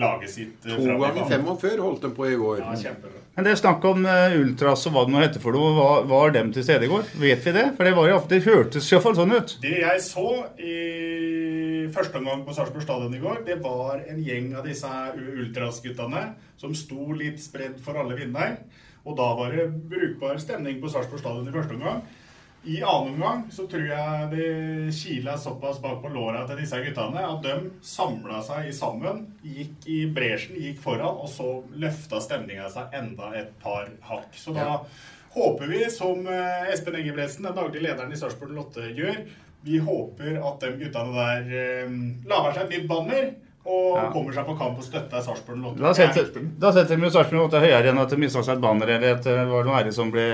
laget 0.00 0.30
sitt 0.30 0.64
eh, 0.66 0.72
To 0.76 0.82
ganger 0.84 0.98
banen. 1.14 1.28
45 1.30 1.82
holdt 1.84 2.02
de 2.02 2.10
på 2.16 2.26
i 2.30 2.34
går. 2.40 2.58
Ja, 2.64 2.74
kjempebra. 2.76 3.20
Men 3.34 3.44
det 3.46 3.50
er 3.50 3.58
snakk 3.58 3.84
om 3.90 4.04
eh, 4.06 4.34
ultras 4.38 4.86
og 4.86 4.94
hva 4.94 5.04
det 5.06 5.14
nå 5.14 5.22
heter 5.24 5.42
for 5.42 5.56
noe. 5.58 5.72
Var, 5.78 6.04
var 6.10 6.34
dem 6.34 6.52
til 6.54 6.62
stede 6.66 6.86
i 6.86 6.90
går? 6.92 7.08
Vet 7.18 7.42
vi 7.46 7.54
det? 7.56 7.64
For 7.76 7.86
det, 7.88 7.94
var 7.98 8.08
jo, 8.10 8.16
ofte- 8.20 8.36
det 8.38 8.44
hørtes 8.46 8.86
i 8.90 8.94
hvert 8.94 9.06
fall 9.08 9.16
sånn 9.18 9.34
ut. 9.34 9.56
Det 9.62 9.74
jeg 9.82 10.04
så 10.06 10.26
i 10.62 11.88
første 11.94 12.18
omgang 12.20 12.44
på 12.46 12.54
Sarpsborg 12.56 12.84
stadion 12.86 13.14
i 13.14 13.22
går, 13.22 13.42
det 13.46 13.58
var 13.62 14.00
en 14.08 14.20
gjeng 14.24 14.52
av 14.58 14.66
disse 14.66 14.90
ultras-guttene 15.18 16.24
som 16.60 16.74
sto 16.78 17.10
litt 17.16 17.42
spredd 17.42 17.78
for 17.84 17.98
alle 18.00 18.16
vinder. 18.18 18.56
Og 19.04 19.18
da 19.18 19.26
var 19.36 19.52
det 19.52 19.66
brukbar 19.90 20.38
stemning 20.40 20.78
på 20.80 20.88
Sarpsborg 20.92 21.20
stadion 21.20 21.50
i 21.50 21.54
første 21.54 21.76
omgang. 21.76 22.04
I 22.66 22.78
annen 22.82 23.14
omgang 23.14 23.42
så 23.52 23.66
tror 23.68 23.84
jeg 23.86 24.28
det 24.30 24.92
kila 24.96 25.34
såpass 25.38 25.80
bak 25.82 25.98
på 26.02 26.08
låra 26.14 26.46
til 26.48 26.56
disse 26.62 26.78
guttene 26.80 27.20
at 27.28 27.42
de 27.44 27.56
samla 27.84 28.38
seg 28.46 28.70
sammen, 28.72 29.26
gikk 29.44 29.84
i 29.92 29.98
bresjen, 30.16 30.56
gikk 30.56 30.80
foran, 30.80 31.18
og 31.20 31.28
så 31.28 31.48
løfta 31.76 32.22
stemninga 32.24 32.70
seg 32.72 32.96
enda 32.96 33.34
et 33.36 33.50
par 33.60 33.90
hakk. 34.08 34.30
Så 34.40 34.54
da 34.56 34.64
Ja. 34.64 34.78
håper 35.34 35.66
vi, 35.68 35.84
som 35.90 36.26
eh, 36.26 36.70
Espen 36.72 36.94
Engebretsen, 36.96 37.44
den 37.44 37.54
daglige 37.58 37.82
lederen 37.84 38.12
i 38.12 38.16
Sarpsborg 38.16 38.54
Lotte, 38.56 38.88
gjør, 38.96 39.20
vi 39.64 39.78
håper 39.78 40.36
at 40.40 40.60
de 40.60 40.72
guttene 40.80 41.14
der 41.20 41.54
eh, 41.60 41.96
lager 42.28 42.52
seg 42.54 42.62
et 42.64 42.78
nytt 42.78 42.88
banner 42.88 43.30
og 43.64 43.96
Ja. 43.96 44.10
kommer 44.12 44.32
seg 44.32 44.44
på 44.46 44.56
kamp 44.58 44.78
og 44.78 44.84
støtter 44.84 45.20
Sarpsborg 45.24 45.60
Lotte. 45.60 45.80
Da 45.84 45.88
er 45.92 46.12
setter, 46.12 46.48
da 46.60 46.72
setter 46.72 46.96
de 46.96 47.10
Sarpsborg 47.10 47.46
8 47.52 47.60
høyere 47.60 47.92
enn 47.92 47.98
at 47.98 48.08
det 48.10 48.18
mista 48.24 48.42
seg 48.42 48.56
et 48.56 48.60
banner 48.64 48.88
eller 48.96 49.14
at 49.18 49.24
det 49.24 49.36
var 49.52 49.64
noe 49.68 49.80
ære 49.84 49.92
som 49.92 50.10
ble 50.12 50.24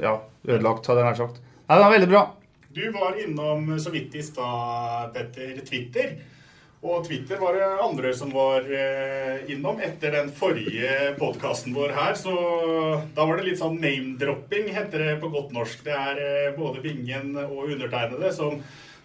ja, 0.00 0.16
ødelagt, 0.48 0.86
hadde 0.86 1.02
jeg 1.02 1.10
nær 1.10 1.20
sagt. 1.22 1.42
Nei, 1.42 1.76
det 1.76 1.84
var 1.84 1.96
veldig 1.96 2.10
bra. 2.12 2.22
Du 2.72 2.84
var 2.94 3.18
innom 3.20 3.66
så 3.80 3.92
vidt 3.92 4.14
i 4.16 4.22
stad, 4.24 5.12
Petter, 5.14 5.58
Twitter. 5.66 6.14
Og 6.82 7.04
Twitter 7.06 7.38
var 7.38 7.54
det 7.54 7.66
andre 7.84 8.10
som 8.16 8.32
var 8.34 8.64
eh, 8.66 9.44
innom 9.54 9.78
etter 9.78 10.16
den 10.16 10.32
forrige 10.34 11.12
podkasten 11.18 11.76
vår 11.76 11.92
her. 11.94 12.16
Så 12.18 12.32
da 13.14 13.26
var 13.28 13.38
det 13.38 13.46
litt 13.46 13.60
sånn 13.60 13.78
name-dropping, 13.82 14.72
heter 14.74 15.04
det 15.04 15.12
på 15.22 15.30
godt 15.30 15.52
norsk. 15.54 15.84
Det 15.86 15.94
er 15.94 16.22
eh, 16.24 16.56
både 16.56 16.82
Vingen 16.82 17.36
og 17.44 17.68
undertegnede 17.68 18.32
som 18.34 18.58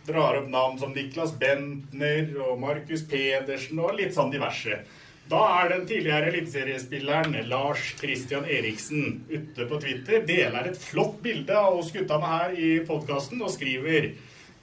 drar 0.08 0.40
opp 0.40 0.48
navn 0.50 0.80
som 0.82 0.96
Niklas 0.96 1.36
Bentner 1.38 2.32
og 2.48 2.58
Markus 2.64 3.04
Pedersen 3.06 3.84
og 3.84 3.94
litt 4.00 4.16
sånn 4.16 4.34
diverse. 4.34 4.80
Da 5.28 5.40
er 5.60 5.74
den 5.74 5.84
tidligere 5.88 6.30
eliteseriespilleren 6.30 7.34
Lars 7.50 7.82
Christian 8.00 8.46
Eriksen 8.48 9.26
ute 9.28 9.66
på 9.68 9.80
Twitter. 9.84 10.22
Deler 10.24 10.70
et 10.70 10.80
flott 10.80 11.18
bilde 11.24 11.52
av 11.52 11.76
oss 11.82 11.90
guttene 11.92 12.30
her 12.32 12.54
i 12.56 12.70
podkasten 12.88 13.44
og 13.44 13.52
skriver 13.52 14.14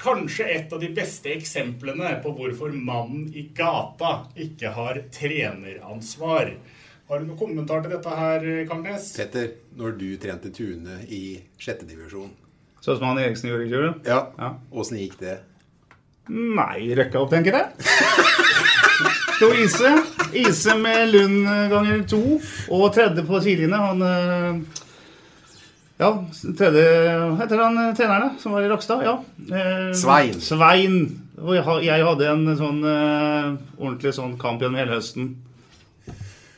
Kanskje 0.00 0.46
et 0.54 0.72
av 0.72 0.80
de 0.80 0.88
beste 0.96 1.30
eksemplene 1.36 2.14
på 2.24 2.32
hvorfor 2.36 2.72
mannen 2.72 3.28
i 3.36 3.44
gata 3.56 4.24
ikke 4.40 4.72
har 4.74 5.02
treneransvar. 5.12 6.54
Har 7.10 7.20
du 7.20 7.28
noen 7.28 7.38
kommentar 7.38 7.84
til 7.84 7.92
dette 7.92 8.16
her, 8.16 8.48
Kangnes? 8.68 9.12
Petter, 9.20 9.52
når 9.76 9.98
du 10.00 10.08
trente 10.20 10.48
Tune 10.48 11.02
i 11.12 11.24
sjette 11.60 11.84
divisjon 11.84 12.32
Sånn 12.80 12.96
som 12.96 13.10
han 13.10 13.20
Eriksen 13.20 13.52
gjorde 13.52 13.68
i 13.68 13.72
fjor? 13.72 13.90
Ja. 14.08 14.50
Åssen 14.72 15.00
gikk 15.00 15.20
det? 15.20 15.38
Nei, 16.32 16.88
røkka 16.96 17.20
opp, 17.20 17.32
tenker 17.36 17.60
jeg. 17.60 18.63
Sto 19.36 19.48
Ise. 19.54 19.92
Ise 20.32 20.74
med 20.78 21.08
Lund 21.12 21.46
ganger 21.70 22.02
to. 22.08 22.20
Og 22.70 22.88
tredje 22.94 23.24
på 23.26 23.40
sidelinje. 23.42 23.80
Han 23.82 24.02
eh, 24.02 24.82
Ja, 26.00 26.08
tredje 26.58 26.84
Heter 27.40 27.62
han 27.62 27.78
eh, 27.82 27.92
treneren, 27.98 28.28
da? 28.28 28.42
Som 28.42 28.54
var 28.56 28.64
i 28.66 28.70
Rakstad? 28.70 29.04
Ja. 29.06 29.16
Eh, 29.50 29.88
Svein. 29.98 30.38
Svein. 30.42 31.00
Og 31.38 31.56
jeg 31.84 32.06
hadde 32.06 32.28
en 32.30 32.44
sånn 32.58 32.82
eh, 32.86 33.48
ordentlig 33.80 34.14
sånn 34.16 34.36
kamp 34.40 34.62
gjennom 34.62 34.78
hele 34.80 34.96
høsten. 34.98 35.32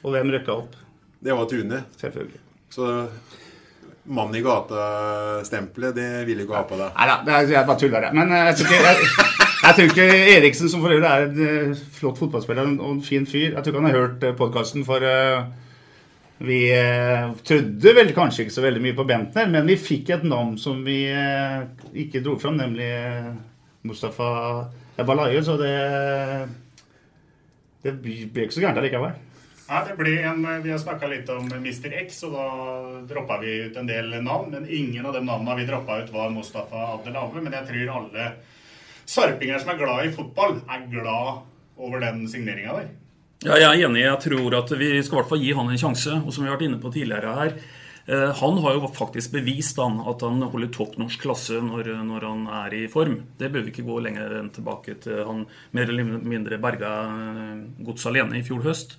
Og 0.04 0.12
hvem 0.14 0.30
røkka 0.36 0.54
opp? 0.60 0.76
Det 1.24 1.34
var 1.34 1.48
Tune. 1.50 1.80
Selvfølgelig. 2.00 2.42
Så 2.76 2.90
mann 4.06 4.34
i 4.38 4.42
gata-stempelet, 4.44 5.96
det 5.96 6.08
vil 6.28 6.44
ikke 6.44 6.54
ha 6.54 6.62
på 6.68 6.76
deg. 6.78 6.92
Nei 6.94 7.06
da, 7.10 7.16
er- 7.40 7.48
jeg 7.50 7.66
bare 7.66 7.80
tuller, 7.80 8.04
jeg. 8.06 8.14
Men 8.14 8.30
jeg, 8.36 8.52
jeg 8.62 8.84
jeg, 8.84 9.45
jeg 9.66 9.76
tror 9.76 9.92
ikke 9.92 10.08
Eriksen, 10.36 10.68
som 10.70 10.82
for 10.82 10.94
øvrig 10.94 11.08
er 11.10 11.26
en 11.26 11.70
eh, 11.72 11.84
flott 11.96 12.18
fotballspiller 12.20 12.74
og 12.76 12.90
en 12.90 13.02
fin 13.04 13.26
fyr 13.26 13.54
Jeg 13.54 13.62
tror 13.62 13.72
ikke 13.72 13.80
han 13.82 13.90
har 13.90 13.98
hørt 13.98 14.26
podkasten, 14.38 14.84
for 14.86 15.02
eh, 15.02 15.46
vi 16.38 16.58
eh, 16.68 17.30
trodde 17.48 17.92
vel 17.96 18.12
kanskje 18.16 18.44
ikke 18.44 18.56
så 18.58 18.64
veldig 18.66 18.82
mye 18.84 18.96
på 18.96 19.06
Bentner, 19.08 19.48
men 19.48 19.68
vi 19.70 19.78
fikk 19.80 20.10
et 20.12 20.26
navn 20.28 20.58
som 20.60 20.82
vi 20.84 20.98
eh, 21.08 21.62
ikke 22.04 22.20
dro 22.24 22.36
fram, 22.40 22.58
nemlig 22.60 22.90
eh, 22.92 23.30
Mustafa 23.88 24.28
Balaye, 24.96 25.42
så 25.44 25.56
det 25.60 25.76
Det 27.86 27.94
ble 28.02 28.44
ikke 28.44 28.56
så 28.56 28.64
gærent 28.64 28.80
allikevel. 28.80 29.14
Nei, 29.66 29.80
det 29.86 29.94
ble 29.98 30.12
en, 30.28 30.44
Vi 30.62 30.70
har 30.70 30.78
snakka 30.78 31.08
litt 31.10 31.28
om 31.30 31.46
Mr. 31.46 31.92
X, 32.02 32.22
og 32.26 32.34
da 32.34 32.46
droppa 33.08 33.38
vi 33.42 33.56
ut 33.66 33.76
en 33.78 33.88
del 33.88 34.10
navn. 34.22 34.50
Men 34.50 34.66
ingen 34.66 35.06
av 35.06 35.14
de 35.14 35.22
navnene 35.22 35.56
vi 35.60 35.66
droppa 35.68 36.00
ut, 36.02 36.10
var 36.14 36.34
Mustafa 36.34 36.82
Abdelave. 36.96 37.42
Men 37.42 37.54
jeg 37.54 37.68
tror 37.70 37.92
alle 38.00 38.26
sarpinger 39.06 39.62
som 39.62 39.72
er 39.72 39.80
glad 39.80 40.06
i 40.06 40.12
fotball, 40.14 40.60
er 40.66 40.86
glad 40.92 41.42
over 41.76 42.02
den 42.02 42.24
signeringa 42.30 42.78
der. 42.80 42.94
Ja, 43.44 43.56
jeg 43.60 43.66
er 43.68 43.86
enig. 43.86 44.00
Jeg 44.02 44.20
tror 44.24 44.54
at 44.58 44.70
vi 44.80 44.94
skal 45.04 45.18
i 45.18 45.20
hvert 45.20 45.32
fall 45.32 45.42
gi 45.44 45.52
han 45.56 45.68
en 45.70 45.80
sjanse. 45.80 46.20
Og 46.22 46.32
som 46.32 46.44
vi 46.44 46.48
har 46.48 46.56
vært 46.56 46.70
inne 46.70 46.80
på 46.80 46.92
tidligere 46.94 47.34
her, 47.36 47.56
eh, 48.08 48.30
han 48.40 48.60
har 48.64 48.78
jo 48.78 48.88
faktisk 48.96 49.34
bevist 49.36 49.78
han, 49.82 50.00
at 50.08 50.24
han 50.24 50.40
holder 50.40 50.72
topp 50.72 50.96
norsk 50.98 51.26
klasse 51.26 51.60
når, 51.62 51.92
når 52.08 52.26
han 52.26 52.46
er 52.64 52.78
i 52.80 52.86
form. 52.90 53.20
Det 53.38 53.52
bør 53.52 53.66
vi 53.66 53.74
ikke 53.74 53.86
gå 53.86 54.00
lenger 54.08 54.38
enn 54.40 54.50
tilbake 54.56 54.96
til 55.04 55.20
han 55.28 55.44
mer 55.76 55.92
eller 55.92 56.16
mindre 56.24 56.58
berga 56.62 56.94
eh, 57.12 57.64
gods 57.86 58.08
alene 58.08 58.40
i 58.40 58.46
fjor 58.46 58.64
høst. 58.64 58.96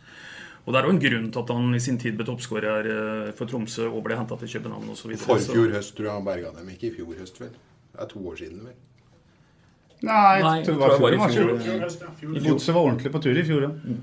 Og 0.68 0.74
Det 0.74 0.80
er 0.82 0.86
jo 0.86 0.94
en 0.94 1.00
grunn 1.00 1.28
til 1.32 1.40
at 1.42 1.52
han 1.56 1.76
i 1.78 1.80
sin 1.80 1.98
tid 1.98 2.18
ble 2.20 2.26
toppskårer 2.28 2.92
eh, 2.92 3.30
for 3.36 3.50
Tromsø 3.50 3.88
og 3.88 4.04
ble 4.06 4.20
henta 4.20 4.38
til 4.38 4.52
København 4.58 4.92
osv. 4.94 5.16
Forfjor 5.24 5.72
høst 5.74 5.96
tror 5.96 6.12
jeg 6.12 6.14
han 6.20 6.28
berga 6.28 6.52
dem. 6.60 6.70
Ikke 6.76 6.92
i 6.92 6.96
fjor 7.00 7.16
høst, 7.18 7.40
vel. 7.42 7.56
Det 7.90 8.04
er 8.04 8.12
to 8.12 8.22
år 8.28 8.38
siden, 8.38 8.68
vel. 8.68 8.76
Nei, 10.06 10.38
jeg 10.38 10.44
Nei, 10.46 10.58
tror 10.64 10.76
det 10.76 10.82
var 10.82 10.92
tror 10.94 11.10
jeg 11.10 11.20
var 11.20 11.32
i 11.32 11.34
fjor. 11.34 11.50
Fjor. 12.20 12.38
Godset 12.52 12.76
var 12.76 12.84
ordentlig 12.84 13.12
på 13.16 13.22
tur 13.24 13.38
i 13.42 13.44
fjor, 13.48 13.66
ja. 13.66 13.96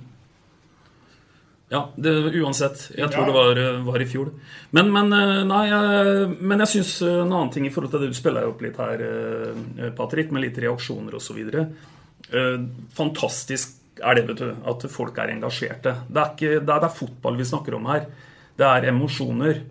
Ja, 1.75 1.81
det, 1.97 2.11
uansett. 2.39 2.83
Jeg 2.95 3.11
tror 3.11 3.25
Ja. 3.25 3.27
det 3.31 3.35
var, 3.35 3.61
var 3.87 4.03
i 4.03 4.07
fjor. 4.07 4.33
Men, 4.77 4.91
men, 4.93 5.13
eh, 5.13 5.45
nei, 5.49 5.63
jeg, 5.71 6.37
men 6.41 6.59
jeg 6.63 6.69
syns 6.75 6.93
en 7.07 7.33
annen 7.33 7.51
ting 7.55 7.67
i 7.67 7.71
forhold 7.73 7.91
til 7.95 8.05
det 8.05 8.11
du 8.13 8.19
spiller 8.19 8.47
opp 8.47 8.61
litt 8.63 8.77
her, 8.79 9.01
eh, 9.01 9.89
Patrick, 9.97 10.31
med 10.35 10.45
litt 10.45 10.59
reaksjoner 10.63 11.15
osv. 11.19 11.41
Fantastisk 12.95 13.81
er 14.03 14.19
det, 14.19 14.27
vet 14.29 14.43
du, 14.43 14.51
at 14.71 14.87
folk 14.91 15.19
er 15.23 15.33
engasjerte. 15.35 15.95
Det 16.11 16.21
er, 16.21 16.31
ikke, 16.35 16.53
det 16.61 16.75
er, 16.75 16.83
det 16.85 16.89
er 16.91 16.99
fotball 16.99 17.39
vi 17.39 17.47
snakker 17.49 17.77
om 17.79 17.87
her. 17.91 18.07
Det 18.59 18.67
er 18.67 18.89
emosjoner. 18.91 19.63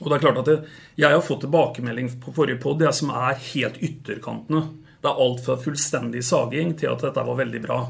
Og 0.00 0.08
det 0.10 0.16
er 0.16 0.24
klart 0.24 0.38
at 0.42 0.48
det, 0.50 0.56
Jeg 0.98 1.14
har 1.14 1.22
fått 1.22 1.44
tilbakemelding 1.46 2.08
på 2.22 2.34
forrige 2.34 2.58
pod 2.62 2.80
det 2.82 2.90
som 2.94 3.10
er 3.14 3.38
helt 3.54 3.78
ytterkantene. 3.78 4.64
Det 5.04 5.10
er 5.10 5.24
alt 5.26 5.42
fra 5.44 5.58
fullstendig 5.60 6.22
saging 6.24 6.72
til 6.80 6.88
at 6.94 7.04
dette 7.04 7.26
var 7.26 7.36
veldig 7.42 7.60
bra. 7.66 7.82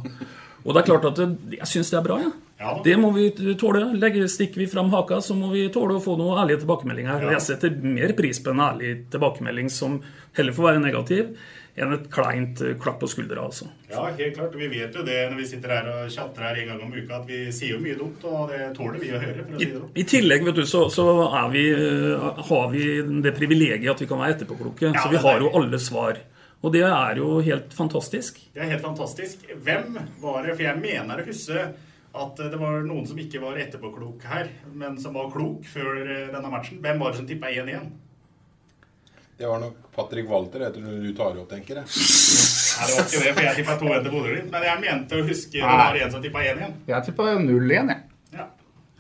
Og 0.65 0.73
det 0.73 0.81
er 0.81 0.89
klart 0.89 1.07
at 1.13 1.21
det, 1.21 1.59
jeg 1.61 1.71
syns 1.71 1.93
det 1.93 2.01
er 2.01 2.07
bra. 2.09 2.19
Ja. 2.25 2.33
Ja. 2.59 2.81
Det 2.85 2.95
må 2.97 3.11
vi 3.15 3.29
tåle. 3.61 3.83
Legger, 3.99 4.27
stikker 4.31 4.63
vi 4.63 4.69
fram 4.71 4.93
haka, 4.95 5.21
så 5.21 5.35
må 5.37 5.51
vi 5.53 5.67
tåle 5.75 5.99
å 5.99 6.03
få 6.03 6.15
noen 6.21 6.39
ærlige 6.45 6.63
tilbakemeldinger. 6.63 7.27
Ja. 7.27 7.35
Jeg 7.37 7.45
setter 7.49 7.75
mer 7.83 8.15
pris 8.17 8.41
på 8.43 8.55
en 8.55 8.63
ærlig 8.63 8.95
tilbakemelding 9.13 9.69
som 9.75 9.99
heller 10.39 10.55
får 10.55 10.69
være 10.71 10.83
negativ, 10.85 11.33
enn 11.75 11.97
et 11.97 12.05
kleint 12.15 12.63
eh, 12.63 12.77
klapp 12.81 13.01
på 13.03 13.09
skuldra. 13.11 13.49
Altså. 13.51 13.67
Ja, 13.91 14.07
helt 14.07 14.39
klart. 14.39 14.55
Vi 14.59 14.69
vet 14.71 14.95
jo 14.95 15.03
det 15.07 15.19
når 15.33 15.41
vi 15.43 15.49
sitter 15.51 15.75
her 15.75 15.91
og 15.91 16.13
chatter 16.15 16.47
her 16.47 16.61
en 16.63 16.71
gang 16.71 16.85
om 16.87 16.95
uka, 16.95 17.19
at 17.19 17.27
vi 17.29 17.41
sier 17.55 17.75
jo 17.75 17.81
mye 17.83 17.99
dumt, 17.99 18.23
og 18.31 18.55
det 18.55 18.69
tåler 18.79 19.03
vi 19.03 19.11
å 19.11 19.23
høre, 19.23 19.49
for 19.49 19.57
å 19.57 19.59
I, 19.59 19.65
si 19.65 19.73
det 19.73 19.81
sånn. 19.81 19.91
I 19.99 20.07
tillegg 20.15 20.47
vet 20.47 20.61
du, 20.61 20.65
så, 20.71 20.85
så 20.95 21.09
vi, 21.53 21.65
eh, 21.75 22.31
har 22.53 22.71
vi 22.71 22.87
det 23.27 23.35
privilegiet 23.35 23.91
at 23.93 24.07
vi 24.07 24.09
kan 24.11 24.23
være 24.23 24.39
etterpåkloke. 24.39 24.95
Så 24.95 25.11
vi 25.11 25.25
har 25.27 25.43
jo 25.43 25.51
alle 25.59 25.83
svar. 25.83 26.23
Og 26.65 26.73
det 26.73 26.85
er 26.89 27.19
jo 27.21 27.41
helt 27.45 27.75
fantastisk. 27.77 28.39
Det 28.55 28.63
er 28.65 28.71
helt 28.73 28.85
fantastisk. 28.85 29.43
Hvem 29.67 29.99
var 30.23 30.47
det? 30.47 30.55
For 30.55 30.65
jeg 30.65 30.81
mener 30.81 31.21
å 31.21 31.27
huske 31.27 31.67
at 32.15 32.39
det 32.39 32.61
var 32.61 32.85
noen 32.87 33.05
som 33.11 33.19
ikke 33.21 33.41
var 33.43 33.59
etterpåklok 33.61 34.25
her, 34.31 34.49
men 34.73 34.97
som 35.03 35.17
var 35.19 35.33
klok 35.35 35.67
før 35.69 35.99
eh, 36.05 36.29
denne 36.33 36.53
matchen. 36.53 36.79
Hvem 36.81 37.03
var 37.03 37.13
det 37.13 37.21
som 37.21 37.27
tippa 37.29 37.51
1-1? 37.51 37.91
Det 39.37 39.49
var 39.51 39.59
nok 39.61 39.81
Patrick 39.97 40.29
Walter, 40.31 40.63
etter 40.69 40.81
når 40.85 41.01
du 41.03 41.11
tar 41.19 41.35
opp, 41.43 41.49
tenker 41.51 41.81
jeg. 41.81 41.91
Nei, 41.91 42.87
det 42.87 42.95
var 42.95 43.09
ikke 43.09 43.23
det, 43.25 43.33
for 43.35 43.49
jeg 43.49 43.59
tippa 43.59 43.77
2-1 43.83 44.07
til 44.07 44.15
Bodø-Glimt. 44.15 44.53
Men 44.55 44.67
jeg 44.69 44.83
mente 44.85 45.19
å 45.19 45.27
huske 45.27 45.59
det 45.59 45.67
var 45.83 45.99
en 46.01 46.15
som 46.15 46.23
tippa 46.23 46.45
1-1. 46.55 46.79
Jeg 46.93 47.09
tippa 47.11 47.29
0-1, 47.43 47.75
jeg. 47.75 48.01
Ja. 48.39 48.47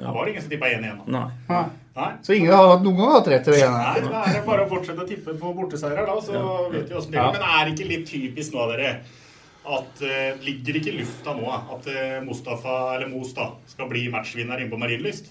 Det 0.03 0.15
var 0.19 0.27
det 0.27 0.35
ingen 0.35 0.45
som 0.45 0.53
tippa 0.57 0.73
1-1. 0.75 1.01
da. 1.07 1.23
Nei. 1.55 1.65
Ja. 1.95 2.03
Nei. 2.09 2.13
Så 2.27 2.33
ingen 2.35 2.53
har 2.53 2.69
hatt- 2.73 2.83
noen 2.85 2.97
gang 2.97 3.13
hatt 3.13 3.29
rett 3.31 3.45
til 3.45 3.55
det. 3.55 3.69
Nei, 3.71 4.01
da 4.01 4.23
er 4.27 4.33
det 4.35 4.47
bare 4.47 4.65
å 4.65 4.69
fortsette 4.69 5.05
å 5.05 5.07
tippe 5.09 5.35
på 5.39 5.53
borteseiere, 5.55 6.07
da, 6.07 6.17
så 6.21 6.71
vet 6.73 6.89
vi 6.89 6.95
åssen 6.99 7.11
det 7.13 7.21
Ja. 7.21 7.29
går. 7.31 7.39
Men 7.39 7.43
er 7.43 7.65
det 7.65 7.75
ikke 7.79 7.89
litt 7.89 8.07
typisk 8.09 8.53
nå, 8.53 8.67
dere, 8.77 9.01
at 9.65 10.03
uh, 10.03 10.45
ligger 10.45 10.75
ikke 10.81 10.91
i 10.93 10.99
lufta 10.99 11.35
nå 11.39 11.47
at 11.55 11.87
uh, 11.87 12.21
Mustafa, 12.27 12.97
eller 12.97 13.09
Mos, 13.09 13.33
da, 13.33 13.53
skal 13.71 13.89
bli 13.89 14.09
matchvinner 14.11 14.59
inne 14.61 14.71
på 14.71 14.79
Marienlyst? 14.79 15.31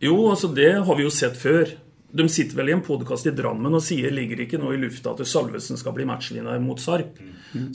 Jo, 0.00 0.16
altså 0.30 0.52
det 0.54 0.84
har 0.86 0.96
vi 0.96 1.02
jo 1.04 1.10
sett 1.12 1.36
før. 1.36 1.72
De 2.12 2.24
sitter 2.28 2.56
vel 2.58 2.68
i 2.70 2.72
en 2.72 2.82
podkast 2.82 3.26
i 3.26 3.32
Drammen 3.36 3.74
og 3.76 3.82
sier 3.86 4.10
ligger 4.10 4.40
ikke 4.42 4.58
nå 4.58 4.72
i 4.74 4.78
lufta 4.82 5.12
at 5.12 5.20
Salvesen 5.28 5.78
skal 5.78 5.92
bli 5.94 6.04
matchvinner 6.08 6.58
mot 6.62 6.80
Sarp. 6.82 7.18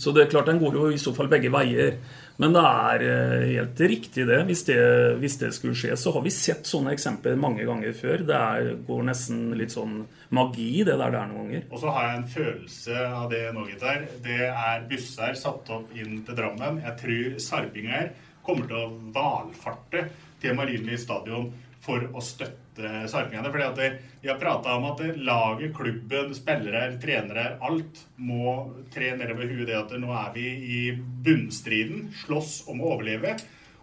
Så 0.01 0.11
det 0.13 0.25
er 0.25 0.31
klart 0.31 0.49
den 0.49 0.59
går 0.59 0.73
jo 0.73 0.87
i 0.91 0.97
så 0.99 1.13
fall 1.15 1.29
begge 1.31 1.51
veier. 1.53 1.97
Men 2.41 2.55
det 2.55 2.63
er 2.67 3.03
eh, 3.05 3.45
helt 3.53 3.79
riktig 3.79 4.25
det. 4.27 4.41
Hvis, 4.49 4.65
det. 4.67 4.79
hvis 5.21 5.37
det 5.39 5.51
skulle 5.55 5.77
skje, 5.77 5.95
så 5.99 6.11
har 6.15 6.25
vi 6.25 6.33
sett 6.35 6.67
sånne 6.67 6.91
eksempler 6.95 7.39
mange 7.39 7.63
ganger 7.67 7.95
før. 7.95 8.25
Det 8.27 8.35
er, 8.35 8.71
går 8.87 9.07
nesten 9.07 9.47
litt 9.55 9.75
sånn 9.75 10.01
magi, 10.35 10.83
det 10.83 10.97
der 10.99 11.15
der 11.15 11.29
noen 11.31 11.45
ganger. 11.45 11.65
Og 11.71 11.81
så 11.83 11.95
har 11.95 12.09
jeg 12.09 12.19
en 12.19 12.29
følelse 12.35 13.07
av 13.07 13.29
det 13.31 13.43
nå, 13.55 13.65
Gitar. 13.71 14.07
Det 14.25 14.41
er 14.51 14.87
busser 14.89 15.39
satt 15.39 15.71
opp 15.75 15.95
inn 15.95 16.21
til 16.27 16.37
Drammen. 16.37 16.81
Jeg 16.83 16.99
tror 17.01 17.41
sarpinger 17.47 18.11
kommer 18.45 18.67
til 18.69 18.81
å 18.83 18.89
valfarte 19.15 20.07
til 20.41 20.57
Marienlyst 20.57 21.07
stadion 21.07 21.47
for 21.85 22.07
å 22.11 22.23
støtte 22.23 23.05
sarpingene. 23.11 23.51
Fordi 23.53 23.67
at 23.67 24.01
Vi 24.21 24.29
har 24.31 24.39
prata 24.41 24.73
om 24.75 24.87
at 24.89 25.01
laget, 25.21 25.73
klubben, 25.77 26.33
spillere, 26.33 26.97
trenere, 27.01 27.59
alt 27.61 28.01
må 28.17 28.73
tre 28.93 29.13
nedover 29.15 29.45
huet 29.45 29.67
det 29.69 29.77
at 29.77 29.93
nå 30.01 30.09
er 30.09 30.31
vi 30.33 30.47
i 30.49 30.81
bunnstriden, 30.97 32.09
slåss 32.25 32.63
om 32.73 32.81
å 32.81 32.95
overleve. 32.95 33.35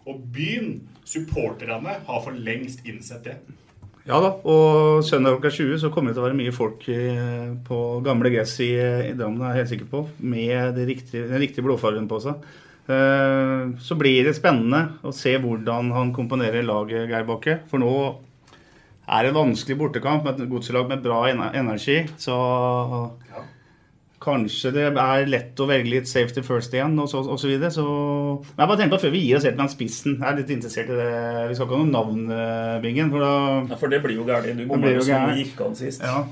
Og 0.03 0.19
byen, 0.35 0.81
supporterne, 1.07 2.01
har 2.03 2.23
for 2.25 2.35
lengst 2.35 2.83
innsett 2.85 3.23
det. 3.23 3.37
Ja 4.03 4.17
da, 4.19 4.33
og 4.35 4.99
søndag 5.07 5.37
klokka 5.37 5.53
20 5.55 5.77
så 5.79 5.89
kommer 5.93 6.11
det 6.11 6.17
til 6.17 6.25
å 6.25 6.25
være 6.25 6.35
mye 6.35 6.51
folk 6.51 6.81
på 7.69 7.77
gamle 8.03 8.33
gress 8.33 8.57
i, 8.59 8.73
i 8.75 9.13
Drammen, 9.15 9.39
er 9.47 9.53
jeg 9.53 9.61
helt 9.61 9.71
sikker 9.71 9.91
på, 9.93 10.01
med 10.19 10.75
det 10.75 10.89
riktige, 10.89 11.29
den 11.29 11.39
riktige 11.39 11.63
blåfargen 11.63 12.09
på 12.11 12.19
seg. 12.25 12.43
Eh, 12.89 13.69
Så 13.79 13.95
blir 13.95 14.23
det 14.27 14.35
spennende 14.35 14.99
å 15.03 15.13
se 15.15 15.37
hvordan 15.39 15.91
han 15.95 16.13
komponerer 16.15 16.65
laget, 16.67 17.07
Geir 17.09 17.23
Bakke. 17.27 17.59
For 17.71 17.79
nå 17.79 17.93
er 19.07 19.23
det 19.23 19.33
en 19.33 19.39
vanskelig 19.39 19.77
bortekamp 19.79 20.23
med 20.23 20.39
et 20.39 20.49
godslag 20.51 20.87
med 20.89 21.03
bra 21.03 21.25
energi. 21.31 22.03
Så 22.17 22.35
kanskje 24.23 24.69
det 24.71 24.83
er 24.95 25.25
lett 25.27 25.59
å 25.59 25.65
velge 25.67 25.91
litt 25.91 26.07
safety 26.07 26.39
first 26.45 26.71
igjen, 26.75 26.93
og 27.03 27.09
så, 27.11 27.19
og 27.27 27.39
så 27.41 27.49
videre. 27.49 27.71
Så 27.75 27.83
Men 28.55 28.63
jeg 28.63 28.69
bare 28.69 28.77
tenkte 28.79 28.95
på 28.95 29.01
før 29.03 29.11
vi 29.15 29.23
gir 29.25 29.35
oss 29.39 29.47
helt 29.47 29.59
med 29.59 29.73
spissen. 29.73 30.15
Jeg 30.19 30.29
er 30.29 30.37
litt 30.39 30.53
interessert 30.55 30.91
i 30.93 30.99
det. 30.99 31.09
Vi 31.49 31.57
skal 31.57 31.67
ikke 31.67 31.75
ha 31.75 31.83
noe 31.83 31.91
navn, 31.91 32.81
Bingen. 32.85 33.11
For 33.11 33.19
da 33.25 33.33
Ja, 33.73 33.79
for 33.81 33.91
det 33.91 33.99
blir 34.05 34.15
jo 34.15 34.27
gærent. 34.27 34.55
Du 34.59 34.65
bommer 34.69 34.95
jo 34.95 35.01
som 35.07 35.33
gikk 35.35 35.59
an 35.65 35.75
sist. 35.75 36.03
Ja. 36.07 36.23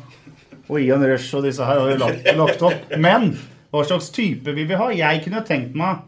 Og 0.70 0.80
Ian 0.80 1.04
Rush 1.04 1.36
og 1.36 1.43
disse 1.43 1.66
her 1.68 1.82
har 1.82 1.91
jo 1.91 1.99
lagt, 1.99 2.32
lagt 2.38 2.64
opp. 2.64 2.95
Men 2.97 3.34
hva 3.74 3.84
slags 3.88 4.08
type 4.16 4.56
vil 4.56 4.68
vi 4.70 4.80
ha? 4.80 4.88
Jeg 4.95 5.24
kunne 5.26 5.43
tenkt 5.47 5.76
meg 5.76 5.99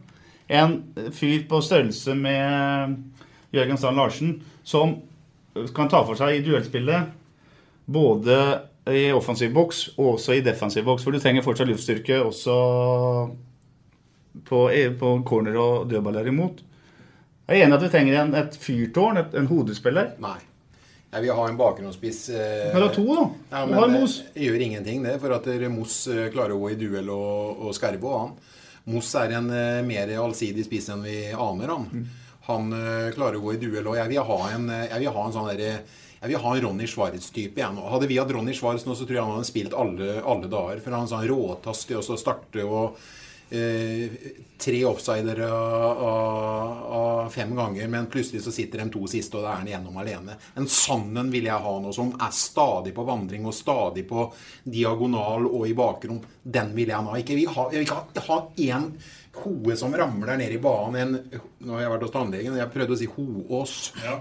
en 0.54 0.76
fyr 1.16 1.46
på 1.50 1.62
størrelse 1.66 2.14
med 2.18 2.98
Jørgen 3.54 3.80
Strand 3.80 3.98
Larsen, 4.00 4.36
som 4.66 4.98
kan 5.76 5.90
ta 5.92 6.02
for 6.06 6.18
seg 6.18 6.38
i 6.40 6.44
duellspillet 6.46 7.12
både 7.86 8.38
i 8.90 9.08
offensiv 9.16 9.52
boks 9.56 9.84
og 9.98 10.16
også 10.16 10.38
i 10.38 10.44
defensiv 10.46 10.86
boks. 10.88 11.04
For 11.06 11.14
du 11.14 11.22
trenger 11.22 11.46
fortsatt 11.46 11.70
luftstyrke 11.70 12.20
også 12.24 12.56
på, 14.48 14.62
på 15.00 15.12
corner 15.28 15.60
og 15.60 15.90
dødballer 15.92 16.30
imot. 16.32 16.64
Jeg 17.48 17.60
er 17.60 17.66
enig 17.68 17.78
at 17.78 17.84
vi 17.86 17.92
trenger 17.92 18.18
en, 18.22 18.34
et 18.40 18.56
fyrtårn, 18.58 19.20
et, 19.20 19.34
en 19.40 19.50
hodespiller. 19.52 20.14
Nei. 20.24 20.38
Jeg 21.14 21.26
vil 21.28 21.36
ha 21.38 21.44
en 21.46 21.58
bakgrunnsspiss. 21.60 22.22
Eh, 22.34 22.72
Men 22.74 22.88
to, 22.96 23.04
da. 23.06 23.26
Ja, 23.52 23.66
men 23.68 23.78
har 23.78 23.92
det 23.92 24.00
Mos. 24.00 24.16
gjør 24.34 24.64
ingenting, 24.66 25.04
det. 25.06 25.20
For 25.22 25.36
at 25.36 25.50
Moss 25.70 26.00
eh, 26.10 26.30
klarer 26.34 26.56
å 26.56 26.62
gå 26.64 26.72
i 26.74 26.78
duell 26.80 27.12
og, 27.14 27.68
og 27.68 27.76
skerre 27.78 28.00
på 28.02 28.14
han. 28.16 28.32
Moss 28.92 29.14
er 29.16 29.38
en 29.38 29.50
eh, 29.54 29.82
mer 29.88 30.12
allsidig 30.20 30.66
spiss 30.68 30.90
enn 30.92 31.06
vi 31.06 31.18
aner, 31.32 31.72
han. 31.72 31.86
Mm. 31.88 32.08
Han 32.50 32.74
eh, 32.76 33.12
klarer 33.16 33.40
å 33.40 33.44
gå 33.46 33.54
i 33.56 33.62
duell, 33.62 33.88
og 33.88 33.96
jeg 33.96 34.12
vil 34.12 34.26
ha 34.28 34.40
en, 34.52 34.66
eh, 34.74 34.88
jeg 34.90 35.06
vil 35.06 35.14
ha 35.16 35.28
en 35.28 35.36
sånn 35.36 35.52
derre 35.54 35.76
jeg 36.24 36.32
vil 36.32 36.40
ha 36.40 36.52
en 36.56 36.62
Ronny 36.64 36.86
Schwartz-type 36.88 37.60
igjen. 37.60 37.80
Hadde 37.92 38.08
vi 38.08 38.16
hatt 38.16 38.30
Ronny 38.32 38.54
Schwartz 38.56 38.86
nå, 38.88 38.94
så 38.96 39.04
tror 39.04 39.18
jeg 39.18 39.26
han 39.26 39.34
hadde 39.36 39.48
spilt 39.50 39.74
alle, 39.76 40.22
alle 40.24 40.48
dager. 40.48 40.80
For 40.80 40.96
han 40.96 41.04
er 41.04 41.12
sånn 41.12 41.26
råtass 41.28 41.82
til 41.90 42.00
å 42.00 42.16
starte 42.16 42.64
og 42.64 43.02
tre 44.64 44.86
offsider 44.86 45.40
av, 45.46 47.30
fem 47.30 47.56
ganger, 47.56 47.88
men 47.88 48.08
plutselig 48.12 48.42
så 48.44 48.52
sitter 48.52 48.82
de 48.82 48.90
to 48.94 49.08
siste, 49.10 49.38
og 49.38 49.46
da 49.46 49.52
er 49.52 49.60
han 49.62 49.70
igjennom 49.70 49.98
alene. 50.02 50.38
En 50.60 50.68
sannen 50.70 51.30
vil 51.34 51.50
jeg 51.50 51.66
ha 51.66 51.74
nå, 51.82 51.92
som 51.96 52.14
er 52.18 52.34
stadig 52.36 52.94
på 52.96 53.06
vandring 53.08 53.46
og 53.50 53.56
stadig 53.56 54.06
på 54.10 54.26
diagonal 54.64 55.48
og 55.50 55.68
i 55.70 55.76
bakrom. 55.78 56.22
Den 56.44 56.74
vil 56.78 56.94
jeg 56.94 57.10
ha. 57.10 57.18
Ikke, 57.20 57.38
vi 57.38 57.46
har, 57.50 57.70
jeg 57.74 57.84
vil 57.84 57.90
ikke 57.90 58.28
ha 58.30 58.40
én 58.68 58.90
hoe 59.34 59.76
som 59.76 59.94
ramler 59.98 60.38
ned 60.38 60.52
i 60.52 60.60
banen. 60.62 61.16
En, 61.16 61.42
nå 61.66 61.74
har 61.74 61.84
jeg 61.84 61.92
vært 61.94 62.06
hos 62.06 62.14
tannlegen, 62.14 62.58
jeg 62.60 62.72
prøvde 62.74 62.94
å 62.94 63.00
si 63.00 63.08
hoås. 63.10 63.74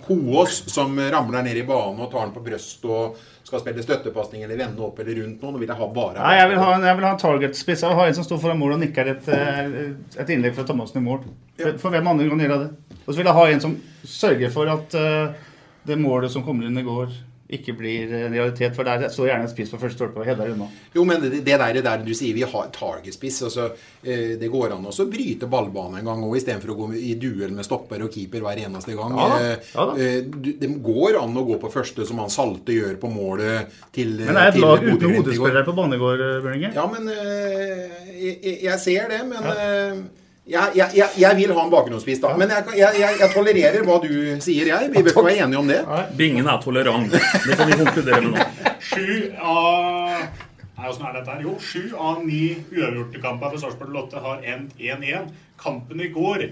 Hoås 0.07 0.63
som 0.73 0.97
ramler 0.97 1.45
ned 1.45 1.61
i 1.61 1.67
banen 1.69 2.01
og 2.01 2.11
tar 2.13 2.25
den 2.25 2.35
på 2.35 2.45
brøst 2.47 2.87
og 2.89 3.19
skal 3.43 3.61
spille 3.61 3.85
støttepasning 3.85 4.47
eller 4.47 4.57
vende 4.57 4.85
opp 4.87 5.03
eller 5.03 5.21
rundt 5.21 5.43
noen. 5.43 5.57
Nå 5.57 5.61
vil 5.61 5.73
jeg 5.73 5.81
ha 5.83 5.89
bare 5.93 6.23
Nei, 6.23 6.37
jeg 6.39 6.51
vil 6.53 6.63
ha 6.63 6.71
en, 6.77 6.87
jeg 6.89 6.99
vil 6.99 7.07
ha 7.07 7.13
en 7.13 7.23
target-spiss. 7.23 7.85
Jeg 7.85 7.93
vil 7.93 8.01
ha 8.01 8.07
en 8.09 8.19
som 8.19 8.27
står 8.27 8.41
foran 8.47 8.61
mål 8.63 8.77
og 8.79 8.83
nikker 8.87 9.13
et, 9.13 9.29
eh, 9.37 9.75
et 10.23 10.33
innlegg 10.33 10.57
fra 10.57 10.65
Thomassen 10.69 11.03
i 11.03 11.05
mål. 11.05 11.27
For, 11.61 11.81
for 11.83 11.95
hvem 11.95 12.09
andre 12.15 12.31
kan 12.33 12.45
gjøre 12.47 12.61
det? 12.65 12.99
Og 13.03 13.11
så 13.11 13.19
vil 13.19 13.29
jeg 13.29 13.39
ha 13.41 13.47
en 13.51 13.65
som 13.67 13.77
sørger 14.09 14.55
for 14.55 14.71
at 14.73 14.97
uh, 14.97 15.51
det 15.89 15.99
målet 16.01 16.33
som 16.33 16.45
kommer 16.47 16.69
inn 16.69 16.79
i 16.79 16.87
går, 16.87 17.13
ikke 17.53 17.75
blir 17.77 18.13
en 18.17 18.33
realitet. 18.33 18.75
For 18.77 18.85
der 18.89 19.09
står 19.13 19.29
gjerne 19.29 19.47
en 19.47 19.51
spiss 19.53 19.71
på 19.75 19.79
første 19.83 19.99
stolpe 20.01 20.21
og 20.23 20.27
header 20.27 20.51
unna. 20.55 20.69
Jo, 20.95 21.05
men 21.05 21.21
det, 21.21 21.43
der, 21.45 21.65
det 21.77 21.83
der 21.85 22.03
du 22.07 22.13
sier 22.17 22.35
vi 22.35 22.43
har 22.49 22.71
targetspiss 22.75 23.43
altså, 23.49 23.67
eh, 24.03 24.37
Det 24.41 24.49
går 24.51 24.73
an 24.77 24.87
også 24.89 25.05
å 25.07 25.11
bryte 25.13 25.49
ballbanen 25.53 25.99
en 26.01 26.09
gang 26.11 26.25
òg, 26.25 26.37
istedenfor 26.41 26.73
å 26.73 26.79
gå 26.81 26.89
i 26.99 27.13
duell 27.21 27.53
med 27.53 27.65
stopper 27.69 28.03
og 28.07 28.11
keeper 28.15 28.41
hver 28.47 28.63
eneste 28.65 28.97
gang. 28.97 29.17
Ja 29.19 29.29
da, 29.29 29.41
Eh, 29.43 29.71
ja 29.75 29.87
da. 29.87 29.97
eh, 30.01 30.23
Det 30.63 30.71
går 30.83 31.21
an 31.23 31.37
å 31.37 31.47
gå 31.47 31.61
på 31.61 31.71
første, 31.73 32.07
som 32.09 32.19
han 32.19 32.31
Salte 32.33 32.73
gjør 32.73 32.97
på 33.03 33.11
målet 33.13 33.69
til 33.93 34.17
Men 34.23 34.35
det 34.35 34.43
er 34.43 34.49
et 34.55 34.61
lag 34.63 34.83
uten 34.89 35.15
hodespillere 35.19 35.65
på 35.69 35.75
Banegård, 35.77 36.21
eh, 36.47 36.71
Ja, 36.75 36.87
men 36.87 37.09
jeg, 37.13 38.63
jeg- 38.63 38.81
ser 38.81 39.09
det, 39.09 39.21
men 39.29 39.45
eh, 39.45 40.03
jeg, 40.43 40.73
jeg, 40.75 40.91
jeg, 40.99 41.09
jeg 41.23 41.37
vil 41.39 41.53
ha 41.55 41.65
en 41.65 41.71
bakgrunnsspiss, 41.71 42.21
da. 42.23 42.33
Men 42.39 42.51
jeg, 42.51 42.73
jeg, 42.81 42.97
jeg, 42.99 43.19
jeg 43.21 43.31
tolererer 43.31 43.85
hva 43.87 43.99
du 44.03 44.09
sier, 44.43 44.71
jeg. 44.73 44.89
Vi 44.91 45.03
bør 45.03 45.13
ikke 45.15 45.27
være 45.29 45.45
enige 45.45 45.61
om 45.61 45.69
det. 45.71 45.83
Bingen 46.19 46.49
er 46.51 46.63
tolerant. 46.65 47.13
Det 47.13 47.59
kan 47.59 47.71
vi 47.71 47.79
konkludere 47.79 48.25
med 48.25 48.41
nå. 48.41 48.73
Sju 48.83 49.13
av 49.39 50.51
Nei, 50.83 50.89
Åssen 50.91 51.05
er 51.07 51.15
dette 51.15 51.31
her? 51.31 51.43
Jo, 51.45 51.53
sju 51.63 51.93
av 51.95 52.25
ni 52.27 52.57
uavgjorte 52.73 53.21
kamper 53.23 53.53
for 53.53 53.63
Sarpsborg 53.63 53.93
Lotte 53.95 54.19
har 54.25 54.41
endt 54.51 54.81
1-1. 54.83 55.29
Kampen 55.63 56.01
i 56.03 56.09
går 56.11 56.49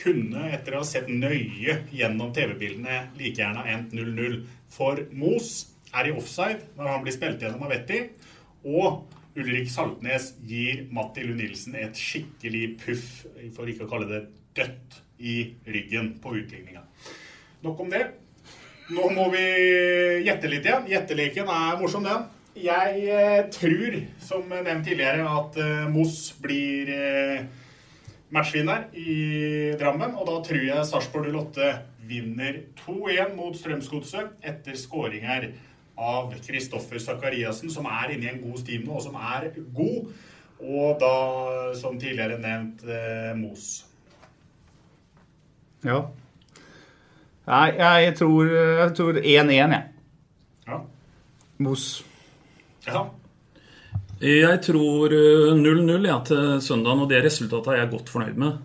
kunne, 0.00 0.48
etter 0.50 0.74
å 0.74 0.80
ha 0.82 0.86
sett 0.88 1.06
nøye 1.06 1.76
gjennom 1.94 2.32
TV-bildene, 2.34 3.04
like 3.20 3.38
gjerne 3.38 3.62
ha 3.62 3.76
endt 3.76 3.94
0-0. 3.94 4.40
For 4.74 5.04
Mos 5.14 5.52
er 5.94 6.10
i 6.10 6.16
offside 6.16 6.72
når 6.74 6.90
han 6.90 7.06
blir 7.06 7.14
spilt 7.14 7.44
gjennom 7.44 7.62
av 7.68 7.70
Vetti. 7.76 8.02
Og 8.66 9.04
Ulrik 9.38 9.70
Saltnes 9.70 10.32
gir 10.46 10.86
Matti 10.94 11.22
Lund 11.26 11.38
Nilsen 11.42 11.76
et 11.78 11.98
skikkelig 11.98 12.64
puff, 12.82 13.10
for 13.54 13.70
ikke 13.70 13.86
å 13.86 13.90
kalle 13.90 14.08
det 14.10 14.24
dødt, 14.58 15.02
i 15.18 15.56
ryggen 15.66 16.12
på 16.22 16.30
utligninga. 16.38 16.84
Nok 17.64 17.80
om 17.82 17.88
det. 17.90 18.04
Nå 18.94 19.08
må 19.10 19.24
vi 19.32 19.44
gjette 20.22 20.50
litt 20.50 20.66
igjen. 20.68 20.86
Gjetteleken 20.86 21.50
er 21.50 21.80
morsom, 21.80 22.06
den. 22.06 22.28
Jeg 22.58 23.02
eh, 23.14 23.40
tror, 23.54 23.96
som 24.22 24.46
nevnt 24.50 24.86
tidligere, 24.86 25.26
at 25.26 25.58
eh, 25.62 25.90
Moss 25.90 26.32
blir 26.42 26.90
eh, 26.94 27.42
matchvinner 28.34 28.88
i 28.98 29.74
Drammen. 29.78 30.16
Og 30.18 30.26
da 30.30 30.38
tror 30.46 30.64
jeg 30.64 30.86
Sarpsborg 30.88 31.28
08 31.34 31.72
vinner 32.08 32.62
2-1 32.80 33.36
mot 33.36 33.58
Strømsgodset 33.58 34.38
etter 34.46 34.78
skåringer 34.80 35.50
av 35.98 36.32
Kristoffer 36.44 37.02
Sakariassen, 37.02 37.70
som 37.70 37.88
er 37.90 38.14
inne 38.14 38.28
i 38.28 38.32
en 38.32 38.40
god 38.42 38.60
stim 38.62 38.86
nå, 38.86 38.94
og 38.98 39.04
som 39.04 39.18
er 39.18 39.50
god. 39.74 40.08
Og 40.58 40.98
da, 41.02 41.12
som 41.78 41.98
tidligere 41.98 42.38
nevnt, 42.42 42.82
eh, 42.86 43.34
Mos. 43.38 43.68
Ja. 45.86 46.00
Nei, 47.48 47.68
jeg 47.78 48.16
tror 48.18 48.50
jeg 48.50 48.94
tror 48.98 49.20
1-1, 49.22 49.52
jeg. 49.54 49.84
Ja. 50.68 50.80
Mos. 51.62 51.86
Ja. 52.86 53.06
Jeg 54.18 54.58
tror 54.66 55.14
eh, 55.14 55.54
0-0 55.54 56.08
ja, 56.08 56.18
til 56.26 56.58
søndagen, 56.62 57.04
og 57.04 57.10
det 57.10 57.22
resultatet 57.24 57.74
er 57.74 57.84
jeg 57.84 57.92
godt 57.92 58.10
fornøyd 58.10 58.40
med. 58.42 58.58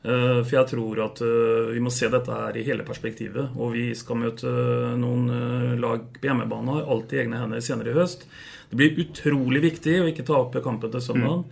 Eh, 0.00 0.40
For 0.46 0.54
jeg 0.56 0.68
tror 0.70 1.00
at 1.04 1.20
eh, 1.24 1.72
vi 1.74 1.80
må 1.84 1.92
se 1.92 2.08
dette 2.08 2.32
her 2.32 2.56
i 2.56 2.64
hele 2.64 2.86
perspektivet. 2.88 3.52
Og 3.60 3.74
vi 3.76 3.90
skal 3.98 4.20
møte 4.22 4.48
eh, 4.48 4.96
noen 5.00 5.76
lag 5.80 6.06
på 6.16 6.30
hjemmebane, 6.30 6.78
har 6.78 6.92
alt 6.94 7.12
i 7.12 7.22
egne 7.24 7.40
hender 7.42 7.64
senere 7.64 7.92
i 7.92 7.98
høst. 7.98 8.24
Det 8.70 8.78
blir 8.80 9.00
utrolig 9.04 9.64
viktig 9.66 9.98
å 10.00 10.10
ikke 10.10 10.26
ta 10.26 10.38
opp 10.40 10.56
kampen 10.64 10.92
til 10.92 11.02
søndag. 11.04 11.42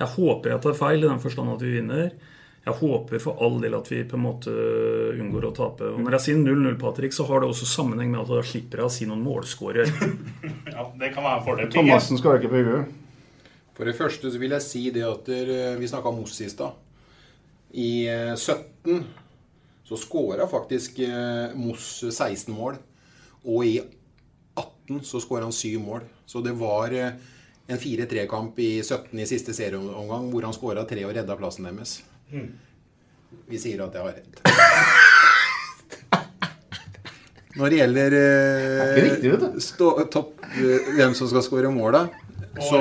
Jeg 0.00 0.14
håper 0.16 0.54
jeg 0.54 0.62
tar 0.64 0.76
feil 0.76 1.02
i 1.02 1.08
den 1.08 1.22
forstand 1.22 1.54
at 1.54 1.64
vi 1.64 1.78
vinner. 1.78 2.12
Jeg 2.60 2.76
håper 2.76 3.22
for 3.24 3.40
all 3.40 3.56
del 3.62 3.72
at 3.78 3.88
vi 3.88 4.02
på 4.04 4.18
en 4.18 4.22
måte 4.26 4.52
unngår 4.52 5.46
å 5.48 5.52
tape. 5.56 5.88
Og 5.94 6.02
når 6.04 6.18
jeg 6.18 6.24
sier 6.26 6.42
0-0, 6.42 6.76
Patrick, 6.80 7.16
så 7.16 7.24
har 7.28 7.40
det 7.40 7.48
også 7.48 7.68
sammenheng 7.68 8.12
med 8.12 8.20
at 8.20 8.28
da 8.28 8.42
slipper 8.44 8.82
jeg 8.82 8.90
å 8.90 8.92
si 8.92 9.08
noen 9.08 9.24
målskårer. 9.24 9.88
ja, 10.74 10.84
det 11.00 11.10
kan 11.16 11.24
være 11.24 11.38
en 11.38 11.46
fordel. 11.48 11.72
Thomassen 11.72 12.20
skal 12.20 12.36
ikke 12.36 12.52
på 12.52 12.62
huet. 12.68 12.94
For 13.80 13.88
det 13.88 13.96
første 13.96 14.28
så 14.28 14.40
vil 14.40 14.52
jeg 14.58 14.66
si 14.66 14.84
det 14.92 15.06
at 15.08 15.32
vi 15.80 15.88
snakka 15.88 16.12
om 16.12 16.20
Moss 16.20 16.36
i 16.44 16.50
stad. 16.52 16.76
I 17.70 18.08
eh, 18.08 18.34
17 18.36 19.04
så 19.84 19.96
skåra 19.96 20.46
faktisk 20.46 20.98
eh, 20.98 21.54
Moss 21.54 22.04
16 22.10 22.54
mål. 22.54 22.78
Og 23.44 23.64
i 23.66 23.80
18 24.54 25.04
så 25.04 25.20
skåra 25.20 25.48
han 25.48 25.52
7 25.52 25.78
mål. 25.78 26.00
Så 26.26 26.40
det 26.40 26.52
var 26.58 26.94
eh, 26.94 27.12
en 27.66 27.78
4-3-kamp 27.78 28.58
i 28.58 28.82
17 28.82 29.18
i 29.18 29.26
siste 29.26 29.54
serieomgang 29.54 30.30
hvor 30.32 30.46
han 30.46 30.54
skåra 30.56 30.84
3 30.88 31.04
og 31.06 31.14
redda 31.14 31.36
plassen 31.38 31.68
deres. 31.70 32.00
Vi 33.50 33.58
sier 33.58 33.82
at 33.84 33.94
jeg 33.94 34.02
har 34.02 34.14
rett. 34.18 34.40
Når 37.58 37.72
det 37.72 37.78
gjelder 37.80 38.14
eh, 38.16 38.94
det 38.94 39.04
riktig, 39.04 39.62
stå, 39.62 39.88
topp, 40.12 40.36
eh, 40.54 40.90
hvem 40.94 41.14
som 41.18 41.30
skal 41.30 41.42
skåre 41.42 41.70
måla 41.74 42.04
så. 42.58 42.78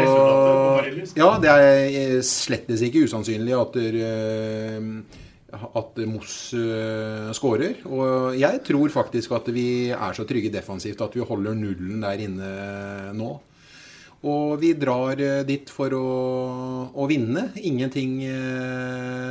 Ja, 1.17 1.33
det 1.41 1.49
er 1.49 2.21
slettes 2.25 2.81
ikke 2.85 3.03
usannsynlig 3.05 3.53
at 3.53 3.75
der, 3.77 3.97
eh, 4.07 5.59
at 5.77 5.99
Moss 6.09 6.53
uh, 6.57 7.29
skårer. 7.37 7.83
Og 7.89 8.37
jeg 8.37 8.63
tror 8.65 8.93
faktisk 8.93 9.35
at 9.37 9.51
vi 9.53 9.67
er 9.93 10.17
så 10.17 10.25
trygge 10.29 10.51
defensivt 10.53 11.01
at 11.05 11.15
vi 11.17 11.25
holder 11.25 11.57
nullen 11.57 12.01
der 12.05 12.25
inne 12.25 12.49
nå. 13.17 13.29
Og 14.29 14.57
vi 14.59 14.73
drar 14.75 15.15
dit 15.47 15.69
for 15.71 15.93
å, 15.95 16.07
å 16.91 17.05
vinne. 17.07 17.45
Ingenting 17.55 18.17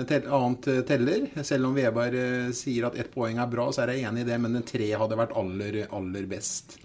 tell, 0.09 0.31
annet 0.33 0.69
teller. 0.89 1.27
Selv 1.45 1.69
om 1.69 1.77
Veberg 1.77 2.55
sier 2.57 2.89
at 2.89 2.97
ett 2.97 3.11
poeng 3.13 3.37
er 3.37 3.51
bra, 3.53 3.69
så 3.69 3.85
er 3.85 3.93
jeg 3.93 4.09
enig 4.09 4.25
i 4.25 4.31
det, 4.31 4.39
men 4.41 4.57
en 4.57 4.65
tre 4.65 4.89
hadde 4.89 5.19
vært 5.21 5.37
aller, 5.37 5.83
aller 5.93 6.31
best. 6.31 6.79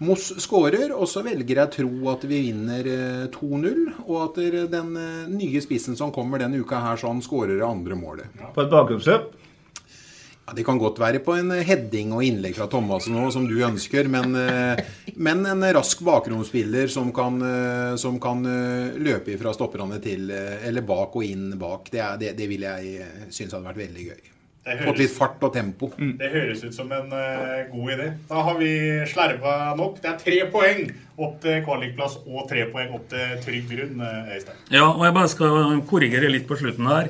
Moss 0.00 0.30
skårer, 0.40 0.94
og 0.96 1.04
så 1.12 1.20
velger 1.20 1.58
jeg 1.60 1.72
tro 1.74 1.90
at 2.08 2.22
vi 2.24 2.38
vinner 2.46 2.86
2-0. 3.34 3.66
Eh, 3.68 3.98
og 4.06 4.22
at 4.30 4.38
den 4.72 4.94
eh, 4.96 5.28
nye 5.28 5.60
spissen 5.60 5.98
som 5.98 6.12
kommer 6.14 6.40
denne 6.40 6.62
uka 6.62 6.80
her, 6.80 6.96
sånn 7.00 7.20
skårer 7.24 7.58
det 7.58 7.66
andre 7.66 7.98
målet. 8.00 8.40
På 8.54 8.64
et 8.64 8.72
bakgrunnsløp? 8.72 9.28
Ja, 10.46 10.54
Det 10.56 10.64
kan 10.64 10.80
godt 10.80 11.02
være 11.04 11.20
på 11.20 11.36
en 11.36 11.52
eh, 11.52 11.66
heading 11.68 12.16
og 12.16 12.24
innlegg 12.24 12.56
fra 12.56 12.70
Thomassen 12.72 13.20
òg, 13.20 13.28
som 13.36 13.44
du 13.44 13.58
ønsker. 13.60 14.08
Men, 14.08 14.32
men 15.20 15.46
en 15.52 15.68
rask 15.76 16.00
bakgrunnsspiller 16.08 16.88
som 16.88 17.12
kan, 17.12 17.36
som 18.00 18.16
kan 18.24 18.40
løpe 18.96 19.36
fra 19.36 19.52
stopperne 19.52 20.00
til 20.00 20.30
Eller 20.32 20.80
bak 20.80 21.12
og 21.12 21.28
inn 21.28 21.58
bak. 21.60 21.92
Det, 21.92 22.00
er, 22.00 22.20
det, 22.24 22.36
det 22.40 22.48
vil 22.48 22.64
jeg 22.64 23.08
synes 23.28 23.52
hadde 23.52 23.68
vært 23.68 23.84
veldig 23.84 24.12
gøy. 24.14 24.36
Høres, 24.60 24.84
Fått 24.84 24.98
litt 25.00 25.12
fart 25.16 25.44
og 25.46 25.54
tempo. 25.54 25.88
Mm. 25.96 26.12
Det 26.20 26.28
høres 26.34 26.60
ut 26.66 26.74
som 26.76 26.90
en 26.92 27.08
uh, 27.08 27.62
god 27.72 27.92
idé. 27.94 28.08
Da 28.28 28.42
har 28.44 28.58
vi 28.60 28.72
slerva 29.08 29.54
nok. 29.78 30.02
Det 30.02 30.10
er 30.10 30.18
tre 30.20 30.40
poeng 30.52 30.82
opp 31.16 31.38
til 31.40 31.62
kvalikplass 31.64 32.18
og 32.26 32.44
tre 32.50 32.66
poeng 32.68 32.92
opp 32.98 33.06
til 33.08 33.38
trygg 33.46 33.70
grunn. 33.72 34.04
Eh, 34.04 34.34
Øystein. 34.36 34.58
Ja, 34.72 34.84
og 34.90 35.04
jeg 35.06 35.16
bare 35.16 35.30
skal 35.32 35.80
korrigere 35.88 36.28
litt 36.32 36.44
på 36.48 36.60
slutten 36.60 36.90
her. 36.92 37.08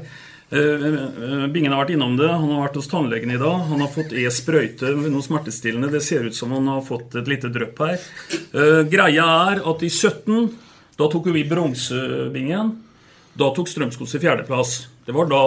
Uh, 0.50 1.46
Bingen 1.50 1.74
har 1.74 1.82
vært 1.82 1.92
innom 1.96 2.14
det. 2.18 2.30
Han 2.30 2.54
har 2.54 2.68
vært 2.68 2.78
hos 2.78 2.90
tannlegen 2.90 3.34
i 3.34 3.42
dag. 3.42 3.66
Han 3.72 3.82
har 3.82 3.90
fått 3.98 4.14
e-sprøyte, 4.14 4.94
med 5.02 5.10
noe 5.10 5.26
smertestillende. 5.26 5.90
Det 5.90 6.04
ser 6.06 6.30
ut 6.30 6.38
som 6.38 6.54
han 6.54 6.70
har 6.70 6.86
fått 6.86 7.18
et 7.18 7.34
lite 7.34 7.50
drypp 7.50 7.82
her. 7.82 7.98
Uh, 8.54 8.82
greia 8.90 9.26
er 9.50 9.64
at 9.66 9.82
i 9.82 9.90
17 9.90 10.52
da 11.00 11.06
tok 11.08 11.30
vi 11.32 11.46
bronsebingen. 11.48 12.74
Da 13.40 13.46
tok 13.56 13.70
Strømsgodset 13.70 14.20
fjerdeplass. 14.20 14.74
Det 15.06 15.12
var 15.16 15.30
da 15.30 15.42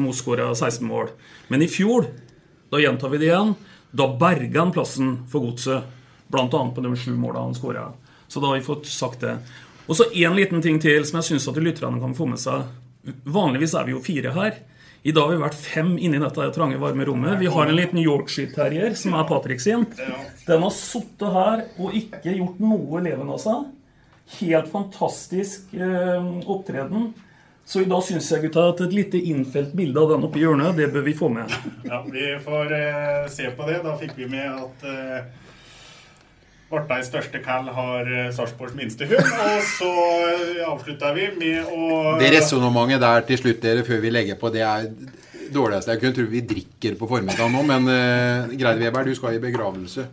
Mo 0.00 0.12
skåra 0.16 0.48
16 0.54 0.86
mål. 0.88 1.12
Men 1.48 1.62
i 1.62 1.68
fjor, 1.68 2.08
da 2.70 2.80
gjentar 2.80 3.12
vi 3.12 3.20
det 3.20 3.28
igjen, 3.28 3.54
da 3.94 4.08
berga 4.18 4.64
han 4.64 4.72
plassen 4.74 5.16
for 5.30 5.44
godset. 5.44 5.90
Bl.a. 6.32 6.48
på 6.48 6.82
de 6.82 6.96
sju 6.96 7.12
måla 7.14 7.44
han 7.44 7.54
skåra. 7.54 7.92
Så 8.28 8.40
da 8.40 8.50
har 8.50 8.58
vi 8.58 8.66
fått 8.66 8.86
sagt 8.90 9.20
det. 9.20 9.36
Og 9.86 9.96
så 9.96 10.08
én 10.16 10.34
liten 10.34 10.62
ting 10.64 10.80
til 10.80 11.04
som 11.06 11.20
jeg 11.20 11.28
syns 11.28 11.48
lytterne 11.60 12.00
kan 12.02 12.16
få 12.16 12.26
med 12.26 12.40
seg. 12.40 12.64
Vanligvis 13.28 13.74
er 13.76 13.84
vi 13.86 13.94
jo 13.94 14.02
fire 14.02 14.32
her. 14.34 14.56
I 15.04 15.12
dag 15.12 15.28
har 15.28 15.34
vi 15.34 15.42
vært 15.42 15.58
fem 15.60 15.90
inni 16.00 16.16
dette 16.16 16.46
trange, 16.56 16.80
varme 16.80 17.04
rommet. 17.04 17.36
Vi 17.36 17.50
har 17.52 17.68
en 17.68 17.76
liten 17.76 18.00
Yorkshire 18.00 18.54
terrier, 18.54 18.94
som 18.96 19.12
er 19.18 19.26
Patrick 19.28 19.60
sin. 19.60 19.84
Den 20.46 20.64
har 20.64 20.72
sittet 20.72 21.34
her 21.34 21.66
og 21.76 21.98
ikke 21.98 22.32
gjort 22.32 22.62
noe 22.64 23.02
leven 23.04 23.28
av 23.34 23.42
seg. 23.42 23.66
Helt 24.38 24.70
fantastisk 24.72 25.74
eh, 25.76 26.30
opptreden. 26.48 27.10
Så 27.64 27.80
i 27.80 27.88
dag 27.88 28.02
syns 28.04 28.26
jeg 28.28 28.42
gutta, 28.44 28.66
at 28.74 28.82
et 28.84 28.92
lite 28.92 29.20
innfelt 29.30 29.72
bilde 29.76 30.00
av 30.02 30.10
den 30.12 30.26
oppi 30.26 30.42
hjørnet, 30.42 30.76
det 30.76 30.90
bør 30.92 31.06
vi 31.06 31.14
få 31.16 31.30
med. 31.32 31.52
Ja, 31.88 32.02
Vi 32.04 32.26
får 32.44 32.74
eh, 32.76 33.24
se 33.32 33.48
på 33.56 33.68
det. 33.70 33.78
Da 33.86 33.94
fikk 34.00 34.12
vi 34.18 34.28
med 34.28 34.50
at 34.52 34.84
eh, 34.84 35.24
Varteis 36.74 37.08
største 37.08 37.40
kall 37.44 37.70
har 37.72 38.08
eh, 38.10 38.28
Sarpsborgs 38.36 38.76
minste 38.76 39.08
hund. 39.08 39.32
Og 39.46 39.64
så 39.78 39.90
eh, 40.28 40.60
avslutta 40.68 41.14
vi 41.16 41.30
med 41.40 41.72
å 41.72 42.14
Det 42.20 42.30
resonnementet 42.36 43.00
der 43.04 43.24
til 43.30 43.40
slutt, 43.46 43.62
dere, 43.64 43.86
før 43.88 44.04
vi 44.04 44.12
legger 44.12 44.40
på, 44.40 44.52
det 44.52 44.64
er 44.68 44.90
dårligste 45.54 45.94
jeg 45.94 46.02
kunne 46.02 46.16
tro 46.16 46.24
vi 46.28 46.44
drikker 46.54 46.96
på 47.00 47.08
formiddagen 47.08 47.56
nå. 47.56 47.64
Men 47.68 47.88
eh, 47.96 48.54
greit, 48.60 48.80
Weber, 48.84 49.08
du 49.08 49.16
skal 49.16 49.38
i 49.38 49.42
begravelse. 49.42 50.04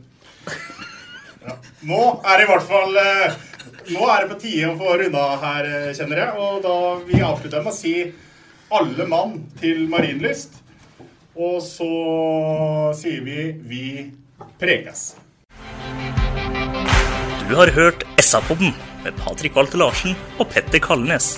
Ja. 1.41 1.55
Nå 1.89 2.01
er 2.21 2.37
det 2.37 2.45
i 2.45 2.51
hvert 2.51 2.67
fall 2.69 2.99
eh, 3.01 3.39
nå 3.91 4.07
er 4.09 4.23
det 4.23 4.31
på 4.31 4.39
tide 4.41 4.71
å 4.71 4.77
få 4.79 4.97
runda 4.99 5.23
her, 5.41 5.69
eh, 5.69 5.93
kjenner 5.97 6.23
jeg. 6.23 6.35
Og 6.37 6.61
da 6.63 6.75
vi 7.05 7.21
avslutter 7.21 7.63
med 7.63 7.73
å 7.73 7.75
si 7.75 8.13
'alle 8.71 9.05
mann' 9.07 9.43
til 9.59 9.87
Marienlyst. 9.87 10.59
Og 11.35 11.61
så 11.61 12.93
sier 12.95 13.21
vi 13.21 13.51
'vi 13.51 14.11
prekes'. 14.59 15.15
Du 17.49 17.55
har 17.55 17.67
hørt 17.67 18.03
SA-podden 18.17 18.73
med 19.03 19.15
Patrik 19.17 19.55
Walter 19.55 19.77
Larsen 19.77 20.15
og 20.39 20.47
Petter 20.49 20.79
Kalnes. 20.79 21.37